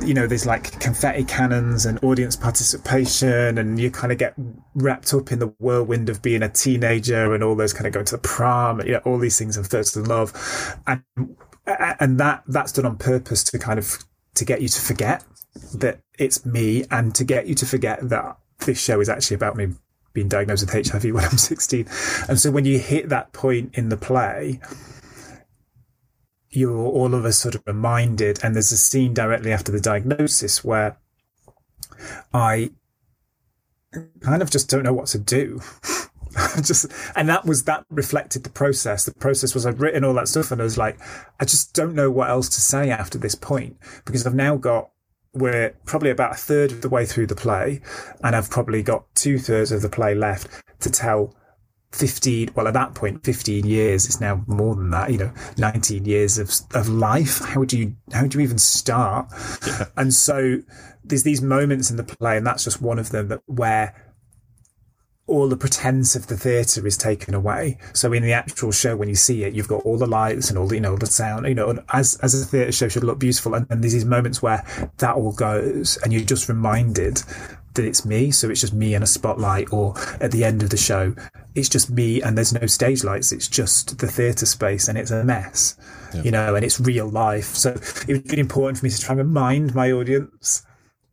you 0.07 0.15
know, 0.15 0.27
there's 0.27 0.47
like 0.47 0.79
confetti 0.81 1.25
cannons 1.25 1.87
and 1.87 2.03
audience 2.03 2.37
participation, 2.37 3.59
and 3.59 3.79
you 3.79 3.91
kind 3.91 4.13
of 4.13 4.19
get 4.19 4.35
wrapped 4.75 5.13
up 5.15 5.33
in 5.33 5.39
the 5.39 5.49
whirlwind 5.59 6.09
of 6.09 6.23
being 6.23 6.43
a 6.43 6.49
teenager 6.49 7.35
and 7.35 7.45
all 7.45 7.55
those 7.55 7.73
kind 7.73 7.87
of 7.87 7.93
going 7.93 8.07
to 8.07 8.17
the 8.17 8.23
prom, 8.23 8.81
you 8.81 8.93
know, 8.93 9.01
all 9.05 9.19
these 9.19 9.39
things 9.39 9.57
and 9.57 9.69
first 9.69 9.97
in 9.97 10.05
love, 10.05 10.33
and 10.87 11.03
and 11.67 12.19
that 12.19 12.43
that's 12.49 12.73
done 12.73 12.87
on 12.87 12.97
purpose 12.97 13.45
to 13.45 13.59
kind 13.59 13.79
of 13.79 14.05
to 14.35 14.45
get 14.45 14.63
you 14.63 14.69
to 14.69 14.81
forget 14.81 15.25
that 15.75 16.01
it's 16.19 16.47
me 16.47 16.85
and 16.91 17.15
to 17.15 17.25
get 17.25 17.47
you 17.47 17.55
to 17.55 17.67
forget 17.67 18.09
that 18.09 18.37
this 18.67 18.81
show 18.81 19.01
is 19.01 19.09
actually 19.09 19.35
about 19.35 19.57
me 19.57 19.69
being 20.13 20.29
diagnosed 20.29 20.67
with 20.67 20.91
HIV 20.91 21.13
when 21.13 21.25
I'm 21.25 21.39
16. 21.39 21.87
And 22.29 22.41
so 22.41 22.51
when 22.51 22.65
you 22.65 22.79
hit 22.79 23.09
that 23.09 23.33
point 23.33 23.75
in 23.75 23.89
the 23.89 23.97
play, 23.97 24.61
you're 26.51 26.77
all 26.77 27.15
of 27.15 27.25
us 27.25 27.39
sort 27.39 27.55
of 27.55 27.63
reminded, 27.67 28.39
and 28.43 28.55
there's 28.55 28.73
a 28.73 28.77
scene 28.77 29.15
directly 29.15 29.53
after 29.53 29.73
the 29.73 29.81
diagnosis 29.81 30.65
where 30.65 30.99
I 32.33 32.71
kind 34.21 34.43
of 34.43 34.51
just 34.51 34.69
don't 34.69 34.85
know 34.85 34.93
what 34.93 35.07
to 35.09 35.19
do. 35.19 35.61
just 36.63 36.87
and 37.17 37.29
that 37.29 37.45
was 37.45 37.65
that 37.65 37.85
reflected 37.91 38.45
the 38.45 38.51
process. 38.51 39.05
The 39.05 39.15
process 39.15 39.55
was 39.55 39.67
I'd 39.67 39.81
written 39.81 40.05
all 40.05 40.15
that 40.15 40.29
stuff 40.29 40.51
and 40.51 40.61
I 40.61 40.65
was 40.65 40.79
like, 40.79 40.99
I 41.41 41.45
just 41.45 41.75
don't 41.75 41.95
know 41.95 42.11
what 42.11 42.31
else 42.31 42.49
to 42.51 42.61
say 42.61 42.91
after 42.91 43.19
this 43.19 43.35
point 43.35 43.77
because 44.05 44.27
I've 44.27 44.35
now 44.35 44.57
got 44.57 44.91
we're 45.35 45.75
probably 45.85 46.11
about 46.11 46.33
a 46.33 46.37
third 46.37 46.73
of 46.73 46.83
the 46.83 46.89
way 46.89 47.05
through 47.05 47.27
the 47.27 47.37
play, 47.37 47.81
and 48.23 48.35
I've 48.35 48.51
probably 48.51 48.83
got 48.83 49.05
two 49.15 49.39
thirds 49.39 49.73
of 49.73 49.83
the 49.83 49.89
play 49.89 50.15
left 50.15 50.49
to 50.81 50.91
tell 50.91 51.35
15 51.93 52.51
well 52.55 52.69
at 52.69 52.75
that 52.75 52.95
point 52.95 53.25
15 53.25 53.65
years 53.65 54.05
it's 54.05 54.21
now 54.21 54.45
more 54.47 54.75
than 54.75 54.91
that 54.91 55.11
you 55.11 55.17
know 55.17 55.33
19 55.57 56.05
years 56.05 56.39
of 56.39 56.53
of 56.75 56.89
life 56.89 57.39
how 57.39 57.65
do 57.65 57.79
you 57.79 57.97
how 58.13 58.27
do 58.27 58.39
you 58.39 58.45
even 58.45 58.59
start 58.59 59.27
yeah. 59.67 59.87
and 59.97 60.13
so 60.13 60.59
there's 61.03 61.23
these 61.23 61.41
moments 61.41 61.91
in 61.91 61.97
the 61.97 62.05
play 62.05 62.37
and 62.37 62.47
that's 62.47 62.65
just 62.65 62.83
one 62.83 62.99
of 62.99 63.09
them 63.11 63.29
that 63.29 63.41
where 63.47 63.95
all 65.29 65.47
the 65.47 65.57
pretense 65.57 66.17
of 66.17 66.27
the 66.27 66.37
theatre 66.37 66.85
is 66.87 66.97
taken 66.97 67.35
away. 67.35 67.77
So 67.93 68.13
in 68.13 68.23
the 68.23 68.33
actual 68.33 68.73
show, 68.73 68.97
when 68.97 69.11
you 69.11 69.15
see 69.15 69.45
it, 69.45 69.55
you've 69.55 69.69
got 69.69 69.83
all 69.83 69.99
the 69.99 70.07
lights 70.07 70.49
and 70.49 70.59
all 70.59 70.67
the, 70.67 70.77
you 70.77 70.81
know, 70.81 70.97
the 70.97 71.07
sound, 71.07 71.47
you 71.47 71.55
know, 71.55 71.79
as, 71.93 72.19
as 72.23 72.41
a 72.41 72.47
theatre 72.47 72.73
show 72.73 72.89
should 72.89 73.05
look 73.05 73.19
beautiful. 73.19 73.55
And, 73.55 73.67
and 73.69 73.85
there's 73.85 73.93
these 73.93 74.07
moments 74.07 74.43
where 74.43 74.65
that 74.97 75.15
all 75.15 75.33
goes 75.33 75.99
and 75.99 76.13
you're 76.13 76.25
just 76.25 76.49
reminded 76.49 77.23
that 77.79 77.87
it's 77.87 78.05
me. 78.05 78.31
So 78.31 78.51
it's 78.51 78.61
just 78.61 78.75
me 78.75 78.95
and 78.95 79.03
a 79.03 79.07
spotlight, 79.07 79.73
or 79.73 79.95
at 80.21 80.33
the 80.33 80.45
end 80.45 80.63
of 80.63 80.71
the 80.71 80.77
show, 80.77 81.15
it's 81.55 81.69
just 81.69 81.91
me 81.91 82.21
and 82.21 82.37
there's 82.37 82.53
no 82.53 82.67
stage 82.67 83.05
lights. 83.05 83.33
It's 83.33 83.49
just 83.49 83.99
the 83.99 84.09
theatre 84.09 84.47
space 84.47 84.89
and 84.89 84.99
it's 84.99 85.11
a 85.11 85.25
mess, 85.25 85.77
yeah. 86.13 86.23
you 86.23 86.31
know, 86.31 86.55
and 86.55 86.65
it's 86.65 86.81
real 86.81 87.09
life. 87.09 87.55
So 87.55 87.71
it 87.71 88.09
was 88.09 88.25
really 88.27 88.41
important 88.41 88.79
for 88.79 88.85
me 88.85 88.91
to 88.91 89.01
try 89.01 89.13
and 89.13 89.21
remind 89.21 89.75
my 89.75 89.93
audience 89.93 90.67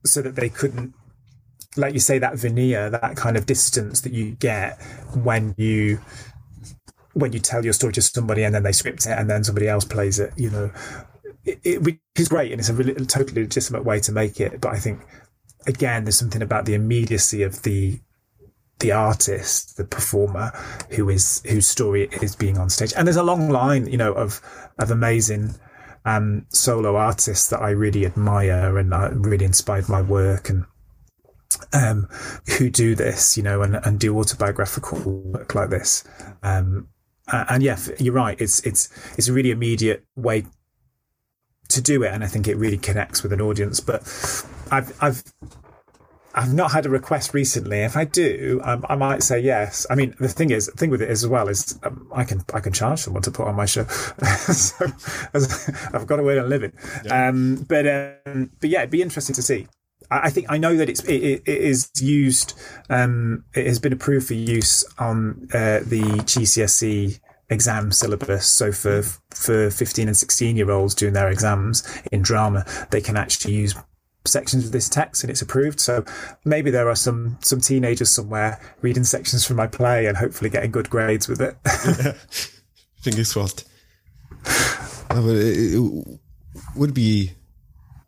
so 0.03 0.21
that 0.21 0.35
they 0.35 0.49
couldn't, 0.49 0.93
like 1.77 1.93
you 1.93 1.99
say, 1.99 2.17
that 2.19 2.37
veneer, 2.37 2.89
that 2.89 3.15
kind 3.15 3.37
of 3.37 3.45
distance 3.45 4.01
that 4.01 4.11
you 4.11 4.31
get 4.31 4.81
when 5.13 5.53
you 5.57 5.99
when 7.13 7.31
you 7.31 7.39
tell 7.39 7.63
your 7.63 7.71
story 7.71 7.93
to 7.93 8.01
somebody 8.01 8.43
and 8.43 8.53
then 8.53 8.63
they 8.63 8.73
script 8.73 9.05
it 9.05 9.17
and 9.17 9.29
then 9.29 9.41
somebody 9.41 9.69
else 9.69 9.85
plays 9.85 10.19
it, 10.19 10.33
you 10.35 10.49
know, 10.49 10.69
it, 11.45 11.59
it, 11.63 11.81
which 11.81 11.97
is 12.17 12.27
great 12.27 12.51
and 12.51 12.59
it's 12.59 12.67
a 12.67 12.73
really 12.73 12.93
totally 13.05 13.43
legitimate 13.43 13.85
way 13.85 14.01
to 14.01 14.11
make 14.11 14.41
it. 14.41 14.59
But 14.59 14.73
I 14.73 14.79
think 14.79 14.99
again, 15.67 16.05
there's 16.05 16.17
something 16.17 16.41
about 16.41 16.65
the 16.65 16.73
immediacy 16.73 17.43
of 17.43 17.63
the 17.63 17.99
the 18.79 18.91
artist, 18.91 19.77
the 19.77 19.85
performer, 19.85 20.51
who 20.91 21.09
is 21.09 21.41
whose 21.45 21.67
story 21.67 22.09
is 22.21 22.35
being 22.35 22.57
on 22.57 22.69
stage. 22.69 22.93
And 22.95 23.07
there's 23.07 23.15
a 23.15 23.23
long 23.23 23.49
line, 23.49 23.87
you 23.87 23.97
know, 23.97 24.13
of 24.13 24.41
of 24.79 24.91
amazing 24.91 25.55
um, 26.05 26.45
solo 26.49 26.95
artists 26.95 27.49
that 27.49 27.61
I 27.61 27.71
really 27.71 28.05
admire 28.05 28.77
and 28.77 28.93
uh, 28.93 29.11
really 29.11 29.45
inspired 29.45 29.89
my 29.89 30.01
work 30.01 30.49
and 30.49 30.65
um, 31.73 32.07
who 32.57 32.69
do 32.69 32.95
this, 32.95 33.37
you 33.37 33.43
know, 33.43 33.61
and, 33.61 33.75
and 33.75 33.99
do 33.99 34.17
autobiographical 34.17 34.99
work 34.99 35.55
like 35.55 35.69
this. 35.69 36.03
Um, 36.43 36.89
and 37.27 37.63
yeah, 37.63 37.79
you're 37.99 38.13
right. 38.13 38.39
It's 38.39 38.59
it's 38.61 38.89
it's 39.17 39.27
a 39.27 39.33
really 39.33 39.51
immediate 39.51 40.05
way 40.15 40.45
to 41.69 41.81
do 41.81 42.03
it, 42.03 42.11
and 42.13 42.23
I 42.23 42.27
think 42.27 42.47
it 42.47 42.55
really 42.55 42.77
connects 42.77 43.23
with 43.23 43.33
an 43.33 43.41
audience. 43.41 43.79
But 43.79 44.03
I've 44.71 45.03
I've 45.03 45.23
I've 46.35 46.53
not 46.53 46.71
had 46.71 46.85
a 46.85 46.89
request 46.89 47.33
recently. 47.33 47.79
If 47.79 47.95
I 47.95 48.03
do, 48.03 48.59
um, 48.63 48.85
I 48.89 48.95
might 48.95 49.23
say 49.23 49.39
yes. 49.39 49.87
I 49.89 49.95
mean, 49.95 50.15
the 50.19 50.27
thing 50.27 50.51
is, 50.51 50.67
the 50.67 50.73
thing 50.73 50.89
with 50.89 51.01
it 51.01 51.09
as 51.09 51.25
well 51.25 51.47
is 51.47 51.79
um, 51.83 52.09
I 52.13 52.25
can 52.25 52.43
I 52.53 52.59
can 52.59 52.73
charge 52.73 52.99
someone 52.99 53.23
to 53.23 53.31
put 53.31 53.47
on 53.47 53.55
my 53.55 53.65
show, 53.65 53.85
so 54.51 54.85
I've 55.93 56.05
got 56.05 56.17
to 56.17 56.29
earn 56.29 56.39
a 56.39 56.47
living. 56.47 56.73
Yeah. 57.05 57.29
Um, 57.29 57.65
but 57.67 57.87
um, 57.87 58.51
but 58.59 58.69
yeah, 58.69 58.79
it'd 58.79 58.91
be 58.91 59.01
interesting 59.01 59.33
to 59.35 59.41
see. 59.41 59.67
I, 60.11 60.27
I 60.27 60.29
think 60.29 60.47
I 60.49 60.57
know 60.57 60.75
that 60.75 60.89
it's 60.89 61.03
it, 61.05 61.41
it 61.45 61.47
is 61.47 61.89
used. 62.01 62.53
Um, 62.89 63.45
it 63.53 63.65
has 63.65 63.79
been 63.79 63.93
approved 63.93 64.27
for 64.27 64.33
use 64.33 64.83
on 64.99 65.47
uh, 65.53 65.79
the 65.85 66.01
GCSE 66.25 67.19
exam 67.49 67.91
syllabus. 67.93 68.47
So 68.47 68.73
for 68.73 69.03
for 69.03 69.69
15 69.69 70.07
and 70.07 70.17
16 70.17 70.57
year 70.57 70.69
olds 70.71 70.95
doing 70.95 71.13
their 71.13 71.29
exams 71.29 71.87
in 72.11 72.21
drama, 72.21 72.65
they 72.91 72.99
can 72.99 73.15
actually 73.15 73.53
use 73.53 73.73
sections 74.27 74.65
of 74.65 74.71
this 74.71 74.89
text 74.89 75.23
and 75.23 75.29
it's 75.29 75.41
approved. 75.41 75.79
So 75.79 76.03
maybe 76.43 76.71
there 76.71 76.89
are 76.89 76.95
some 76.95 77.37
some 77.41 77.61
teenagers 77.61 78.09
somewhere 78.09 78.59
reading 78.81 79.03
sections 79.03 79.45
from 79.45 79.57
my 79.57 79.67
play 79.67 80.05
and 80.05 80.17
hopefully 80.17 80.49
getting 80.49 80.71
good 80.71 80.89
grades 80.89 81.27
with 81.27 81.41
it. 81.41 81.55
Fingers 83.01 83.33
crossed. 83.33 83.67
Uh, 85.09 85.21
it, 85.27 85.75
it 85.75 86.19
would 86.75 86.93
be. 86.93 87.31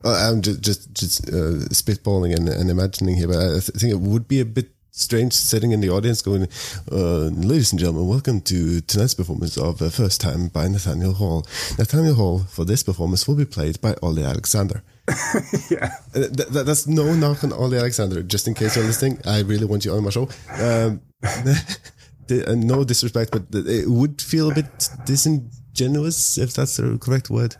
I'm 0.03 0.41
just 0.41 0.61
just, 0.61 0.93
just 0.93 1.27
uh, 1.29 1.67
spitballing 1.73 2.35
and, 2.35 2.47
and, 2.47 2.69
imagining 2.69 3.17
here, 3.17 3.27
but 3.27 3.37
I 3.37 3.59
think 3.59 3.91
it 3.91 3.99
would 3.99 4.27
be 4.27 4.39
a 4.39 4.45
bit 4.45 4.71
strange 4.91 5.33
sitting 5.33 5.71
in 5.71 5.81
the 5.81 5.89
audience 5.89 6.21
going, 6.21 6.47
uh, 6.91 7.29
ladies 7.29 7.71
and 7.71 7.79
gentlemen, 7.79 8.07
welcome 8.07 8.41
to 8.41 8.81
tonight's 8.81 9.13
performance 9.13 9.57
of 9.57 9.79
First 9.93 10.21
Time 10.21 10.47
by 10.47 10.67
Nathaniel 10.67 11.13
Hall. 11.13 11.45
Nathaniel 11.77 12.15
Hall 12.15 12.39
for 12.39 12.63
this 12.63 12.83
performance 12.83 13.27
will 13.27 13.35
be 13.35 13.45
played 13.45 13.81
by 13.81 13.95
Ollie 14.01 14.23
Alexander. 14.23 14.83
yeah. 15.69 15.89
Th- 16.13 16.31
th- 16.33 16.65
that's 16.65 16.87
no 16.87 17.13
knock 17.13 17.43
on 17.43 17.53
Ollie 17.53 17.77
Alexander, 17.77 18.21
just 18.23 18.47
in 18.47 18.53
case 18.53 18.75
you're 18.75 18.85
listening. 18.85 19.19
I 19.25 19.41
really 19.41 19.65
want 19.65 19.85
you 19.85 19.93
on 19.93 20.03
my 20.03 20.09
show. 20.09 20.29
Um, 20.59 21.01
uh, 21.23 22.55
no 22.55 22.83
disrespect, 22.83 23.31
but 23.31 23.43
it 23.53 23.87
would 23.87 24.21
feel 24.21 24.51
a 24.51 24.55
bit 24.55 24.89
disingenuous, 25.05 26.37
if 26.37 26.53
that's 26.53 26.77
the 26.77 26.97
correct 26.97 27.29
word. 27.29 27.55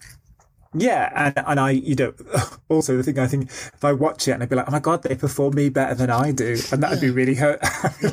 Yeah, 0.74 1.12
and 1.16 1.48
and 1.48 1.60
I, 1.60 1.72
you 1.72 1.96
know, 1.96 2.14
also 2.70 2.98
the 2.98 3.04
thing 3.04 3.18
I 3.18 3.28
think 3.28 3.50
if 3.50 3.84
I 3.84 3.94
watch 3.94 4.28
it 4.28 4.32
and 4.32 4.44
I'd 4.44 4.50
be 4.50 4.56
like, 4.56 4.68
oh 4.68 4.72
my 4.72 4.80
god, 4.80 5.04
they 5.04 5.16
perform 5.16 5.56
me 5.56 5.70
better 5.70 5.96
than 5.96 6.10
I 6.10 6.32
do, 6.32 6.58
and 6.72 6.84
that 6.84 6.92
would 6.92 7.02
be 7.02 7.10
really 7.10 7.36
hurt. 7.36 7.62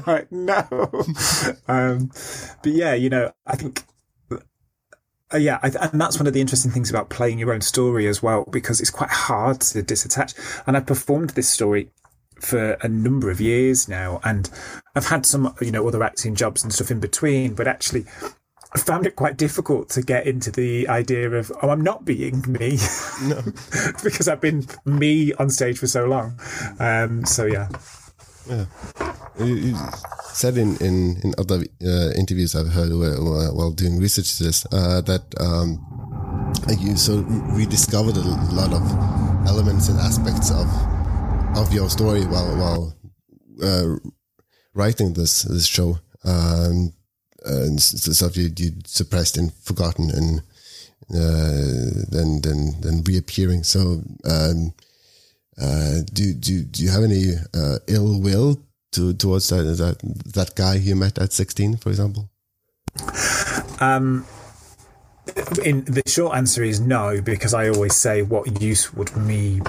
like, 0.06 0.30
no, 0.30 0.64
um, 1.66 2.10
but 2.62 2.72
yeah, 2.72 2.94
you 2.94 3.10
know, 3.10 3.32
I 3.46 3.56
think. 3.56 3.82
Uh, 5.32 5.38
yeah, 5.38 5.58
I, 5.62 5.68
and 5.92 6.00
that's 6.00 6.18
one 6.18 6.26
of 6.26 6.32
the 6.32 6.40
interesting 6.40 6.70
things 6.70 6.90
about 6.90 7.08
playing 7.08 7.38
your 7.38 7.52
own 7.52 7.60
story 7.60 8.06
as 8.06 8.22
well, 8.22 8.44
because 8.50 8.80
it's 8.80 8.90
quite 8.90 9.10
hard 9.10 9.60
to 9.62 9.82
disattach. 9.82 10.34
And 10.66 10.76
I've 10.76 10.86
performed 10.86 11.30
this 11.30 11.48
story 11.48 11.90
for 12.40 12.72
a 12.82 12.88
number 12.88 13.30
of 13.30 13.40
years 13.40 13.88
now, 13.88 14.20
and 14.24 14.50
I've 14.94 15.06
had 15.06 15.24
some, 15.24 15.54
you 15.60 15.70
know, 15.70 15.86
other 15.88 16.02
acting 16.02 16.34
jobs 16.34 16.62
and 16.62 16.72
stuff 16.72 16.90
in 16.90 17.00
between. 17.00 17.54
But 17.54 17.66
actually, 17.66 18.04
I 18.74 18.78
found 18.78 19.06
it 19.06 19.16
quite 19.16 19.36
difficult 19.36 19.88
to 19.90 20.02
get 20.02 20.26
into 20.26 20.50
the 20.50 20.88
idea 20.88 21.30
of, 21.30 21.52
oh, 21.62 21.70
I'm 21.70 21.82
not 21.82 22.04
being 22.04 22.44
me. 22.46 22.78
No. 23.22 23.40
because 24.02 24.28
I've 24.28 24.40
been 24.40 24.66
me 24.84 25.32
on 25.34 25.48
stage 25.48 25.78
for 25.78 25.86
so 25.86 26.06
long. 26.06 26.38
Um, 26.78 27.24
so, 27.24 27.46
yeah. 27.46 27.68
Yeah. 28.46 28.66
You, 29.38 29.54
you 29.54 29.76
said 30.32 30.56
in, 30.58 30.76
in, 30.76 31.16
in 31.22 31.34
other 31.38 31.64
uh, 31.84 32.10
interviews 32.16 32.54
I've 32.54 32.72
heard 32.72 32.92
while, 32.92 33.72
doing 33.72 33.98
research 33.98 34.36
to 34.38 34.44
this 34.44 34.66
uh, 34.72 35.00
that 35.02 35.22
um, 35.40 35.80
you 36.78 36.96
so 36.96 37.18
rediscovered 37.56 38.16
a 38.16 38.20
lot 38.52 38.72
of 38.72 39.48
elements 39.48 39.88
and 39.88 39.98
aspects 39.98 40.50
of 40.50 40.66
of 41.56 41.72
your 41.72 41.88
story 41.88 42.24
while 42.26 42.56
while 42.56 42.96
uh, 43.62 43.96
writing 44.74 45.14
this 45.14 45.42
this 45.42 45.66
show. 45.66 45.98
Um, 46.24 46.92
and 47.44 47.80
stuff 47.80 48.36
you 48.36 48.50
you 48.56 48.72
suppressed 48.86 49.36
and 49.36 49.52
forgotten 49.52 50.10
and 50.10 50.40
uh, 51.10 52.06
then 52.10 52.40
then 52.40 52.80
then 52.80 53.02
reappearing. 53.04 53.62
So 53.62 54.02
um, 54.24 54.72
uh, 55.60 56.00
do 56.12 56.34
do 56.34 56.64
do 56.64 56.82
you 56.82 56.90
have 56.90 57.02
any 57.02 57.34
uh, 57.54 57.78
ill 57.86 58.20
will 58.20 58.60
to 58.92 59.14
towards 59.14 59.48
that 59.48 59.62
that 59.62 59.98
that 60.34 60.54
guy 60.54 60.76
you 60.76 60.96
met 60.96 61.18
at 61.18 61.32
sixteen, 61.32 61.76
for 61.76 61.90
example? 61.90 62.30
Um, 63.80 64.24
in 65.64 65.84
the 65.84 66.02
short 66.06 66.36
answer 66.36 66.62
is 66.62 66.80
no, 66.80 67.20
because 67.20 67.54
I 67.54 67.68
always 67.68 67.96
say, 67.96 68.22
what 68.22 68.60
use 68.60 68.92
would 68.94 69.16
me 69.16 69.60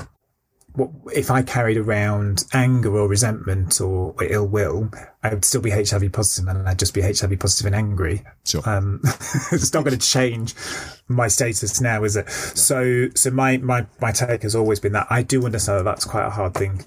what, 0.76 0.90
if 1.14 1.32
I 1.32 1.42
carried 1.42 1.78
around 1.78 2.44
anger 2.54 2.96
or 2.96 3.08
resentment 3.08 3.80
or, 3.80 4.14
or, 4.18 4.24
ill 4.24 4.48
will, 4.48 4.90
I 5.24 5.34
would 5.34 5.46
still 5.46 5.62
be 5.62 5.72
HIV 5.72 6.12
positive 6.12 6.48
and 6.48 6.68
I'd 6.68 6.80
just 6.80 6.94
be 6.94 7.02
HIV 7.02 7.40
positive 7.40 7.68
and 7.68 7.76
angry. 7.76 8.24
Sure. 8.46 8.62
Um, 8.66 9.00
it's 9.52 9.74
not 9.74 9.84
going 9.84 9.98
to 9.98 10.08
change 10.08 10.54
my 11.08 11.28
status 11.28 11.80
now, 11.82 12.04
is 12.04 12.16
it? 12.16 12.30
So, 12.30 13.08
so 13.16 13.32
my, 13.32 13.58
my, 13.58 13.86
my 14.02 14.12
take 14.12 14.44
has 14.44 14.56
always 14.56 14.80
been 14.80 14.94
that 14.94 15.08
I 15.10 15.24
do 15.24 15.46
understand 15.46 15.80
that 15.80 15.84
that's 15.84 16.06
quite 16.06 16.26
a 16.26 16.32
hard 16.32 16.54
thing 16.54 16.86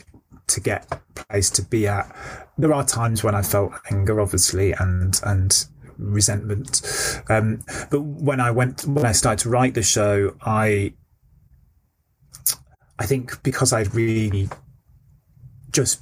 to 0.48 0.60
get 0.60 1.00
place 1.14 1.50
to 1.50 1.62
be 1.62 1.86
at. 1.86 2.14
There 2.56 2.72
are 2.72 2.84
times 2.84 3.22
when 3.24 3.34
I 3.34 3.42
felt 3.42 3.72
anger, 3.90 4.20
obviously, 4.20 4.72
and, 4.72 5.18
and, 5.24 5.66
resentment. 5.98 6.80
Um, 7.28 7.64
but 7.90 8.00
when 8.00 8.40
I 8.40 8.52
went, 8.52 8.86
when 8.86 9.04
I 9.04 9.12
started 9.12 9.42
to 9.42 9.48
write 9.48 9.74
the 9.74 9.82
show, 9.82 10.36
I 10.42 10.94
I 12.98 13.06
think 13.06 13.42
because 13.42 13.72
I'd 13.72 13.94
really 13.94 14.48
just 15.70 16.00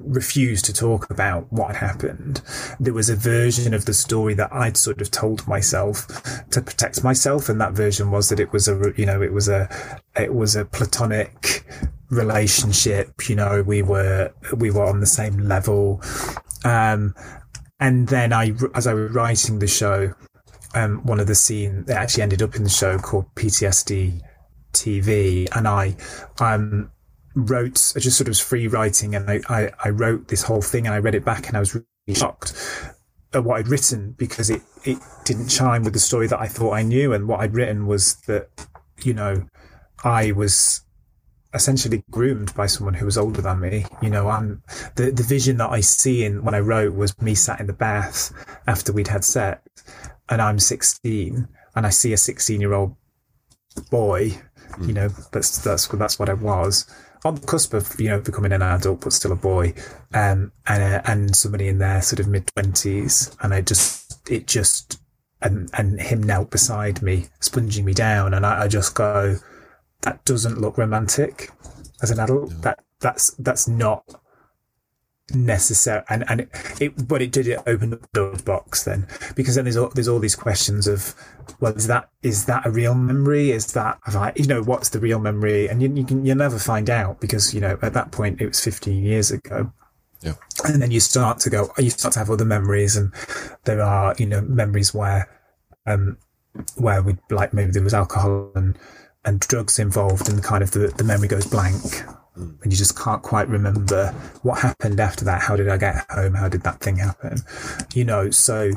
refused 0.00 0.64
to 0.64 0.72
talk 0.72 1.10
about 1.10 1.52
what 1.52 1.76
happened, 1.76 2.40
there 2.80 2.94
was 2.94 3.08
a 3.08 3.16
version 3.16 3.74
of 3.74 3.84
the 3.84 3.94
story 3.94 4.34
that 4.34 4.52
I'd 4.52 4.76
sort 4.76 5.00
of 5.00 5.10
told 5.10 5.46
myself 5.46 6.06
to 6.50 6.60
protect 6.60 7.04
myself, 7.04 7.48
and 7.48 7.60
that 7.60 7.72
version 7.72 8.10
was 8.10 8.28
that 8.28 8.40
it 8.40 8.52
was 8.52 8.68
a 8.68 8.92
you 8.96 9.06
know 9.06 9.22
it 9.22 9.32
was 9.32 9.48
a 9.48 9.68
it 10.16 10.34
was 10.34 10.56
a 10.56 10.64
platonic 10.64 11.64
relationship. 12.10 13.28
You 13.28 13.36
know, 13.36 13.62
we 13.62 13.82
were 13.82 14.32
we 14.56 14.70
were 14.70 14.84
on 14.84 15.00
the 15.00 15.06
same 15.06 15.38
level, 15.38 16.02
um, 16.64 17.14
and 17.80 18.08
then 18.08 18.32
I 18.32 18.54
as 18.74 18.86
I 18.86 18.94
was 18.94 19.12
writing 19.12 19.58
the 19.58 19.68
show. 19.68 20.14
Um, 20.74 20.98
one 21.04 21.18
of 21.18 21.26
the 21.26 21.34
scenes 21.34 21.86
that 21.86 21.96
actually 21.96 22.24
ended 22.24 22.42
up 22.42 22.54
in 22.54 22.62
the 22.62 22.68
show 22.68 22.98
called 22.98 23.34
PTSD 23.34 24.20
TV, 24.78 25.48
and 25.56 25.68
I 25.68 25.96
um, 26.40 26.90
wrote 27.34 27.92
I 27.96 28.00
just 28.00 28.16
sort 28.16 28.28
of 28.28 28.38
free 28.38 28.68
writing, 28.68 29.14
and 29.14 29.30
I, 29.30 29.40
I, 29.48 29.70
I 29.84 29.88
wrote 29.90 30.28
this 30.28 30.42
whole 30.42 30.62
thing, 30.62 30.86
and 30.86 30.94
I 30.94 30.98
read 30.98 31.14
it 31.14 31.24
back, 31.24 31.48
and 31.48 31.56
I 31.56 31.60
was 31.60 31.74
really 31.74 31.86
shocked 32.14 32.54
at 33.34 33.44
what 33.44 33.58
I'd 33.58 33.68
written 33.68 34.12
because 34.12 34.50
it 34.50 34.62
it 34.84 34.98
didn't 35.24 35.48
chime 35.48 35.82
with 35.82 35.92
the 35.92 35.98
story 35.98 36.26
that 36.28 36.40
I 36.40 36.48
thought 36.48 36.72
I 36.72 36.82
knew, 36.82 37.12
and 37.12 37.28
what 37.28 37.40
I'd 37.40 37.54
written 37.54 37.86
was 37.86 38.16
that 38.26 38.48
you 39.02 39.14
know 39.14 39.46
I 40.04 40.32
was 40.32 40.82
essentially 41.54 42.04
groomed 42.10 42.54
by 42.54 42.66
someone 42.66 42.94
who 42.94 43.06
was 43.06 43.16
older 43.16 43.40
than 43.40 43.60
me. 43.60 43.86
You 44.02 44.10
know, 44.10 44.28
I'm 44.28 44.62
the 44.96 45.10
the 45.10 45.22
vision 45.22 45.58
that 45.58 45.70
I 45.70 45.80
see 45.80 46.24
in 46.24 46.44
when 46.44 46.54
I 46.54 46.60
wrote 46.60 46.94
was 46.94 47.20
me 47.20 47.34
sat 47.34 47.60
in 47.60 47.66
the 47.66 47.72
bath 47.72 48.32
after 48.66 48.92
we'd 48.92 49.08
had 49.08 49.24
sex, 49.24 49.60
and 50.28 50.40
I'm 50.40 50.58
16, 50.58 51.48
and 51.74 51.86
I 51.86 51.90
see 51.90 52.12
a 52.12 52.16
16 52.16 52.60
year 52.60 52.72
old 52.72 52.96
boy 53.90 54.40
you 54.80 54.92
know, 54.92 55.08
that's 55.32 55.58
that's 55.58 55.86
that's 55.88 56.18
what 56.18 56.28
I 56.28 56.34
was 56.34 56.86
on 57.24 57.34
the 57.34 57.46
cusp 57.46 57.74
of 57.74 58.00
you 58.00 58.08
know 58.08 58.20
becoming 58.20 58.52
an 58.52 58.62
adult, 58.62 59.00
but 59.00 59.12
still 59.12 59.32
a 59.32 59.36
boy, 59.36 59.74
um, 60.14 60.52
and 60.66 60.82
uh, 60.82 61.02
and 61.04 61.34
somebody 61.34 61.68
in 61.68 61.78
their 61.78 62.02
sort 62.02 62.20
of 62.20 62.28
mid 62.28 62.46
twenties, 62.48 63.36
and 63.42 63.54
I 63.54 63.60
just 63.60 64.30
it 64.30 64.46
just 64.46 65.00
and 65.42 65.70
and 65.74 66.00
him 66.00 66.22
knelt 66.22 66.50
beside 66.50 67.02
me, 67.02 67.26
sponging 67.40 67.84
me 67.84 67.94
down, 67.94 68.34
and 68.34 68.44
I, 68.44 68.64
I 68.64 68.68
just 68.68 68.94
go, 68.94 69.36
that 70.02 70.24
doesn't 70.24 70.60
look 70.60 70.78
romantic 70.78 71.50
as 72.02 72.10
an 72.10 72.20
adult. 72.20 72.50
No. 72.50 72.56
That 72.58 72.84
that's 73.00 73.30
that's 73.38 73.68
not 73.68 74.04
necessary 75.34 76.02
and 76.08 76.24
and 76.28 76.40
it, 76.42 76.50
it, 76.80 77.08
but 77.08 77.20
it 77.20 77.30
did 77.30 77.46
it 77.46 77.60
open 77.66 77.92
up 77.92 78.00
the 78.12 78.42
box 78.44 78.84
then 78.84 79.06
because 79.36 79.54
then 79.54 79.64
there's 79.64 79.76
all 79.76 79.90
there's 79.94 80.08
all 80.08 80.18
these 80.18 80.36
questions 80.36 80.86
of 80.86 81.14
well 81.60 81.72
is 81.74 81.86
that 81.86 82.08
is 82.22 82.46
that 82.46 82.64
a 82.66 82.70
real 82.70 82.94
memory? 82.94 83.50
Is 83.50 83.72
that 83.72 83.98
have 84.04 84.16
I 84.16 84.32
you 84.36 84.46
know 84.46 84.62
what's 84.62 84.88
the 84.90 85.00
real 85.00 85.18
memory? 85.18 85.68
And 85.68 85.82
you, 85.82 85.92
you 85.94 86.04
can 86.04 86.24
you'll 86.24 86.36
never 86.36 86.58
find 86.58 86.88
out 86.88 87.20
because 87.20 87.54
you 87.54 87.60
know 87.60 87.78
at 87.82 87.92
that 87.92 88.10
point 88.10 88.40
it 88.40 88.46
was 88.46 88.60
15 88.60 89.02
years 89.02 89.30
ago. 89.30 89.72
Yeah. 90.20 90.34
And 90.64 90.82
then 90.82 90.90
you 90.90 91.00
start 91.00 91.40
to 91.40 91.50
go 91.50 91.70
you 91.78 91.90
start 91.90 92.14
to 92.14 92.18
have 92.18 92.30
other 92.30 92.44
memories 92.44 92.96
and 92.96 93.12
there 93.64 93.82
are 93.82 94.14
you 94.18 94.26
know 94.26 94.40
memories 94.40 94.94
where 94.94 95.28
um 95.86 96.16
where 96.76 97.02
we 97.02 97.16
like 97.30 97.52
maybe 97.52 97.70
there 97.70 97.82
was 97.82 97.94
alcohol 97.94 98.50
and 98.54 98.78
and 99.24 99.40
drugs 99.40 99.78
involved 99.78 100.28
and 100.28 100.38
the 100.38 100.42
kind 100.42 100.62
of 100.62 100.70
the, 100.70 100.88
the 100.96 101.04
memory 101.04 101.28
goes 101.28 101.46
blank. 101.46 102.02
And 102.38 102.72
you 102.72 102.76
just 102.76 102.98
can't 102.98 103.22
quite 103.22 103.48
remember 103.48 104.12
what 104.42 104.60
happened 104.60 105.00
after 105.00 105.24
that. 105.24 105.42
How 105.42 105.56
did 105.56 105.68
I 105.68 105.76
get 105.76 106.06
home? 106.10 106.34
How 106.34 106.48
did 106.48 106.62
that 106.62 106.80
thing 106.80 106.96
happen? 106.96 107.38
You 107.94 108.04
know, 108.04 108.30
so 108.30 108.70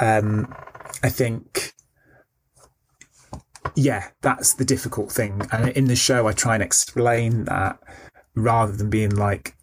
um, 0.00 0.54
I 1.02 1.08
think, 1.08 1.74
yeah, 3.74 4.08
that's 4.22 4.54
the 4.54 4.64
difficult 4.64 5.10
thing. 5.10 5.42
And 5.52 5.68
in 5.70 5.86
the 5.86 5.96
show, 5.96 6.26
I 6.26 6.32
try 6.32 6.54
and 6.54 6.62
explain 6.62 7.44
that 7.44 7.78
rather 8.34 8.72
than 8.72 8.90
being 8.90 9.14
like, 9.14 9.56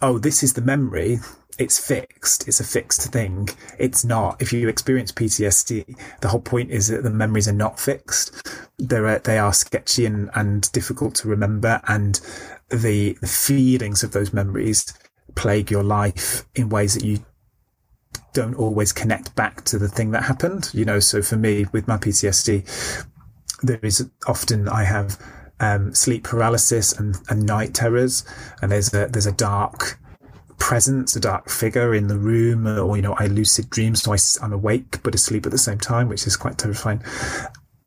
oh, 0.00 0.18
this 0.18 0.42
is 0.42 0.54
the 0.54 0.62
memory. 0.62 1.18
It's 1.62 1.78
fixed. 1.78 2.48
It's 2.48 2.58
a 2.58 2.64
fixed 2.64 3.12
thing. 3.12 3.48
It's 3.78 4.04
not. 4.04 4.42
If 4.42 4.52
you 4.52 4.68
experience 4.68 5.12
PTSD, 5.12 5.96
the 6.20 6.26
whole 6.26 6.40
point 6.40 6.72
is 6.72 6.88
that 6.88 7.04
the 7.04 7.10
memories 7.10 7.46
are 7.46 7.52
not 7.52 7.78
fixed. 7.78 8.34
They're 8.80 9.20
they 9.20 9.38
are 9.38 9.52
sketchy 9.52 10.04
and, 10.04 10.28
and 10.34 10.70
difficult 10.72 11.14
to 11.16 11.28
remember, 11.28 11.80
and 11.86 12.20
the, 12.68 13.16
the 13.20 13.28
feelings 13.28 14.02
of 14.02 14.10
those 14.10 14.32
memories 14.32 14.92
plague 15.36 15.70
your 15.70 15.84
life 15.84 16.44
in 16.56 16.68
ways 16.68 16.94
that 16.94 17.04
you 17.04 17.24
don't 18.32 18.56
always 18.56 18.92
connect 18.92 19.32
back 19.36 19.62
to 19.66 19.78
the 19.78 19.88
thing 19.88 20.10
that 20.10 20.24
happened. 20.24 20.68
You 20.74 20.84
know, 20.84 20.98
so 20.98 21.22
for 21.22 21.36
me 21.36 21.66
with 21.70 21.86
my 21.86 21.96
PTSD, 21.96 22.66
there 23.62 23.78
is 23.84 24.10
often 24.26 24.68
I 24.68 24.82
have 24.82 25.16
um, 25.60 25.94
sleep 25.94 26.24
paralysis 26.24 26.92
and, 26.92 27.14
and 27.28 27.46
night 27.46 27.72
terrors, 27.72 28.24
and 28.60 28.72
there's 28.72 28.92
a 28.92 29.06
there's 29.06 29.26
a 29.26 29.32
dark 29.32 30.00
presence, 30.62 31.16
a 31.16 31.20
dark 31.20 31.50
figure 31.50 31.92
in 31.92 32.06
the 32.06 32.16
room, 32.16 32.68
or 32.68 32.94
you 32.94 33.02
know, 33.02 33.16
I 33.18 33.26
lucid 33.26 33.68
dream, 33.68 33.96
so 33.96 34.12
I, 34.12 34.18
I'm 34.40 34.52
awake 34.52 35.02
but 35.02 35.12
asleep 35.12 35.44
at 35.44 35.50
the 35.50 35.58
same 35.58 35.78
time, 35.78 36.08
which 36.08 36.24
is 36.24 36.36
quite 36.36 36.56
terrifying. 36.56 37.02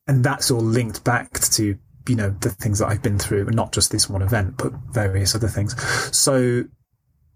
And 0.08 0.26
that's 0.26 0.52
all 0.52 0.60
linked 0.60 1.02
back 1.06 1.40
to 1.56 1.78
you 2.08 2.16
know 2.16 2.36
the 2.42 2.50
things 2.50 2.80
that 2.80 2.88
I've 2.88 3.02
been 3.02 3.18
through, 3.18 3.46
not 3.46 3.72
just 3.72 3.92
this 3.94 4.10
one 4.10 4.22
event, 4.22 4.58
but 4.58 4.74
various 4.92 5.34
other 5.34 5.48
things. 5.48 5.74
So 6.16 6.66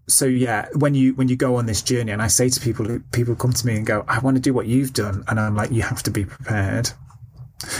so 0.08 0.26
yeah, 0.26 0.68
when 0.74 0.94
you 0.94 1.14
when 1.14 1.28
you 1.28 1.36
go 1.36 1.56
on 1.56 1.64
this 1.64 1.80
journey, 1.80 2.12
and 2.12 2.20
I 2.20 2.26
say 2.26 2.50
to 2.50 2.60
people, 2.60 3.00
people 3.10 3.34
come 3.34 3.54
to 3.54 3.66
me 3.66 3.76
and 3.76 3.86
go, 3.86 4.04
"I 4.06 4.18
want 4.18 4.36
to 4.36 4.42
do 4.42 4.52
what 4.52 4.66
you've 4.66 4.92
done," 4.92 5.24
and 5.26 5.40
I'm 5.40 5.56
like, 5.56 5.72
"You 5.72 5.82
have 5.82 6.02
to 6.02 6.10
be 6.10 6.26
prepared. 6.26 6.90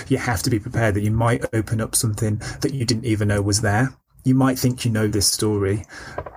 You 0.09 0.17
have 0.17 0.43
to 0.45 0.51
be 0.51 0.59
prepared 0.59 0.95
that 0.95 1.03
you 1.03 1.11
might 1.11 1.45
open 1.53 1.83
up 1.83 1.95
something 1.95 2.41
that 2.63 2.73
you 2.73 2.87
didn't 2.87 3.05
even 3.05 3.29
know 3.29 3.43
was 3.43 3.61
there. 3.61 3.93
You 4.25 4.35
might 4.35 4.59
think 4.59 4.87
you 4.87 4.91
know 4.91 5.09
this 5.09 5.27
story, 5.27 5.85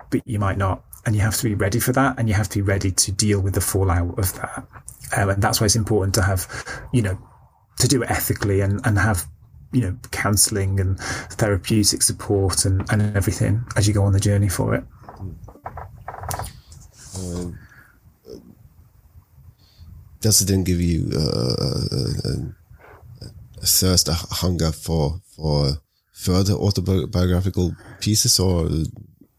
but 0.09 0.21
you 0.25 0.39
might 0.39 0.57
not, 0.57 0.83
and 1.05 1.15
you 1.15 1.21
have 1.21 1.35
to 1.37 1.43
be 1.43 1.55
ready 1.55 1.79
for 1.79 1.91
that, 1.93 2.17
and 2.17 2.27
you 2.27 2.35
have 2.35 2.49
to 2.49 2.59
be 2.59 2.61
ready 2.61 2.91
to 2.91 3.11
deal 3.11 3.39
with 3.41 3.53
the 3.53 3.61
fallout 3.61 4.17
of 4.17 4.33
that. 4.35 4.65
Um, 5.15 5.29
and 5.29 5.41
that's 5.41 5.59
why 5.59 5.65
it's 5.65 5.75
important 5.75 6.15
to 6.15 6.21
have, 6.21 6.47
you 6.91 7.01
know, 7.01 7.17
to 7.79 7.87
do 7.87 8.01
it 8.03 8.09
ethically 8.09 8.61
and 8.61 8.79
and 8.85 8.97
have 8.97 9.27
you 9.71 9.81
know 9.81 9.97
counselling 10.11 10.79
and 10.79 10.99
therapeutic 10.99 12.01
support 12.01 12.65
and 12.65 12.89
and 12.91 13.15
everything 13.15 13.63
as 13.75 13.87
you 13.87 13.93
go 13.93 14.03
on 14.03 14.13
the 14.13 14.19
journey 14.19 14.49
for 14.49 14.75
it. 14.75 14.83
Uh, 17.17 17.51
does 20.21 20.41
it 20.41 20.47
then 20.47 20.63
give 20.63 20.79
you 20.79 21.11
uh, 21.13 21.55
a, 21.59 22.05
a, 23.61 23.65
thirst, 23.65 24.07
a 24.07 24.13
hunger 24.13 24.71
for 24.71 25.19
for 25.35 25.81
further 26.13 26.53
autobiographical 26.53 27.75
pieces, 27.99 28.39
or 28.39 28.69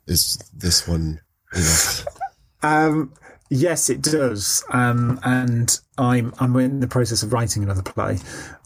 is 0.06 0.36
this 0.52 0.86
one 0.86 1.20
enough? 1.54 2.06
Um, 2.62 3.12
yes, 3.50 3.90
it 3.90 4.00
does, 4.00 4.64
um, 4.70 5.20
and 5.22 5.78
I'm 5.98 6.32
I'm 6.38 6.56
in 6.56 6.80
the 6.80 6.88
process 6.88 7.22
of 7.22 7.34
writing 7.34 7.62
another 7.62 7.82
play. 7.82 8.16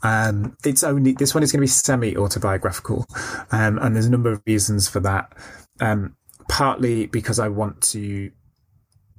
Um, 0.05 0.57
it's 0.65 0.85
only 0.85 1.15
this 1.15 1.35
one 1.35 1.43
is 1.43 1.51
going 1.51 1.59
to 1.59 1.63
be 1.63 1.67
semi 1.67 2.17
autobiographical, 2.17 3.05
um, 3.51 3.79
and 3.79 3.97
there's 3.97 4.07
a 4.07 4.11
number 4.11 4.31
of 4.31 4.41
reasons 4.47 4.87
for 4.89 5.01
that. 5.01 5.33
Um, 5.81 6.15
partly 6.49 7.07
because 7.07 7.41
I 7.41 7.49
want 7.49 7.81
to 7.83 8.31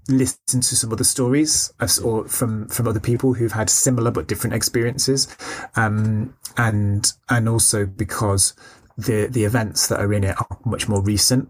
listen 0.07 0.61
to 0.61 0.75
some 0.75 0.91
other 0.91 1.03
stories 1.03 1.71
or 2.03 2.27
from 2.27 2.67
from 2.67 2.87
other 2.87 2.99
people 2.99 3.33
who've 3.33 3.51
had 3.51 3.69
similar 3.69 4.11
but 4.11 4.27
different 4.27 4.55
experiences 4.55 5.27
um, 5.75 6.35
and 6.57 7.13
and 7.29 7.47
also 7.47 7.85
because 7.85 8.53
the 8.99 9.27
the 9.27 9.45
events 9.45 9.87
that 9.87 9.99
are 9.99 10.13
in 10.13 10.23
it 10.23 10.35
are 10.37 10.57
much 10.65 10.87
more 10.87 11.01
recent. 11.01 11.49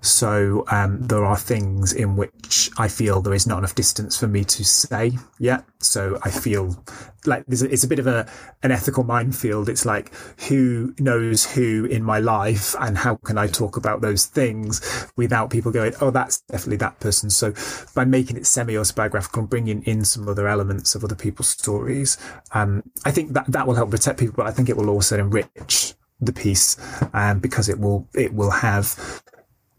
So 0.00 0.64
um, 0.70 1.00
there 1.00 1.24
are 1.24 1.36
things 1.36 1.92
in 1.92 2.16
which 2.16 2.70
I 2.76 2.88
feel 2.88 3.20
there 3.20 3.34
is 3.34 3.46
not 3.46 3.58
enough 3.58 3.74
distance 3.74 4.18
for 4.18 4.26
me 4.26 4.44
to 4.44 4.64
say 4.64 5.12
yet. 5.38 5.64
So 5.78 6.18
I 6.22 6.30
feel 6.30 6.82
like 7.26 7.44
a, 7.48 7.72
it's 7.72 7.84
a 7.84 7.88
bit 7.88 7.98
of 7.98 8.06
a 8.06 8.28
an 8.62 8.70
ethical 8.70 9.04
minefield. 9.04 9.68
It's 9.68 9.86
like 9.86 10.12
who 10.48 10.94
knows 10.98 11.50
who 11.54 11.86
in 11.86 12.02
my 12.02 12.18
life, 12.18 12.74
and 12.80 12.98
how 12.98 13.16
can 13.16 13.38
I 13.38 13.46
talk 13.46 13.76
about 13.76 14.00
those 14.00 14.26
things 14.26 14.80
without 15.16 15.50
people 15.50 15.72
going, 15.72 15.94
"Oh, 16.00 16.10
that's 16.10 16.42
definitely 16.42 16.78
that 16.78 17.00
person." 17.00 17.30
So 17.30 17.54
by 17.94 18.04
making 18.04 18.36
it 18.36 18.46
semi 18.46 18.76
autobiographical 18.76 19.40
and 19.40 19.50
bringing 19.50 19.82
in 19.84 20.04
some 20.04 20.28
other 20.28 20.48
elements 20.48 20.94
of 20.94 21.04
other 21.04 21.16
people's 21.16 21.48
stories, 21.48 22.18
um, 22.52 22.82
I 23.04 23.10
think 23.10 23.32
that 23.32 23.46
that 23.48 23.66
will 23.66 23.74
help 23.74 23.90
protect 23.90 24.18
people, 24.18 24.34
but 24.36 24.46
I 24.46 24.50
think 24.50 24.68
it 24.68 24.76
will 24.76 24.90
also 24.90 25.18
enrich 25.18 25.94
the 26.20 26.32
piece 26.32 26.76
um, 27.12 27.40
because 27.40 27.68
it 27.68 27.78
will 27.78 28.08
it 28.14 28.34
will 28.34 28.50
have 28.50 29.22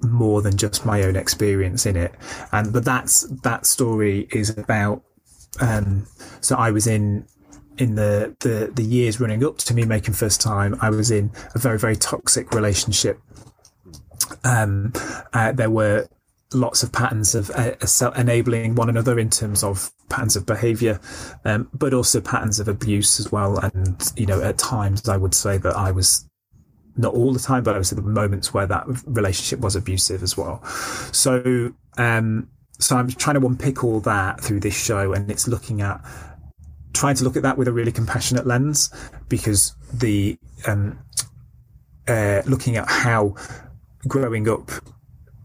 more 0.04 0.42
than 0.42 0.58
just 0.58 0.86
my 0.86 1.04
own 1.04 1.16
experience 1.16 1.86
in 1.86 1.96
it. 1.96 2.14
And 2.52 2.74
but 2.74 2.86
that's 2.86 3.22
that 3.44 3.66
story 3.66 4.28
is 4.32 4.50
about. 4.50 5.04
Um, 5.60 6.08
so 6.42 6.56
I 6.56 6.72
was 6.72 6.88
in 6.88 7.26
in 7.78 7.96
the, 7.96 8.36
the 8.39 8.72
the 8.74 8.84
years 8.84 9.20
running 9.20 9.44
up 9.44 9.58
to 9.60 9.74
me 9.74 9.86
making 9.86 10.14
first 10.14 10.42
time. 10.42 10.78
I 10.82 10.89
was 10.89 11.12
in 11.12 11.32
a 11.56 11.60
very 11.60 11.80
very 11.80 11.96
toxic 11.96 12.52
relationship. 12.54 13.20
Um, 14.44 14.94
uh, 15.34 15.52
there 15.52 15.70
were 15.70 16.08
lots 16.54 16.84
of 16.84 16.92
patterns 16.92 17.36
of 17.36 17.50
uh, 17.52 17.74
enabling 18.16 18.76
one 18.76 18.89
another 18.89 19.18
in 19.20 19.30
terms 19.30 19.64
of 19.64 19.92
patterns 20.10 20.36
of 20.36 20.46
behavior, 20.46 21.00
um, 21.46 21.70
but 21.74 21.94
also 21.94 22.20
patterns 22.20 22.60
of 22.60 22.68
abuse 22.68 23.20
as 23.20 23.32
well. 23.32 23.58
And, 23.58 24.12
you 24.18 24.26
know, 24.26 24.42
at 24.42 24.58
times 24.58 25.08
I 25.08 25.18
would 25.18 25.34
say 25.34 25.58
that 25.58 25.76
I 25.76 25.92
was 25.92 26.28
not 26.98 27.14
all 27.14 27.34
the 27.34 27.39
time, 27.39 27.64
but 27.64 27.72
obviously 27.72 27.96
the 27.96 28.02
moments 28.02 28.54
where 28.54 28.68
that 28.68 28.86
relationship 29.06 29.60
was 29.60 29.76
abusive 29.76 30.24
as 30.24 30.38
well. 30.38 30.64
So, 31.12 31.74
um, 31.98 32.50
so 32.80 32.98
I'm 32.98 33.10
trying 33.10 33.39
to 33.39 33.46
unpick 33.46 33.84
all 33.84 34.00
that 34.02 34.42
through 34.42 34.60
this 34.60 34.78
show, 34.78 35.14
and 35.14 35.30
it's 35.30 35.48
looking 35.48 35.82
at 35.82 36.02
trying 36.94 37.16
to 37.16 37.24
look 37.24 37.36
at 37.36 37.44
that 37.44 37.58
with 37.58 37.68
a 37.68 37.72
really 37.72 37.92
compassionate 37.92 38.46
lens 38.46 38.94
because 39.30 39.76
the 39.94 40.38
um, 40.68 41.00
uh, 42.08 42.42
looking 42.46 42.76
at 42.76 42.88
how 42.88 43.36
growing 44.08 44.50
up 44.50 44.72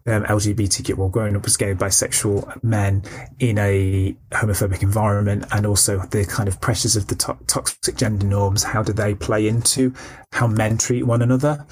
um, 0.07 0.24
LGBTQ, 0.24 0.94
well, 0.94 1.09
growing 1.09 1.36
up 1.36 1.44
as 1.46 1.57
gay 1.57 1.74
bisexual 1.74 2.62
men 2.62 3.02
in 3.38 3.59
a 3.59 4.16
homophobic 4.30 4.82
environment, 4.82 5.44
and 5.52 5.66
also 5.66 5.98
the 6.11 6.24
kind 6.24 6.48
of 6.48 6.61
pressures 6.61 6.96
of 6.96 7.09
the 7.09 7.14
to- 7.16 7.38
toxic 7.46 7.96
gender 7.96 8.26
norms. 8.26 8.62
How 8.62 8.82
do 8.82 8.92
they 8.92 9.14
play 9.14 9.48
into 9.48 9.92
how 10.32 10.46
men 10.46 10.78
treat 10.78 11.04
one 11.04 11.22
another? 11.22 11.66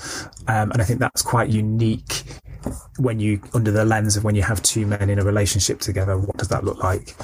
Um, 0.48 0.72
and 0.72 0.82
I 0.82 0.84
think 0.84 1.00
that's 1.00 1.22
quite 1.22 1.50
unique 1.50 2.24
when 2.98 3.20
you, 3.20 3.40
under 3.52 3.70
the 3.70 3.84
lens 3.84 4.16
of 4.16 4.24
when 4.24 4.34
you 4.34 4.42
have 4.42 4.62
two 4.62 4.86
men 4.86 5.10
in 5.10 5.18
a 5.18 5.24
relationship 5.24 5.80
together. 5.80 6.18
What 6.18 6.36
does 6.36 6.48
that 6.48 6.64
look 6.64 6.82
like? 6.82 7.14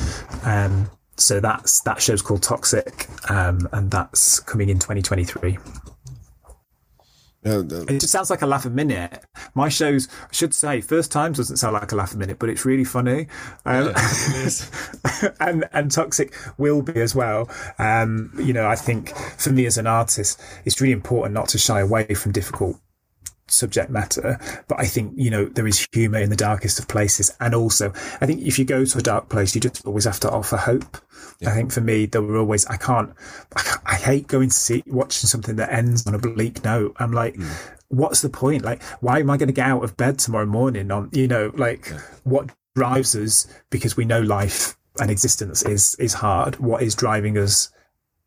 Um, 0.46 0.90
so 1.16 1.38
that's 1.38 1.80
that 1.82 2.00
show's 2.00 2.22
called 2.22 2.42
Toxic, 2.42 3.06
um, 3.30 3.68
and 3.72 3.90
that's 3.90 4.40
coming 4.40 4.70
in 4.70 4.78
2023. 4.78 5.58
Uh, 7.44 7.64
it 7.64 8.00
just 8.00 8.10
sounds 8.10 8.28
like 8.28 8.42
a 8.42 8.46
laugh 8.46 8.66
a 8.66 8.70
minute. 8.70 9.24
My 9.54 9.70
shows, 9.70 10.08
I 10.24 10.32
should 10.32 10.52
say, 10.52 10.82
first 10.82 11.10
times 11.10 11.38
doesn't 11.38 11.56
sound 11.56 11.72
like 11.72 11.90
a 11.90 11.96
laugh 11.96 12.12
a 12.12 12.18
minute, 12.18 12.38
but 12.38 12.50
it's 12.50 12.66
really 12.66 12.84
funny. 12.84 13.28
Um, 13.64 13.94
yeah, 13.94 14.50
and 15.40 15.64
and 15.72 15.90
toxic 15.90 16.34
will 16.58 16.82
be 16.82 17.00
as 17.00 17.14
well. 17.14 17.48
Um, 17.78 18.30
you 18.36 18.52
know, 18.52 18.66
I 18.66 18.76
think 18.76 19.16
for 19.38 19.50
me 19.50 19.64
as 19.64 19.78
an 19.78 19.86
artist, 19.86 20.40
it's 20.66 20.80
really 20.82 20.92
important 20.92 21.32
not 21.32 21.48
to 21.48 21.58
shy 21.58 21.80
away 21.80 22.12
from 22.14 22.32
difficult 22.32 22.76
subject 23.50 23.90
matter. 23.90 24.38
But 24.68 24.80
I 24.80 24.86
think, 24.86 25.14
you 25.16 25.30
know, 25.30 25.46
there 25.46 25.66
is 25.66 25.86
humour 25.92 26.18
in 26.18 26.30
the 26.30 26.36
darkest 26.36 26.78
of 26.78 26.88
places. 26.88 27.34
And 27.40 27.54
also, 27.54 27.92
I 28.20 28.26
think 28.26 28.42
if 28.42 28.58
you 28.58 28.64
go 28.64 28.84
to 28.84 28.98
a 28.98 29.02
dark 29.02 29.28
place, 29.28 29.54
you 29.54 29.60
just 29.60 29.84
always 29.86 30.04
have 30.04 30.20
to 30.20 30.30
offer 30.30 30.56
hope. 30.56 30.98
Yeah. 31.40 31.50
I 31.50 31.54
think 31.54 31.72
for 31.72 31.80
me, 31.80 32.06
there 32.06 32.22
were 32.22 32.38
always, 32.38 32.66
I 32.66 32.76
can't, 32.76 33.12
I, 33.56 33.76
I, 33.86 33.94
hate 33.94 34.26
going 34.26 34.48
to 34.50 34.54
see, 34.54 34.82
watching 34.86 35.28
something 35.28 35.56
that 35.56 35.72
ends 35.72 36.06
on 36.06 36.14
a 36.14 36.18
bleak 36.18 36.64
note. 36.64 36.96
I'm 36.98 37.12
like, 37.12 37.34
mm. 37.34 37.50
what's 37.88 38.22
the 38.22 38.28
point? 38.28 38.64
Like, 38.64 38.82
why 39.00 39.18
am 39.20 39.30
I 39.30 39.36
going 39.36 39.48
to 39.48 39.54
get 39.54 39.66
out 39.66 39.84
of 39.84 39.96
bed 39.96 40.18
tomorrow 40.18 40.46
morning 40.46 40.90
on, 40.90 41.10
you 41.12 41.28
know, 41.28 41.50
like 41.54 41.88
yeah. 41.90 42.00
what 42.24 42.50
drives 42.74 43.16
us 43.16 43.46
because 43.70 43.96
we 43.96 44.04
know 44.04 44.20
life 44.20 44.76
and 45.00 45.10
existence 45.10 45.62
is, 45.62 45.94
is 45.96 46.14
hard. 46.14 46.58
What 46.58 46.82
is 46.82 46.94
driving 46.94 47.38
us? 47.38 47.70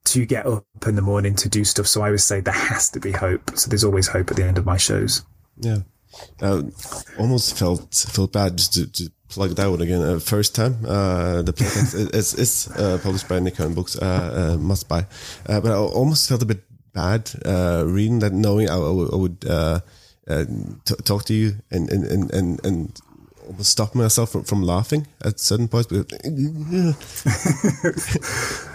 To 0.06 0.26
get 0.26 0.46
up 0.46 0.66
in 0.86 0.96
the 0.96 1.02
morning 1.02 1.36
to 1.36 1.50
do 1.50 1.64
stuff. 1.64 1.88
So 1.88 2.02
I 2.02 2.08
always 2.08 2.24
say 2.24 2.42
there 2.42 2.54
has 2.54 2.90
to 2.92 3.00
be 3.00 3.12
hope. 3.12 3.52
So 3.56 3.70
there's 3.70 3.84
always 3.84 4.08
hope 4.08 4.32
at 4.32 4.38
the 4.38 4.44
end 4.44 4.58
of 4.58 4.66
my 4.66 4.78
shows. 4.78 5.24
Yeah. 5.58 5.80
Uh, 6.42 6.64
almost 7.18 7.58
felt 7.58 7.94
felt 7.94 8.34
bad 8.34 8.58
just 8.58 8.74
to, 8.74 8.92
to 8.92 9.12
plug 9.30 9.56
that 9.56 9.68
one 9.68 9.82
again. 9.82 10.02
Uh, 10.02 10.20
first 10.20 10.56
time, 10.56 10.78
uh, 10.86 11.42
the 11.42 11.54
play 11.54 11.68
it's, 12.14 12.34
it's 12.34 12.70
uh, 12.72 13.00
published 13.02 13.28
by 13.28 13.40
Nick 13.40 13.56
Hern 13.56 13.74
Books, 13.74 13.98
uh, 13.98 14.54
uh, 14.54 14.58
must 14.58 14.88
buy. 14.88 15.06
Uh, 15.48 15.60
but 15.60 15.72
I 15.72 15.76
almost 15.76 16.30
felt 16.30 16.44
a 16.44 16.46
bit 16.46 16.64
bad 16.94 17.32
reading 17.86 18.20
that, 18.20 18.34
knowing 18.34 18.70
I, 18.70 18.76
I 18.76 19.16
would 19.16 19.42
talk 21.06 21.26
to 21.26 21.34
you 21.34 21.56
and 21.72 21.90
and 21.90 22.06
and 22.06 22.34
and, 22.34 22.66
and 22.66 23.02
almost 23.48 23.72
stop 23.72 23.96
myself 23.96 24.32
from, 24.32 24.44
from 24.44 24.62
laughing 24.62 25.08
at 25.22 25.40
certain 25.40 25.68
points. 25.68 25.92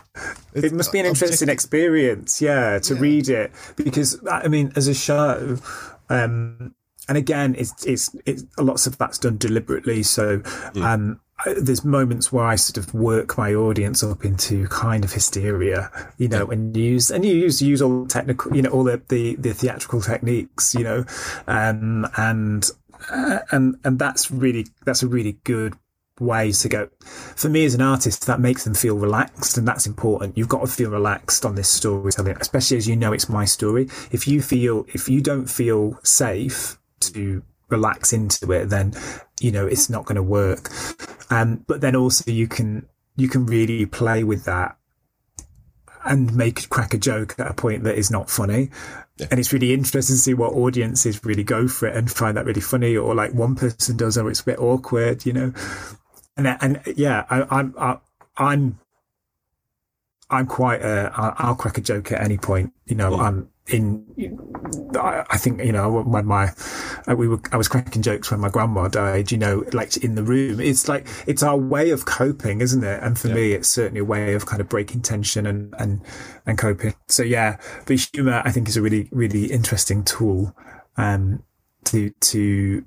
it 0.65 0.73
must 0.73 0.93
be 0.93 1.01
an 1.01 1.07
interesting 1.07 1.49
experience, 1.49 2.41
yeah, 2.41 2.79
to 2.81 2.95
yeah. 2.95 3.01
read 3.01 3.29
it 3.29 3.53
because 3.77 4.19
I 4.31 4.49
mean, 4.49 4.73
as 4.77 4.89
a 4.89 4.95
show, 4.95 5.59
um, 6.09 6.75
and 7.09 7.17
again, 7.17 7.55
it's, 7.59 7.87
it's, 7.87 8.15
it's 8.27 8.45
lots 8.59 8.87
of 8.87 8.99
that's 8.99 9.19
done 9.19 9.39
deliberately. 9.39 10.03
So, 10.03 10.43
um, 10.77 11.21
there's 11.47 11.85
moments 11.85 12.33
where 12.33 12.45
I 12.45 12.57
sort 12.57 12.79
of 12.79 12.93
work 12.93 13.39
my 13.39 13.55
audience 13.55 14.03
up 14.03 14.25
into 14.25 14.67
kind 14.69 15.05
of 15.05 15.13
hysteria, 15.13 15.91
you 16.19 16.29
know, 16.29 16.47
and 16.49 16.77
use 16.77 17.11
and 17.11 17.25
you 17.25 17.33
use 17.33 17.63
use 17.63 17.81
all 17.81 18.03
the 18.03 18.09
technical, 18.09 18.55
you 18.57 18.63
know, 18.63 18.71
all 18.71 18.85
the 18.85 19.01
the, 19.09 19.37
the 19.37 19.55
theatrical 19.55 20.01
techniques, 20.01 20.75
you 20.75 20.83
know, 20.83 21.05
um, 21.47 22.07
and 22.17 22.69
uh, 23.11 23.39
and 23.53 23.77
and 23.85 23.99
that's 23.99 24.31
really 24.31 24.67
that's 24.85 25.03
a 25.03 25.07
really 25.07 25.39
good 25.45 25.75
way 26.21 26.53
to 26.53 26.69
go. 26.69 26.89
For 27.37 27.49
me 27.49 27.65
as 27.65 27.75
an 27.75 27.81
artist, 27.81 28.27
that 28.27 28.41
makes 28.41 28.65
them 28.65 28.75
feel 28.75 28.97
relaxed, 28.97 29.59
and 29.59 29.67
that's 29.67 29.87
important. 29.87 30.37
You've 30.37 30.49
got 30.49 30.61
to 30.61 30.67
feel 30.67 30.91
relaxed 30.91 31.45
on 31.45 31.55
this 31.55 31.69
storytelling, 31.69 32.37
especially 32.41 32.77
as 32.77 32.89
you 32.89 32.97
know 32.97 33.13
it's 33.13 33.29
my 33.29 33.45
story. 33.45 33.89
If 34.11 34.29
you 34.29 34.43
feel 34.43 34.87
if 34.89 35.09
you 35.09 35.21
don't 35.21 35.47
feel 35.47 35.99
safe 36.03 36.79
to 37.01 37.43
relax 37.69 38.13
into 38.13 38.53
it, 38.53 38.67
then 38.67 38.95
you 39.41 39.53
know 39.53 39.67
it's 39.67 39.91
not 39.91 40.05
going 40.05 40.17
to 40.17 40.23
work. 40.23 40.71
Um, 41.31 41.65
but 41.67 41.81
then 41.81 41.95
also 41.97 42.31
you 42.31 42.49
can 42.49 42.87
you 43.17 43.29
can 43.29 43.47
really 43.47 43.87
play 43.87 44.25
with 44.25 44.45
that 44.45 44.79
and 46.05 46.35
make 46.35 46.69
crack 46.71 46.95
a 46.95 46.99
joke 46.99 47.35
at 47.39 47.51
a 47.51 47.55
point 47.55 47.85
that 47.85 47.97
is 47.97 48.11
not 48.11 48.31
funny. 48.31 48.71
Yeah. 49.19 49.27
And 49.31 49.41
it's 49.41 49.53
really 49.53 49.75
interesting 49.75 50.15
to 50.15 50.21
see 50.21 50.35
what 50.35 50.53
audiences 50.53 51.25
really 51.25 51.43
go 51.43 51.67
for 51.69 51.89
it 51.89 51.97
and 51.97 52.11
find 52.11 52.37
that 52.37 52.47
really 52.47 52.61
funny, 52.61 52.97
or 52.97 53.15
like 53.15 53.35
one 53.35 53.57
person 53.57 53.97
does, 53.97 54.17
or 54.17 54.31
it's 54.31 54.41
a 54.41 54.45
bit 54.45 54.59
awkward, 54.59 55.27
you 55.27 55.33
know. 55.33 55.53
And 56.39 56.47
and 56.61 56.83
yeah, 56.97 57.27
I, 57.29 57.45
I'm 57.51 57.75
I, 57.79 57.99
I'm 58.39 58.79
I'm 60.31 60.47
quite 60.47 60.81
a 60.81 61.11
I'll 61.15 61.57
crack 61.57 61.77
a 61.77 61.83
joke 61.83 62.13
at 62.13 62.23
any 62.23 62.39
point, 62.39 62.73
you 62.87 62.97
know. 62.97 63.11
Yeah. 63.17 63.23
I'm 63.23 63.51
in 63.69 64.07
I 64.99 65.37
think 65.37 65.63
you 65.63 65.73
know 65.73 65.91
when 65.91 66.27
my 66.27 66.51
uh, 67.07 67.15
we 67.15 67.29
were 67.29 67.41
I 67.53 67.57
was 67.57 67.69
cracking 67.69 68.03
jokes 68.03 68.31
when 68.31 68.41
my 68.41 68.49
grandma 68.49 68.89
died 68.89 69.31
you 69.31 69.39
know 69.39 69.65
like 69.73 69.97
in 69.99 70.15
the 70.15 70.23
room 70.23 70.61
it's 70.61 70.89
like 70.89 71.07
it's 71.27 71.43
our 71.43 71.57
way 71.57 71.91
of 71.91 72.07
coping 72.07 72.61
isn't 72.61 72.83
it 72.83 73.03
and 73.03 73.19
for 73.19 73.29
yeah. 73.29 73.35
me 73.35 73.53
it's 73.53 73.69
certainly 73.69 74.01
a 74.01 74.05
way 74.05 74.35
of 74.35 74.47
kind 74.47 74.61
of 74.61 74.69
breaking 74.69 75.03
tension 75.03 75.47
and 75.47 75.75
and 75.79 76.01
and 76.47 76.59
coping 76.59 76.95
so 77.09 77.23
yeah 77.23 77.59
the 77.87 77.97
humor 77.97 78.43
I 78.45 78.51
think 78.51 78.69
is 78.69 78.77
a 78.77 78.83
really 78.83 79.09
really 79.13 79.47
interesting 79.47 80.03
tool 80.03 80.55
um 80.97 81.43
to 81.85 82.11
to 82.11 82.85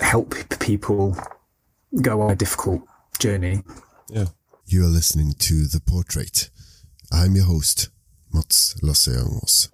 help 0.00 0.34
people 0.58 1.16
go 2.02 2.20
on 2.20 2.30
a 2.30 2.36
difficult 2.36 2.82
journey 3.18 3.62
yeah 4.10 4.26
you 4.66 4.84
are 4.84 4.88
listening 4.88 5.32
to 5.38 5.66
the 5.66 5.80
portrait 5.80 6.50
I'm 7.12 7.34
your 7.34 7.46
host 7.46 7.88
Mats 8.32 8.76
Lasse 8.82 9.08
Jangås 9.08 9.68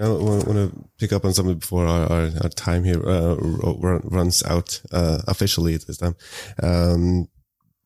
I 0.00 0.08
want 0.08 0.44
to 0.46 0.72
pick 0.98 1.12
up 1.12 1.24
on 1.24 1.34
something 1.34 1.58
before 1.58 1.86
our, 1.86 2.10
our, 2.10 2.30
our 2.42 2.48
time 2.48 2.84
here 2.84 3.06
uh, 3.06 3.36
runs 3.36 4.42
out 4.44 4.80
uh, 4.92 5.18
officially 5.28 5.74
at 5.74 5.86
this 5.86 5.98
time. 5.98 6.16
Um, 6.62 7.28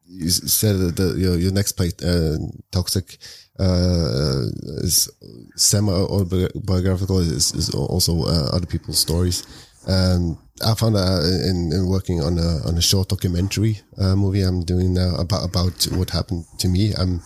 you 0.07 0.29
said 0.29 0.79
that 0.79 0.97
the, 0.97 1.19
your, 1.19 1.37
your 1.37 1.53
next 1.53 1.73
play, 1.73 1.91
uh, 2.07 2.37
Toxic, 2.71 3.19
uh, 3.59 4.43
is 4.83 5.11
semi-autobiographical, 5.57 7.19
is, 7.19 7.53
is 7.53 7.71
also 7.75 8.23
uh, 8.25 8.51
other 8.53 8.67
people's 8.67 8.99
stories. 8.99 9.45
Um, 9.87 10.39
I 10.65 10.75
found 10.75 10.95
that 10.95 11.49
in, 11.51 11.73
in, 11.73 11.89
working 11.89 12.23
on 12.23 12.39
a 12.39 12.67
on 12.67 12.79
a 12.79 12.81
short 12.81 13.09
documentary 13.09 13.81
uh, 13.99 14.15
movie 14.15 14.43
I'm 14.43 14.65
doing 14.65 14.95
now 14.95 15.17
about 15.17 15.45
about 15.45 15.85
what 15.93 16.11
happened 16.11 16.45
to 16.59 16.69
me. 16.69 16.95
I'm 16.95 17.21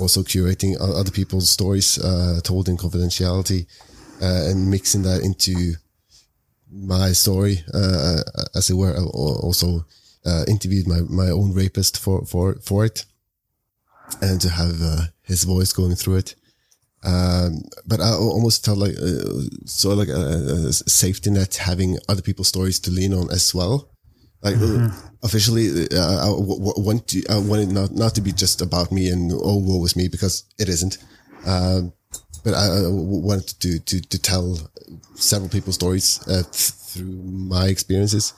also 0.00 0.22
curating 0.22 0.76
other 0.80 1.10
people's 1.10 1.50
stories 1.50 1.98
told 2.42 2.68
in 2.68 2.76
confidentiality 2.76 3.66
uh, 4.22 4.50
and 4.50 4.70
mixing 4.70 5.02
that 5.02 5.22
into 5.22 5.74
my 6.70 7.12
story, 7.12 7.64
uh, 7.74 8.20
as 8.54 8.70
it 8.70 8.74
were. 8.74 8.94
I 8.96 9.02
also 9.02 9.86
uh, 10.24 10.44
interviewed 10.46 10.86
my, 10.86 11.00
my 11.08 11.30
own 11.30 11.52
rapist 11.52 11.98
for, 11.98 12.24
for, 12.26 12.56
for 12.62 12.84
it 12.84 13.04
and 14.20 14.40
to 14.40 14.48
have 14.50 14.80
uh, 14.82 15.02
his 15.22 15.44
voice 15.44 15.72
going 15.72 15.94
through 15.94 16.16
it. 16.16 16.34
Um, 17.02 17.62
but 17.86 18.00
I 18.00 18.12
almost 18.12 18.64
felt 18.64 18.78
like 18.78 18.94
uh, 18.96 19.48
sort 19.64 19.92
of 19.92 19.98
like 19.98 20.08
a, 20.08 20.68
a, 20.68 20.72
safety 20.72 21.30
net 21.30 21.56
having 21.56 21.96
other 22.10 22.20
people's 22.20 22.48
stories 22.48 22.78
to 22.80 22.90
lean 22.90 23.14
on 23.14 23.30
as 23.30 23.54
well. 23.54 23.90
Like 24.42 24.56
mm-hmm. 24.56 24.94
officially, 25.22 25.88
uh, 25.92 26.26
I 26.26 26.30
want 26.30 27.08
to, 27.08 27.22
I 27.30 27.38
want 27.38 27.62
it 27.62 27.72
not, 27.72 27.92
not 27.92 28.14
to 28.16 28.20
be 28.20 28.32
just 28.32 28.60
about 28.60 28.92
me 28.92 29.08
and 29.08 29.32
oh, 29.32 29.56
woe 29.56 29.78
was 29.78 29.96
me 29.96 30.08
because 30.08 30.44
it 30.58 30.68
isn't. 30.68 30.98
Um, 31.46 31.94
but 32.44 32.54
I, 32.54 32.68
wanted 32.88 33.48
to, 33.60 33.78
to, 33.80 34.00
to 34.00 34.18
tell 34.18 34.58
several 35.14 35.50
people's 35.50 35.76
stories 35.76 36.26
uh, 36.28 36.42
through 36.52 37.22
my 37.22 37.68
experiences. 37.68 38.34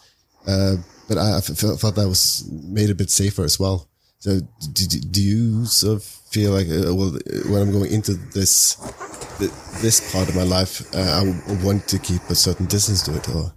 Uh, 0.47 0.77
but 1.09 1.19
I, 1.19 1.41
thought 1.41 1.95
that 1.95 2.09
was 2.09 2.49
made 2.51 2.91
a 2.91 2.95
bit 2.95 3.11
safer 3.11 3.45
as 3.45 3.59
well. 3.59 3.89
So 4.19 4.41
do, 4.73 4.87
do 4.87 5.23
you 5.23 5.67
sort 5.67 5.97
of 5.97 6.22
feel 6.33 6.53
like, 6.53 6.67
uh, 6.69 6.95
well, 6.95 7.13
when 7.49 7.63
I'm 7.63 7.73
going 7.73 7.93
into 7.93 8.15
this, 8.15 8.77
this 9.83 10.13
part 10.13 10.29
of 10.29 10.35
my 10.35 10.43
life, 10.43 10.83
uh, 10.95 10.99
I 10.99 11.65
want 11.65 11.87
to 11.89 11.99
keep 11.99 12.23
a 12.31 12.35
certain 12.35 12.67
distance 12.67 13.03
to 13.03 13.17
it 13.17 13.29
or? 13.29 13.53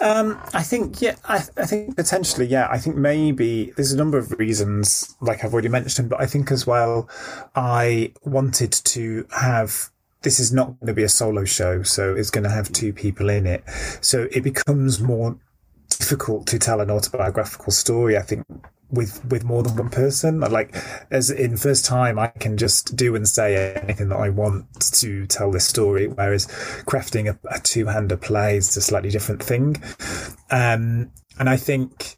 Um, 0.00 0.40
I 0.52 0.62
think, 0.62 1.02
yeah, 1.02 1.16
I, 1.24 1.36
I, 1.56 1.66
think 1.66 1.96
potentially, 1.96 2.46
yeah. 2.46 2.68
I 2.70 2.78
think 2.78 2.96
maybe 2.96 3.72
there's 3.76 3.92
a 3.92 3.96
number 3.96 4.18
of 4.18 4.32
reasons, 4.32 5.14
like 5.20 5.44
I've 5.44 5.52
already 5.52 5.68
mentioned, 5.68 6.08
but 6.08 6.20
I 6.20 6.26
think 6.26 6.50
as 6.50 6.66
well, 6.66 7.08
I 7.54 8.12
wanted 8.24 8.72
to 8.72 9.26
have. 9.36 9.90
This 10.22 10.40
is 10.40 10.54
not 10.54 10.68
going 10.80 10.86
to 10.86 10.94
be 10.94 11.02
a 11.02 11.08
solo 11.08 11.44
show, 11.44 11.82
so 11.82 12.14
it's 12.14 12.30
going 12.30 12.44
to 12.44 12.50
have 12.50 12.72
two 12.72 12.94
people 12.94 13.28
in 13.28 13.46
it. 13.46 13.62
So 14.00 14.26
it 14.32 14.42
becomes 14.42 14.98
more 14.98 15.38
difficult 15.90 16.46
to 16.46 16.58
tell 16.58 16.80
an 16.80 16.90
autobiographical 16.90 17.70
story, 17.72 18.16
I 18.16 18.22
think, 18.22 18.46
with 18.94 19.24
with 19.26 19.44
more 19.44 19.62
than 19.62 19.76
one 19.76 19.90
person. 19.90 20.40
Like 20.40 20.74
as 21.10 21.30
in 21.30 21.56
first 21.56 21.84
time, 21.84 22.18
I 22.18 22.28
can 22.28 22.56
just 22.56 22.96
do 22.96 23.14
and 23.14 23.28
say 23.28 23.74
anything 23.74 24.08
that 24.08 24.16
I 24.16 24.30
want 24.30 24.66
to 25.00 25.26
tell 25.26 25.50
this 25.50 25.66
story. 25.66 26.08
Whereas 26.08 26.46
crafting 26.86 27.28
a, 27.28 27.38
a 27.54 27.60
two 27.60 27.86
hander 27.86 28.16
play 28.16 28.56
is 28.56 28.76
a 28.76 28.80
slightly 28.80 29.10
different 29.10 29.42
thing. 29.42 29.76
Um, 30.50 31.10
and 31.38 31.48
I 31.48 31.56
think. 31.56 32.16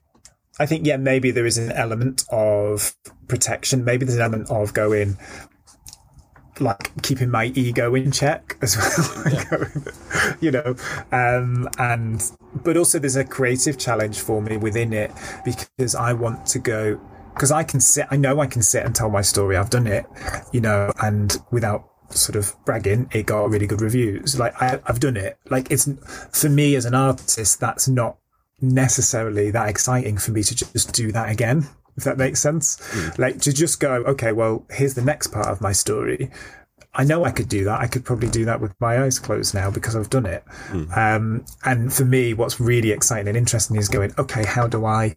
I 0.59 0.65
think, 0.65 0.87
yeah, 0.87 0.97
maybe 0.97 1.33
there 1.33 1.45
is 1.45 1.59
an 1.59 1.71
element 1.73 2.25
of 2.31 2.97
protection. 3.29 3.85
Maybe 3.85 4.07
there's 4.07 4.17
an 4.17 4.23
element 4.23 4.51
of 4.51 4.73
going, 4.73 5.19
like 6.61 6.91
keeping 7.03 7.31
my 7.31 7.47
ego 7.55 7.95
in 7.95 8.11
check 8.11 8.57
as 8.63 8.77
well 8.77 9.25
yeah. 9.33 10.35
you 10.41 10.51
know 10.51 10.75
um, 11.13 11.69
and 11.79 12.33
but 12.65 12.77
also 12.77 12.99
there's 12.99 13.17
a 13.17 13.25
creative 13.25 13.79
challenge 13.79 14.21
for 14.21 14.41
me 14.43 14.57
within 14.57 14.93
it 14.93 15.11
because 15.45 15.95
i 15.95 16.13
want 16.13 16.47
to 16.47 16.59
go 16.59 17.01
because 17.35 17.51
i 17.51 17.63
can 17.63 17.81
sit 17.81 18.07
i 18.11 18.17
know 18.17 18.41
i 18.41 18.47
can 18.47 18.63
sit 18.63 18.85
and 18.85 18.95
tell 18.95 19.11
my 19.11 19.23
story 19.23 19.57
i've 19.57 19.71
done 19.71 19.87
it 19.87 20.07
you 20.53 20.61
know 20.61 20.93
and 21.03 21.39
without 21.51 21.89
sort 22.11 22.37
of 22.37 22.55
bragging 22.65 23.09
it 23.13 23.27
got 23.27 23.51
really 23.51 23.67
good 23.67 23.81
reviews 23.81 24.39
like 24.39 24.55
I, 24.63 24.81
i've 24.87 25.01
done 25.01 25.17
it 25.17 25.39
like 25.51 25.71
it's 25.71 25.89
for 26.33 26.49
me 26.49 26.77
as 26.77 26.85
an 26.85 26.95
artist 26.95 27.59
that's 27.59 27.89
not 27.89 28.17
necessarily 28.61 29.51
that 29.51 29.69
exciting 29.69 30.17
for 30.17 30.31
me 30.31 30.43
to 30.43 30.55
just 30.55 30.93
do 30.95 31.11
that 31.13 31.31
again 31.31 31.69
if 31.97 32.05
that 32.05 32.19
makes 32.19 32.41
sense. 32.41 32.77
Mm. 32.77 33.19
Like 33.19 33.41
to 33.43 33.53
just 33.53 33.81
go, 33.81 33.95
okay, 34.05 34.33
well, 34.33 34.65
here's 34.71 34.95
the 34.95 35.03
next 35.03 35.29
part 35.29 35.47
of 35.49 35.61
my 35.61 35.73
story. 35.73 36.31
I 36.97 37.05
know 37.05 37.25
I 37.25 37.31
could 37.31 37.49
do 37.49 37.65
that. 37.65 37.81
I 37.81 37.87
could 37.87 38.05
probably 38.05 38.29
do 38.29 38.45
that 38.47 38.61
with 38.61 38.75
my 38.81 39.03
eyes 39.03 39.19
closed 39.19 39.55
now 39.55 39.71
because 39.71 39.95
I've 39.95 40.11
done 40.11 40.27
it. 40.27 40.45
Mm. 40.69 40.97
Um, 40.97 41.45
and 41.65 41.93
for 41.93 42.05
me, 42.05 42.35
what's 42.35 42.59
really 42.59 42.91
exciting 42.91 43.29
and 43.29 43.37
interesting 43.37 43.77
is 43.77 43.89
going, 43.89 44.13
okay, 44.19 44.45
how 44.45 44.67
do 44.67 44.85
I 44.87 45.17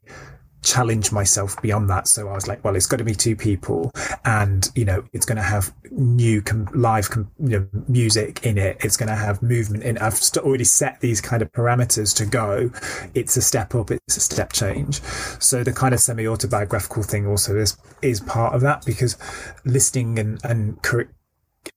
challenge 0.61 1.11
myself 1.11 1.61
beyond 1.61 1.89
that. 1.89 2.07
So 2.07 2.27
I 2.29 2.33
was 2.33 2.47
like, 2.47 2.63
well, 2.63 2.75
it's 2.75 2.85
got 2.85 2.97
to 2.97 3.03
be 3.03 3.15
two 3.15 3.35
people 3.35 3.91
and, 4.25 4.69
you 4.75 4.85
know, 4.85 5.03
it's 5.13 5.25
going 5.25 5.37
to 5.37 5.41
have 5.43 5.73
new 5.91 6.41
com- 6.41 6.67
live 6.73 7.09
com- 7.09 7.31
you 7.39 7.59
know, 7.59 7.67
music 7.87 8.45
in 8.45 8.57
it. 8.57 8.77
It's 8.81 8.97
going 8.97 9.09
to 9.09 9.15
have 9.15 9.41
movement 9.41 9.83
in 9.83 9.95
it. 9.95 10.01
I've 10.01 10.15
st- 10.15 10.45
already 10.45 10.65
set 10.65 10.99
these 10.99 11.21
kind 11.21 11.41
of 11.41 11.51
parameters 11.51 12.15
to 12.17 12.25
go. 12.25 12.71
It's 13.13 13.37
a 13.37 13.41
step 13.41 13.73
up. 13.73 13.91
It's 13.91 14.17
a 14.17 14.19
step 14.19 14.51
change. 14.51 15.01
So 15.39 15.63
the 15.63 15.73
kind 15.73 15.93
of 15.93 15.99
semi 15.99 16.27
autobiographical 16.27 17.03
thing 17.03 17.25
also 17.25 17.57
is, 17.57 17.77
is 18.01 18.19
part 18.19 18.53
of 18.53 18.61
that 18.61 18.85
because 18.85 19.17
listening 19.65 20.19
and, 20.19 20.39
and, 20.43 20.81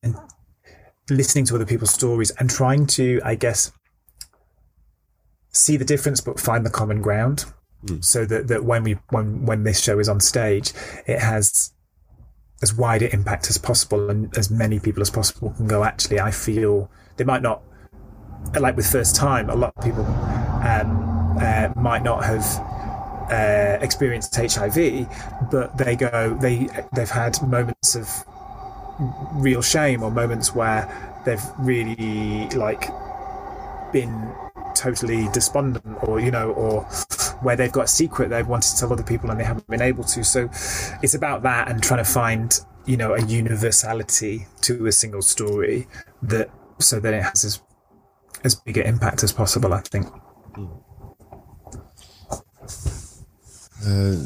and 0.02 0.16
listening 1.10 1.44
to 1.46 1.54
other 1.54 1.66
people's 1.66 1.92
stories 1.92 2.30
and 2.38 2.48
trying 2.48 2.86
to, 2.86 3.20
I 3.24 3.34
guess, 3.34 3.72
see 5.52 5.76
the 5.76 5.84
difference, 5.84 6.20
but 6.20 6.40
find 6.40 6.64
the 6.64 6.70
common 6.70 7.02
ground 7.02 7.44
mm. 7.84 8.04
so 8.04 8.24
that, 8.24 8.48
that 8.48 8.64
when 8.64 8.82
we 8.82 8.98
when 9.10 9.44
when 9.44 9.64
this 9.64 9.80
show 9.80 9.98
is 9.98 10.08
on 10.08 10.20
stage, 10.20 10.72
it 11.06 11.18
has 11.18 11.72
as 12.62 12.74
wide 12.74 13.02
an 13.02 13.10
impact 13.12 13.50
as 13.50 13.58
possible, 13.58 14.10
and 14.10 14.36
as 14.36 14.50
many 14.50 14.78
people 14.78 15.02
as 15.02 15.10
possible 15.10 15.50
can 15.50 15.66
go. 15.66 15.84
Actually, 15.84 16.20
I 16.20 16.30
feel 16.30 16.90
they 17.16 17.24
might 17.24 17.42
not 17.42 17.62
like 18.58 18.76
with 18.76 18.90
first 18.90 19.16
time. 19.16 19.50
A 19.50 19.54
lot 19.54 19.72
of 19.76 19.84
people 19.84 20.04
um, 20.04 21.36
uh, 21.40 21.70
might 21.76 22.02
not 22.02 22.24
have 22.24 22.44
uh, 23.30 23.78
experienced 23.82 24.34
HIV, 24.34 25.50
but 25.50 25.76
they 25.76 25.96
go 25.96 26.36
they 26.40 26.68
they've 26.94 27.10
had 27.10 27.40
moments 27.42 27.94
of 27.94 28.08
real 29.32 29.62
shame 29.62 30.02
or 30.02 30.10
moments 30.10 30.54
where 30.54 31.20
they've 31.24 31.42
really 31.58 32.48
like 32.50 32.88
been 33.92 34.32
totally 34.74 35.28
despondent 35.32 35.84
or 36.02 36.18
you 36.18 36.30
know 36.30 36.50
or 36.52 36.82
where 37.42 37.56
they've 37.56 37.72
got 37.72 37.84
a 37.84 37.88
secret 37.88 38.30
they've 38.30 38.46
wanted 38.46 38.70
to 38.70 38.78
tell 38.78 38.92
other 38.92 39.02
people 39.02 39.30
and 39.30 39.38
they 39.38 39.44
haven't 39.44 39.66
been 39.66 39.82
able 39.82 40.04
to. 40.04 40.24
So 40.24 40.48
it's 41.02 41.14
about 41.14 41.42
that 41.42 41.68
and 41.70 41.82
trying 41.82 42.04
to 42.04 42.10
find 42.10 42.58
you 42.86 42.96
know 42.96 43.14
a 43.14 43.22
universality 43.22 44.46
to 44.62 44.86
a 44.86 44.92
single 44.92 45.22
story 45.22 45.86
that 46.22 46.50
so 46.78 46.98
that 47.00 47.14
it 47.14 47.22
has 47.22 47.44
as 47.44 47.62
as 48.44 48.54
big 48.56 48.76
an 48.76 48.86
impact 48.86 49.22
as 49.22 49.32
possible 49.32 49.72
i 49.72 49.80
think. 49.80 50.06
Uh, 53.86 54.16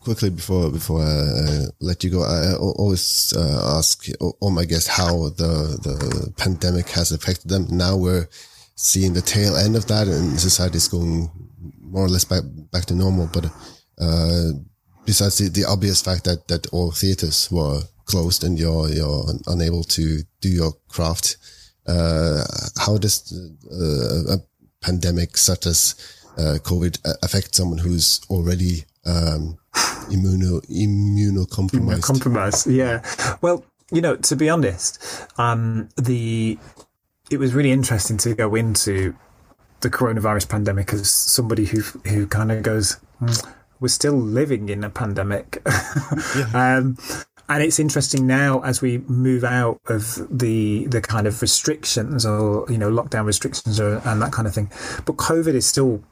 quickly 0.00 0.30
before 0.30 0.70
before 0.70 1.02
I 1.02 1.12
uh, 1.12 1.66
let 1.80 2.02
you 2.02 2.10
go, 2.10 2.22
I 2.22 2.54
always 2.56 3.32
uh, 3.36 3.76
ask 3.78 4.06
all 4.40 4.50
my 4.50 4.64
guests 4.64 4.88
how 4.88 5.28
the 5.30 5.78
the 5.82 6.32
pandemic 6.36 6.88
has 6.90 7.12
affected 7.12 7.48
them. 7.48 7.66
Now 7.70 7.96
we're 7.96 8.28
seeing 8.74 9.12
the 9.12 9.22
tail 9.22 9.56
end 9.56 9.76
of 9.76 9.86
that, 9.86 10.08
and 10.08 10.40
society 10.40 10.78
is 10.78 10.88
going 10.88 11.30
more 11.80 12.04
or 12.04 12.08
less 12.08 12.24
back 12.24 12.42
back 12.72 12.86
to 12.86 12.94
normal. 12.94 13.28
But 13.32 13.46
uh, 13.98 14.52
besides 15.04 15.38
the, 15.38 15.48
the 15.48 15.64
obvious 15.66 16.02
fact 16.02 16.24
that 16.24 16.48
that 16.48 16.66
all 16.72 16.90
theaters 16.90 17.50
were 17.50 17.82
closed 18.06 18.42
and 18.42 18.58
you're 18.58 18.88
you're 18.88 19.26
unable 19.46 19.84
to 19.84 20.22
do 20.40 20.48
your 20.48 20.72
craft, 20.88 21.36
uh, 21.86 22.42
how 22.78 22.96
does 22.96 23.32
uh, 23.70 24.34
a 24.34 24.38
pandemic 24.80 25.36
such 25.36 25.66
as 25.66 25.94
COVID 26.38 26.96
affect 27.22 27.54
someone 27.54 27.76
who's 27.76 28.22
already 28.30 28.84
um, 29.04 29.59
immuno 29.74 30.60
immunocompromised. 30.68 32.02
Compromised, 32.02 32.66
yeah. 32.66 33.02
Well, 33.40 33.64
you 33.90 34.00
know, 34.00 34.16
to 34.16 34.36
be 34.36 34.48
honest, 34.48 35.26
um, 35.38 35.88
the 35.96 36.58
it 37.30 37.38
was 37.38 37.54
really 37.54 37.70
interesting 37.70 38.16
to 38.18 38.34
go 38.34 38.54
into 38.54 39.14
the 39.80 39.90
coronavirus 39.90 40.48
pandemic 40.48 40.92
as 40.92 41.10
somebody 41.10 41.64
who 41.64 41.80
who 42.08 42.26
kind 42.26 42.52
of 42.52 42.62
goes, 42.62 42.98
mm, 43.20 43.46
we're 43.80 43.88
still 43.88 44.14
living 44.16 44.68
in 44.68 44.84
a 44.84 44.90
pandemic. 44.90 45.62
yeah. 46.36 46.76
um, 46.78 46.96
and 47.48 47.64
it's 47.64 47.80
interesting 47.80 48.26
now 48.26 48.60
as 48.60 48.80
we 48.80 48.98
move 49.08 49.42
out 49.42 49.80
of 49.88 50.26
the 50.30 50.86
the 50.86 51.00
kind 51.00 51.26
of 51.26 51.42
restrictions 51.42 52.24
or 52.24 52.64
you 52.70 52.78
know 52.78 52.90
lockdown 52.90 53.24
restrictions 53.24 53.80
or, 53.80 54.00
and 54.04 54.22
that 54.22 54.32
kind 54.32 54.46
of 54.46 54.54
thing. 54.54 54.70
But 55.04 55.16
COVID 55.16 55.54
is 55.54 55.66
still 55.66 56.02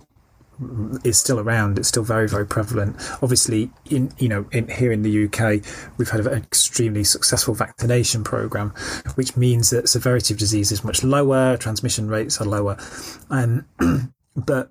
is 1.04 1.18
still 1.18 1.38
around. 1.38 1.78
It's 1.78 1.88
still 1.88 2.02
very, 2.02 2.28
very 2.28 2.46
prevalent. 2.46 2.96
Obviously, 3.22 3.70
in 3.90 4.12
you 4.18 4.28
know, 4.28 4.46
in, 4.52 4.68
here 4.68 4.92
in 4.92 5.02
the 5.02 5.24
UK, 5.26 5.62
we've 5.96 6.08
had 6.08 6.26
an 6.26 6.32
extremely 6.32 7.04
successful 7.04 7.54
vaccination 7.54 8.24
program, 8.24 8.70
which 9.14 9.36
means 9.36 9.70
that 9.70 9.88
severity 9.88 10.34
of 10.34 10.38
disease 10.38 10.72
is 10.72 10.84
much 10.84 11.04
lower, 11.04 11.56
transmission 11.56 12.08
rates 12.08 12.40
are 12.40 12.44
lower, 12.44 12.76
um, 13.30 13.66
but 14.36 14.70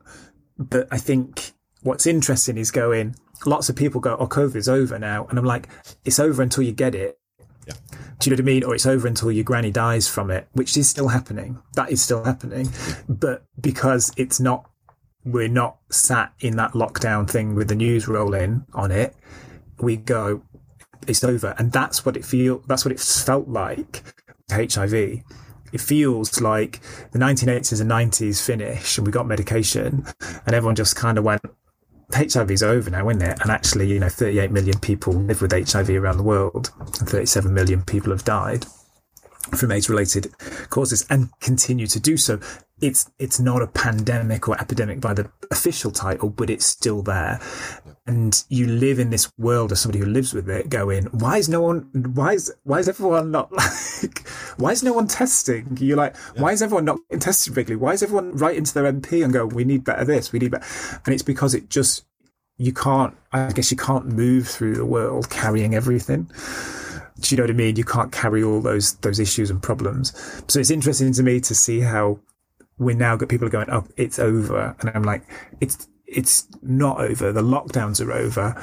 but 0.57 0.87
I 0.91 0.97
think 0.97 1.51
what's 1.83 2.05
interesting 2.05 2.57
is 2.57 2.71
going. 2.71 3.15
Lots 3.45 3.69
of 3.69 3.75
people 3.75 4.01
go, 4.01 4.17
"Oh, 4.19 4.27
COVID's 4.27 4.67
over 4.67 4.97
now," 4.97 5.25
and 5.27 5.37
I'm 5.37 5.45
like, 5.45 5.69
"It's 6.03 6.19
over 6.19 6.41
until 6.41 6.63
you 6.63 6.71
get 6.71 6.95
it." 6.95 7.19
Yeah. 7.67 7.75
Do 8.19 8.29
you 8.29 8.35
know 8.35 8.41
what 8.41 8.49
I 8.49 8.53
mean? 8.53 8.63
Or 8.63 8.73
it's 8.73 8.85
over 8.87 9.07
until 9.07 9.31
your 9.31 9.43
granny 9.43 9.69
dies 9.69 10.07
from 10.07 10.31
it, 10.31 10.47
which 10.53 10.75
is 10.75 10.89
still 10.89 11.09
happening. 11.09 11.59
That 11.75 11.91
is 11.91 12.01
still 12.01 12.23
happening. 12.23 12.69
But 13.07 13.45
because 13.61 14.11
it's 14.17 14.39
not 14.39 14.67
we're 15.31 15.47
not 15.47 15.77
sat 15.89 16.33
in 16.39 16.55
that 16.57 16.71
lockdown 16.71 17.29
thing 17.29 17.55
with 17.55 17.67
the 17.67 17.75
news 17.75 18.07
rolling 18.07 18.65
on 18.73 18.91
it. 18.91 19.15
We 19.79 19.97
go, 19.97 20.41
it's 21.07 21.23
over, 21.23 21.55
and 21.57 21.71
that's 21.71 22.05
what 22.05 22.17
it 22.17 22.25
feel. 22.25 22.63
That's 22.67 22.85
what 22.85 22.91
it 22.91 22.99
felt 22.99 23.47
like. 23.47 24.03
HIV. 24.51 24.93
It 25.73 25.81
feels 25.81 26.39
like 26.39 26.79
the 27.11 27.19
1980s 27.19 27.81
and 27.81 27.91
90s 27.91 28.43
finish, 28.43 28.97
and 28.97 29.05
we 29.05 29.11
got 29.11 29.27
medication, 29.27 30.05
and 30.45 30.55
everyone 30.55 30.75
just 30.75 30.95
kind 30.95 31.17
of 31.17 31.23
went, 31.23 31.41
HIV 32.13 32.51
is 32.51 32.63
over 32.63 32.89
now, 32.89 33.09
isn't 33.09 33.21
it? 33.21 33.37
And 33.41 33.51
actually, 33.51 33.87
you 33.87 33.99
know, 33.99 34.07
38 34.07 34.51
million 34.51 34.79
people 34.79 35.13
live 35.13 35.41
with 35.41 35.51
HIV 35.51 35.89
around 35.89 36.17
the 36.17 36.23
world, 36.23 36.71
and 36.79 37.09
37 37.09 37.53
million 37.53 37.83
people 37.83 38.11
have 38.11 38.23
died 38.23 38.65
from 39.55 39.71
AIDS 39.71 39.89
related 39.89 40.33
causes 40.69 41.05
and 41.09 41.29
continue 41.39 41.87
to 41.87 41.99
do 41.99 42.17
so. 42.17 42.39
It's 42.79 43.09
it's 43.17 43.39
not 43.39 43.61
a 43.61 43.67
pandemic 43.67 44.47
or 44.47 44.59
epidemic 44.59 45.01
by 45.01 45.13
the 45.13 45.29
official 45.51 45.91
title, 45.91 46.29
but 46.29 46.49
it's 46.49 46.65
still 46.65 47.01
there. 47.01 47.39
And 48.05 48.43
you 48.49 48.67
live 48.67 48.99
in 48.99 49.09
this 49.09 49.31
world 49.37 49.71
as 49.71 49.81
somebody 49.81 49.99
who 49.99 50.05
lives 50.05 50.33
with 50.33 50.49
it, 50.49 50.69
going, 50.69 51.05
why 51.05 51.37
is 51.37 51.49
no 51.49 51.61
one 51.61 51.89
why 52.13 52.33
is 52.33 52.53
why 52.63 52.79
is 52.79 52.87
everyone 52.87 53.31
not 53.31 53.51
like 54.01 54.27
why 54.57 54.71
is 54.71 54.83
no 54.83 54.93
one 54.93 55.07
testing? 55.07 55.77
You're 55.79 55.97
like, 55.97 56.15
yeah. 56.35 56.41
why 56.41 56.51
is 56.51 56.61
everyone 56.61 56.85
not 56.85 56.99
getting 57.09 57.19
tested 57.19 57.57
regularly? 57.57 57.83
Why 57.83 57.93
is 57.93 58.03
everyone 58.03 58.35
writing 58.37 58.63
to 58.63 58.73
their 58.73 58.91
MP 58.91 59.23
and 59.23 59.33
go, 59.33 59.45
we 59.45 59.63
need 59.63 59.83
better 59.83 60.05
this, 60.05 60.31
we 60.31 60.39
need 60.39 60.51
better 60.51 60.65
and 61.05 61.13
it's 61.13 61.23
because 61.23 61.53
it 61.53 61.69
just 61.69 62.05
you 62.57 62.73
can't 62.73 63.15
I 63.31 63.51
guess 63.51 63.71
you 63.71 63.77
can't 63.77 64.05
move 64.07 64.47
through 64.47 64.75
the 64.75 64.85
world 64.85 65.29
carrying 65.29 65.75
everything. 65.75 66.29
Do 67.19 67.33
you 67.33 67.37
know 67.37 67.43
what 67.43 67.49
I 67.49 67.53
mean? 67.53 67.75
You 67.75 67.83
can't 67.83 68.11
carry 68.11 68.43
all 68.43 68.61
those 68.61 68.95
those 68.97 69.19
issues 69.19 69.49
and 69.49 69.61
problems. 69.61 70.13
So 70.47 70.59
it's 70.59 70.69
interesting 70.71 71.11
to 71.13 71.23
me 71.23 71.39
to 71.41 71.55
see 71.55 71.79
how 71.79 72.19
we 72.77 72.93
now 72.93 73.15
got 73.15 73.29
people 73.29 73.49
going, 73.49 73.69
oh, 73.71 73.87
it's 73.97 74.19
over, 74.19 74.75
and 74.79 74.91
I'm 74.93 75.03
like, 75.03 75.23
it's 75.61 75.87
it's 76.05 76.47
not 76.61 76.99
over. 77.01 77.31
The 77.31 77.41
lockdowns 77.41 78.05
are 78.05 78.13
over. 78.13 78.55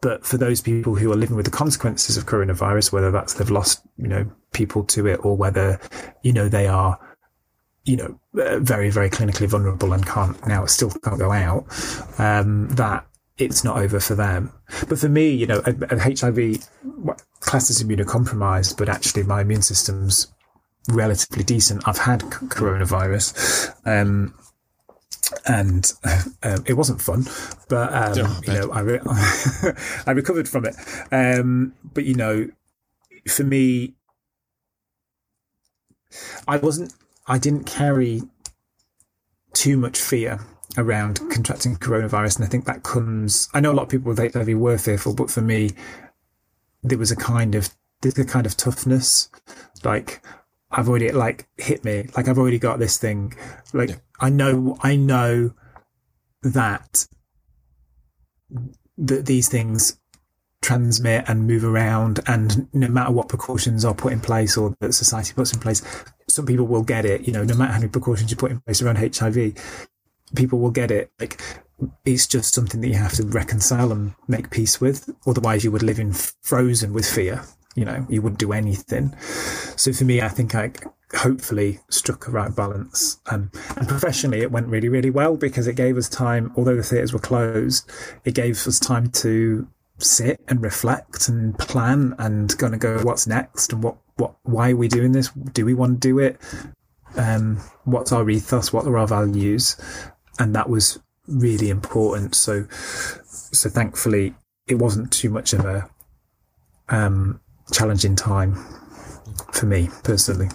But 0.00 0.24
for 0.24 0.38
those 0.38 0.62
people 0.62 0.94
who 0.94 1.12
are 1.12 1.16
living 1.16 1.36
with 1.36 1.44
the 1.44 1.50
consequences 1.50 2.16
of 2.16 2.24
coronavirus, 2.24 2.90
whether 2.90 3.10
that's 3.10 3.34
they've 3.34 3.50
lost, 3.50 3.82
you 3.98 4.08
know, 4.08 4.30
people 4.52 4.82
to 4.84 5.06
it, 5.06 5.22
or 5.22 5.36
whether, 5.36 5.78
you 6.22 6.32
know, 6.32 6.48
they 6.48 6.66
are, 6.66 6.98
you 7.84 7.96
know, 7.98 8.18
very, 8.32 8.88
very 8.88 9.10
clinically 9.10 9.46
vulnerable 9.46 9.92
and 9.92 10.06
can't 10.06 10.46
now 10.46 10.64
still 10.64 10.90
can't 11.04 11.18
go 11.18 11.32
out, 11.32 11.66
um, 12.18 12.68
that 12.70 13.06
it's 13.36 13.62
not 13.62 13.76
over 13.76 14.00
for 14.00 14.14
them. 14.14 14.50
But 14.88 14.98
for 14.98 15.08
me, 15.08 15.28
you 15.30 15.46
know, 15.46 15.62
a, 15.66 15.74
a 15.94 15.98
HIV 15.98 16.66
classed 17.40 17.68
as 17.68 17.82
immunocompromised, 17.82 18.78
but 18.78 18.88
actually 18.88 19.24
my 19.24 19.42
immune 19.42 19.62
system's 19.62 20.32
relatively 20.88 21.44
decent. 21.44 21.86
I've 21.86 21.98
had 21.98 22.20
coronavirus. 22.20 23.74
Um, 23.86 24.34
and 25.46 25.92
um, 26.42 26.64
it 26.66 26.74
wasn't 26.74 27.00
fun, 27.00 27.24
but 27.68 27.92
um, 27.92 28.26
oh, 28.26 28.40
you 28.46 28.52
know, 28.52 28.70
I 28.72 28.80
re- 28.80 29.00
I 30.06 30.10
recovered 30.12 30.48
from 30.48 30.66
it. 30.66 30.74
Um, 31.12 31.74
but 31.84 32.04
you 32.04 32.14
know, 32.14 32.48
for 33.28 33.44
me, 33.44 33.94
I 36.48 36.56
wasn't. 36.56 36.94
I 37.26 37.38
didn't 37.38 37.64
carry 37.64 38.22
too 39.52 39.76
much 39.76 39.98
fear 39.98 40.40
around 40.76 41.18
contracting 41.30 41.76
coronavirus. 41.76 42.36
And 42.36 42.44
I 42.44 42.48
think 42.48 42.64
that 42.66 42.82
comes, 42.82 43.48
I 43.52 43.60
know 43.60 43.72
a 43.72 43.74
lot 43.74 43.84
of 43.84 43.88
people 43.88 44.12
with 44.12 44.34
HIV 44.34 44.56
were 44.56 44.78
fearful, 44.78 45.14
but 45.14 45.30
for 45.30 45.40
me, 45.40 45.70
there 46.82 46.98
was 46.98 47.10
a 47.10 47.16
kind 47.16 47.54
of, 47.54 47.70
there's 48.02 48.18
a 48.18 48.24
kind 48.24 48.46
of 48.46 48.56
toughness. 48.56 49.28
Like, 49.84 50.22
I've 50.70 50.88
already, 50.88 51.10
like, 51.10 51.48
hit 51.56 51.84
me. 51.84 52.08
Like, 52.16 52.28
I've 52.28 52.38
already 52.38 52.58
got 52.58 52.78
this 52.78 52.98
thing. 52.98 53.34
Like, 53.72 53.90
yeah. 53.90 53.96
I 54.20 54.30
know, 54.30 54.76
I 54.82 54.96
know 54.96 55.52
that, 56.42 57.06
that 58.98 59.26
these 59.26 59.48
things 59.48 59.98
transmit 60.62 61.24
and 61.26 61.46
move 61.46 61.64
around 61.64 62.20
and 62.26 62.68
no 62.74 62.86
matter 62.86 63.10
what 63.10 63.28
precautions 63.28 63.82
are 63.82 63.94
put 63.94 64.12
in 64.12 64.20
place 64.20 64.58
or 64.58 64.76
that 64.80 64.92
society 64.92 65.32
puts 65.32 65.54
in 65.54 65.58
place 65.58 65.82
some 66.28 66.44
people 66.44 66.66
will 66.66 66.82
get 66.82 67.06
it 67.06 67.26
you 67.26 67.32
know 67.32 67.42
no 67.42 67.54
matter 67.54 67.72
how 67.72 67.78
many 67.78 67.88
precautions 67.88 68.30
you 68.30 68.36
put 68.36 68.50
in 68.50 68.60
place 68.60 68.82
around 68.82 68.98
hiv 68.98 69.54
people 70.34 70.58
will 70.58 70.70
get 70.70 70.90
it. 70.90 71.10
Like 71.18 71.40
it's 72.04 72.26
just 72.26 72.54
something 72.54 72.80
that 72.80 72.88
you 72.88 72.94
have 72.94 73.14
to 73.14 73.26
reconcile 73.26 73.92
and 73.92 74.14
make 74.28 74.50
peace 74.50 74.80
with. 74.80 75.10
Otherwise, 75.26 75.64
you 75.64 75.70
would 75.70 75.82
live 75.82 75.98
in 75.98 76.12
frozen 76.12 76.92
with 76.92 77.08
fear. 77.08 77.42
You 77.76 77.84
know, 77.84 78.06
you 78.08 78.20
wouldn't 78.20 78.40
do 78.40 78.52
anything. 78.52 79.14
So 79.76 79.92
for 79.92 80.04
me, 80.04 80.20
I 80.20 80.28
think 80.28 80.54
I 80.54 80.72
hopefully 81.14 81.78
struck 81.88 82.26
a 82.26 82.30
right 82.30 82.54
balance. 82.54 83.20
Um, 83.26 83.50
and 83.76 83.88
professionally, 83.88 84.40
it 84.40 84.50
went 84.50 84.66
really, 84.66 84.88
really 84.88 85.10
well 85.10 85.36
because 85.36 85.66
it 85.66 85.76
gave 85.76 85.96
us 85.96 86.08
time. 86.08 86.52
Although 86.56 86.76
the 86.76 86.82
theatres 86.82 87.12
were 87.12 87.20
closed, 87.20 87.90
it 88.24 88.34
gave 88.34 88.66
us 88.66 88.78
time 88.78 89.10
to 89.10 89.68
sit 89.98 90.40
and 90.48 90.62
reflect 90.62 91.28
and 91.28 91.56
plan 91.58 92.14
and 92.18 92.56
of 92.74 92.80
go, 92.80 92.98
what's 93.02 93.26
next 93.26 93.72
and 93.72 93.82
what, 93.82 93.96
what, 94.16 94.34
why 94.42 94.70
are 94.70 94.76
we 94.76 94.88
doing 94.88 95.12
this? 95.12 95.30
Do 95.52 95.64
we 95.64 95.74
want 95.74 96.00
to 96.00 96.08
do 96.08 96.18
it? 96.18 96.40
Um, 97.16 97.58
what's 97.84 98.12
our 98.12 98.28
ethos? 98.28 98.72
What 98.72 98.86
are 98.86 98.98
our 98.98 99.06
values? 99.06 99.76
and 100.40 100.54
that 100.56 100.68
was 100.68 100.98
really 101.28 101.68
important. 101.68 102.34
So, 102.34 102.66
so 102.70 103.68
thankfully, 103.68 104.34
it 104.66 104.76
wasn't 104.76 105.12
too 105.12 105.30
much 105.30 105.52
of 105.52 105.64
a 105.64 105.88
um, 106.88 107.40
challenging 107.72 108.16
time 108.16 108.54
for 109.52 109.66
me 109.66 109.88
personally. 110.02 110.48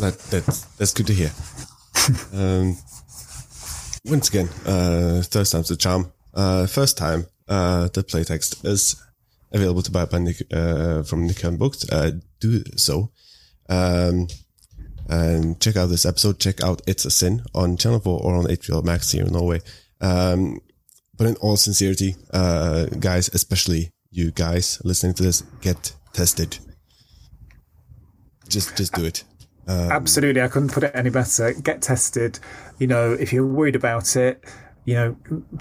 That 0.00 0.18
that's 0.30 0.62
that's 0.76 0.94
good 0.94 1.06
to 1.08 1.14
hear. 1.14 1.30
um, 2.34 2.76
once 4.04 4.28
again, 4.28 4.48
uh, 4.66 5.22
third 5.22 5.46
time's 5.46 5.68
the 5.68 5.76
charm. 5.76 6.12
Uh, 6.34 6.66
first 6.66 6.96
time, 6.96 7.26
uh, 7.48 7.88
the 7.88 8.02
playtext 8.02 8.64
is 8.64 8.96
available 9.52 9.82
to 9.82 9.90
buy 9.90 10.04
by 10.04 10.18
Nick, 10.18 10.42
uh, 10.52 11.02
from 11.02 11.26
Nick 11.26 11.42
Books. 11.58 11.88
Uh, 11.90 12.12
do 12.40 12.62
so. 12.76 13.10
Um, 13.68 14.28
and 15.08 15.60
check 15.60 15.76
out 15.76 15.86
this 15.86 16.04
episode. 16.04 16.38
Check 16.38 16.62
out 16.62 16.82
It's 16.86 17.04
a 17.04 17.10
Sin 17.10 17.42
on 17.54 17.76
Channel 17.76 18.00
4 18.00 18.20
or 18.22 18.34
on 18.34 18.44
HBO 18.44 18.84
Max 18.84 19.10
here 19.10 19.24
in 19.24 19.32
Norway. 19.32 19.60
Um, 20.00 20.60
but 21.16 21.26
in 21.26 21.36
all 21.36 21.56
sincerity, 21.56 22.14
uh, 22.32 22.86
guys, 22.86 23.28
especially 23.32 23.92
you 24.18 24.32
guys 24.32 24.82
listening 24.84 25.14
to 25.14 25.22
this, 25.22 25.42
get 25.60 25.94
tested. 26.12 26.58
Just, 28.48 28.76
just 28.76 28.92
do 28.94 29.04
it. 29.04 29.24
Um, 29.68 29.92
Absolutely, 29.92 30.42
I 30.42 30.48
couldn't 30.48 30.72
put 30.72 30.82
it 30.82 30.90
any 30.94 31.10
better. 31.10 31.52
Get 31.52 31.82
tested. 31.82 32.40
You 32.78 32.86
know, 32.86 33.12
if 33.12 33.32
you're 33.32 33.46
worried 33.46 33.76
about 33.76 34.16
it, 34.16 34.44
you 34.86 34.94
know, 34.94 35.16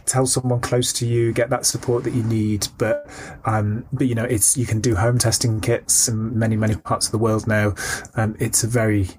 tell 0.05 0.25
someone 0.25 0.61
close 0.61 0.93
to 0.93 1.05
you, 1.05 1.33
get 1.33 1.49
that 1.49 1.65
support 1.65 2.05
that 2.05 2.13
you 2.13 2.23
need. 2.23 2.67
But, 2.77 3.09
um, 3.43 3.85
but 3.91 4.07
you 4.07 4.15
know, 4.15 4.23
it's 4.23 4.55
you 4.55 4.65
can 4.65 4.79
do 4.79 4.95
home 4.95 5.17
testing 5.17 5.59
kits 5.59 6.07
in 6.07 6.39
many 6.39 6.55
many 6.55 6.75
parts 6.75 7.07
of 7.07 7.11
the 7.11 7.17
world 7.17 7.45
now. 7.45 7.75
Um, 8.15 8.37
it's 8.39 8.63
a 8.63 8.67
very 8.67 9.09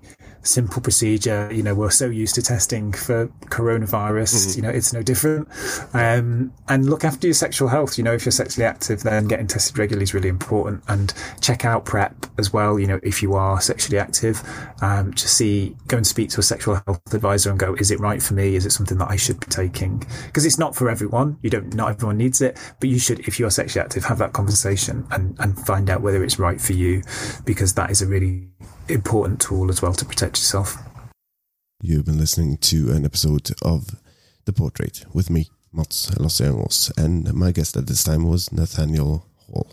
simple 0.43 0.81
procedure. 0.83 1.51
You 1.53 1.63
know, 1.63 1.75
we're 1.75 1.91
so 1.91 2.07
used 2.07 2.35
to 2.37 2.43
testing 2.43 2.93
for 2.93 3.29
coronavirus. 3.47 4.35
Mm-hmm. 4.35 4.59
You 4.59 4.63
know, 4.63 4.71
it's 4.71 4.93
no 4.93 5.03
different. 5.03 5.49
Um, 5.93 6.53
and 6.69 6.89
look 6.89 7.05
after 7.05 7.27
your 7.27 7.35
sexual 7.35 7.69
health. 7.69 7.99
You 7.99 8.05
know, 8.05 8.13
if 8.13 8.25
you're 8.25 8.33
sexually 8.33 8.65
active, 8.65 9.03
then 9.03 9.27
getting 9.27 9.47
tested 9.47 9.79
regularly 9.79 10.05
is 10.05 10.15
really 10.15 10.29
important. 10.29 10.83
And 10.89 11.13
check 11.41 11.65
out 11.65 11.85
PrEP 11.85 12.27
as 12.39 12.53
well. 12.53 12.79
You 12.79 12.87
know, 12.87 13.01
if 13.03 13.23
you 13.23 13.35
are 13.35 13.61
sexually 13.61 13.99
active, 13.99 14.43
um, 14.83 15.13
to 15.15 15.29
see, 15.29 15.77
go 15.87 15.97
and 15.97 16.07
speak 16.07 16.31
to 16.31 16.41
a 16.41 16.43
sexual 16.43 16.81
health 16.87 17.15
advisor 17.15 17.51
and 17.51 17.59
go, 17.59 17.75
is 17.75 17.91
it 17.91 18.01
right 18.01 18.23
for 18.23 18.35
me? 18.35 18.57
Is 18.57 18.67
it 18.67 18.73
something 18.73 18.99
that 18.99 19.11
I 19.11 19.17
should 19.17 19.41
be 19.41 19.47
taking? 19.47 20.05
Because 20.27 20.45
it's 20.45 20.59
not 20.59 20.75
for 20.75 20.91
everyone. 20.91 21.39
You 21.43 21.51
don't, 21.51 21.75
not 21.75 21.91
everyone 21.91 22.19
needs 22.19 22.41
it, 22.41 22.59
but 22.81 22.89
you 22.89 22.99
should, 22.99 23.21
if 23.21 23.39
you 23.39 23.47
are 23.47 23.51
sexually 23.51 23.85
active, 23.85 24.05
have 24.05 24.19
that 24.19 24.33
conversation 24.33 25.07
and, 25.11 25.37
and 25.41 25.59
find 25.67 25.91
out 25.91 26.03
whether 26.03 26.23
it's 26.23 26.39
right 26.39 26.61
for 26.61 26.73
you, 26.73 27.03
because 27.45 27.75
that 27.75 27.91
is 27.91 28.03
a 28.03 28.07
really 28.07 28.49
important 28.89 29.41
tool 29.41 29.71
as 29.71 29.83
well 29.83 29.93
to 29.95 30.05
protect 30.05 30.37
yourself. 30.37 30.77
You've 31.81 32.07
been 32.07 32.19
listening 32.19 32.57
to 32.59 32.91
an 32.91 33.05
episode 33.05 33.51
of 33.63 33.97
The 34.45 34.53
Portrait 34.53 35.05
with 35.13 35.31
me, 35.31 35.49
Mats 35.73 36.17
Lasse 36.19 36.91
and 36.97 37.33
my 37.35 37.53
guest 37.53 37.77
at 37.77 37.87
this 37.87 38.03
time 38.03 38.27
was 38.27 38.51
Nathaniel 38.51 39.27
Hall. 39.47 39.73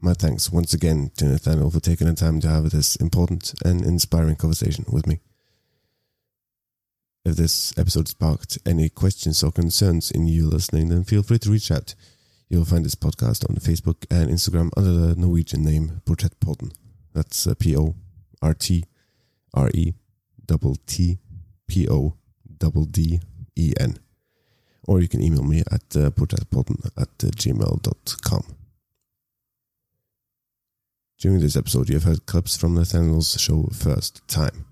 My 0.00 0.12
thanks 0.12 0.52
once 0.52 0.74
again 0.74 1.10
to 1.16 1.24
Nathaniel 1.24 1.70
for 1.70 1.80
taking 1.80 2.06
the 2.06 2.14
time 2.14 2.40
to 2.40 2.48
have 2.48 2.70
this 2.70 2.96
important 2.96 3.54
and 3.64 3.84
inspiring 3.84 4.36
conversation 4.36 4.84
with 4.88 5.06
me. 5.06 5.20
If 7.24 7.36
this 7.36 7.72
episode 7.78 8.06
sparked 8.06 8.58
any 8.66 8.88
questions 8.88 9.42
or 9.42 9.50
concerns 9.50 10.10
in 10.10 10.28
you 10.28 10.46
listening, 10.48 10.90
then 10.90 11.04
feel 11.04 11.22
free 11.22 11.38
to 11.38 11.50
reach 11.50 11.70
out. 11.70 11.94
You'll 12.48 12.64
find 12.64 12.84
this 12.84 12.94
podcast 12.94 13.48
on 13.48 13.56
Facebook 13.56 14.04
and 14.10 14.30
Instagram 14.30 14.70
under 14.76 14.92
the 14.92 15.16
Norwegian 15.16 15.64
name 15.64 16.02
Portrettpodden. 16.04 16.72
That's 17.14 17.46
uh, 17.46 17.54
P 17.54 17.76
O 17.76 17.96
R 18.46 18.54
T 18.54 18.84
R 19.54 19.68
E 19.74 19.94
double 20.46 20.76
T 20.86 21.18
P 21.66 21.88
O 21.88 22.14
double 22.58 22.84
D 22.84 23.20
E 23.56 23.72
N. 23.80 23.98
Or 24.86 25.00
you 25.00 25.08
can 25.08 25.20
email 25.20 25.42
me 25.42 25.60
at 25.60 25.86
uh, 25.96 26.10
portrettpodden 26.10 26.86
at 26.96 27.08
uh, 27.24 27.30
gmail.com. 27.40 28.42
During 31.18 31.40
this 31.40 31.56
episode, 31.56 31.88
you 31.88 31.96
have 31.96 32.04
heard 32.04 32.26
clips 32.26 32.56
from 32.56 32.74
Nathaniel's 32.74 33.40
show 33.40 33.68
First 33.72 34.22
Time. 34.28 34.66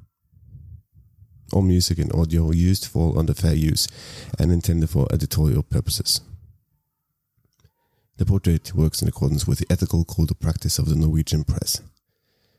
All 1.53 1.62
music 1.62 1.99
and 1.99 2.14
audio 2.14 2.53
used 2.53 2.87
fall 2.87 3.18
under 3.18 3.35
fair 3.35 3.55
use 3.55 3.89
and 4.39 4.53
intended 4.53 4.91
for 4.91 5.09
editorial 5.12 5.64
purposes. 5.64 6.20
The 8.18 8.27
portrait 8.27 8.72
works 8.72 9.03
in 9.03 9.09
accordance 9.09 9.49
with 9.49 9.59
the 9.59 9.66
ethical 9.68 10.05
code 10.05 10.31
of 10.31 10.39
practice 10.39 10.79
of 10.79 10.89
the 10.89 10.95
Norwegian 10.95 11.43
press. 11.43 11.81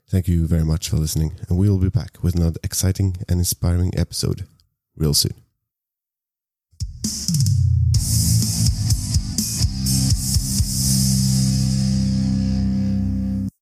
Thank 0.07 0.27
you 0.27 0.45
very 0.45 0.63
much 0.63 0.89
for 0.89 0.97
listening, 0.97 1.33
and 1.49 1.57
we 1.57 1.67
will 1.67 1.79
be 1.79 1.89
back 1.89 2.17
with 2.21 2.35
another 2.35 2.59
exciting 2.63 3.17
and 3.27 3.39
inspiring 3.39 3.91
episode 3.97 4.47
real 4.95 5.15
soon. 5.15 5.33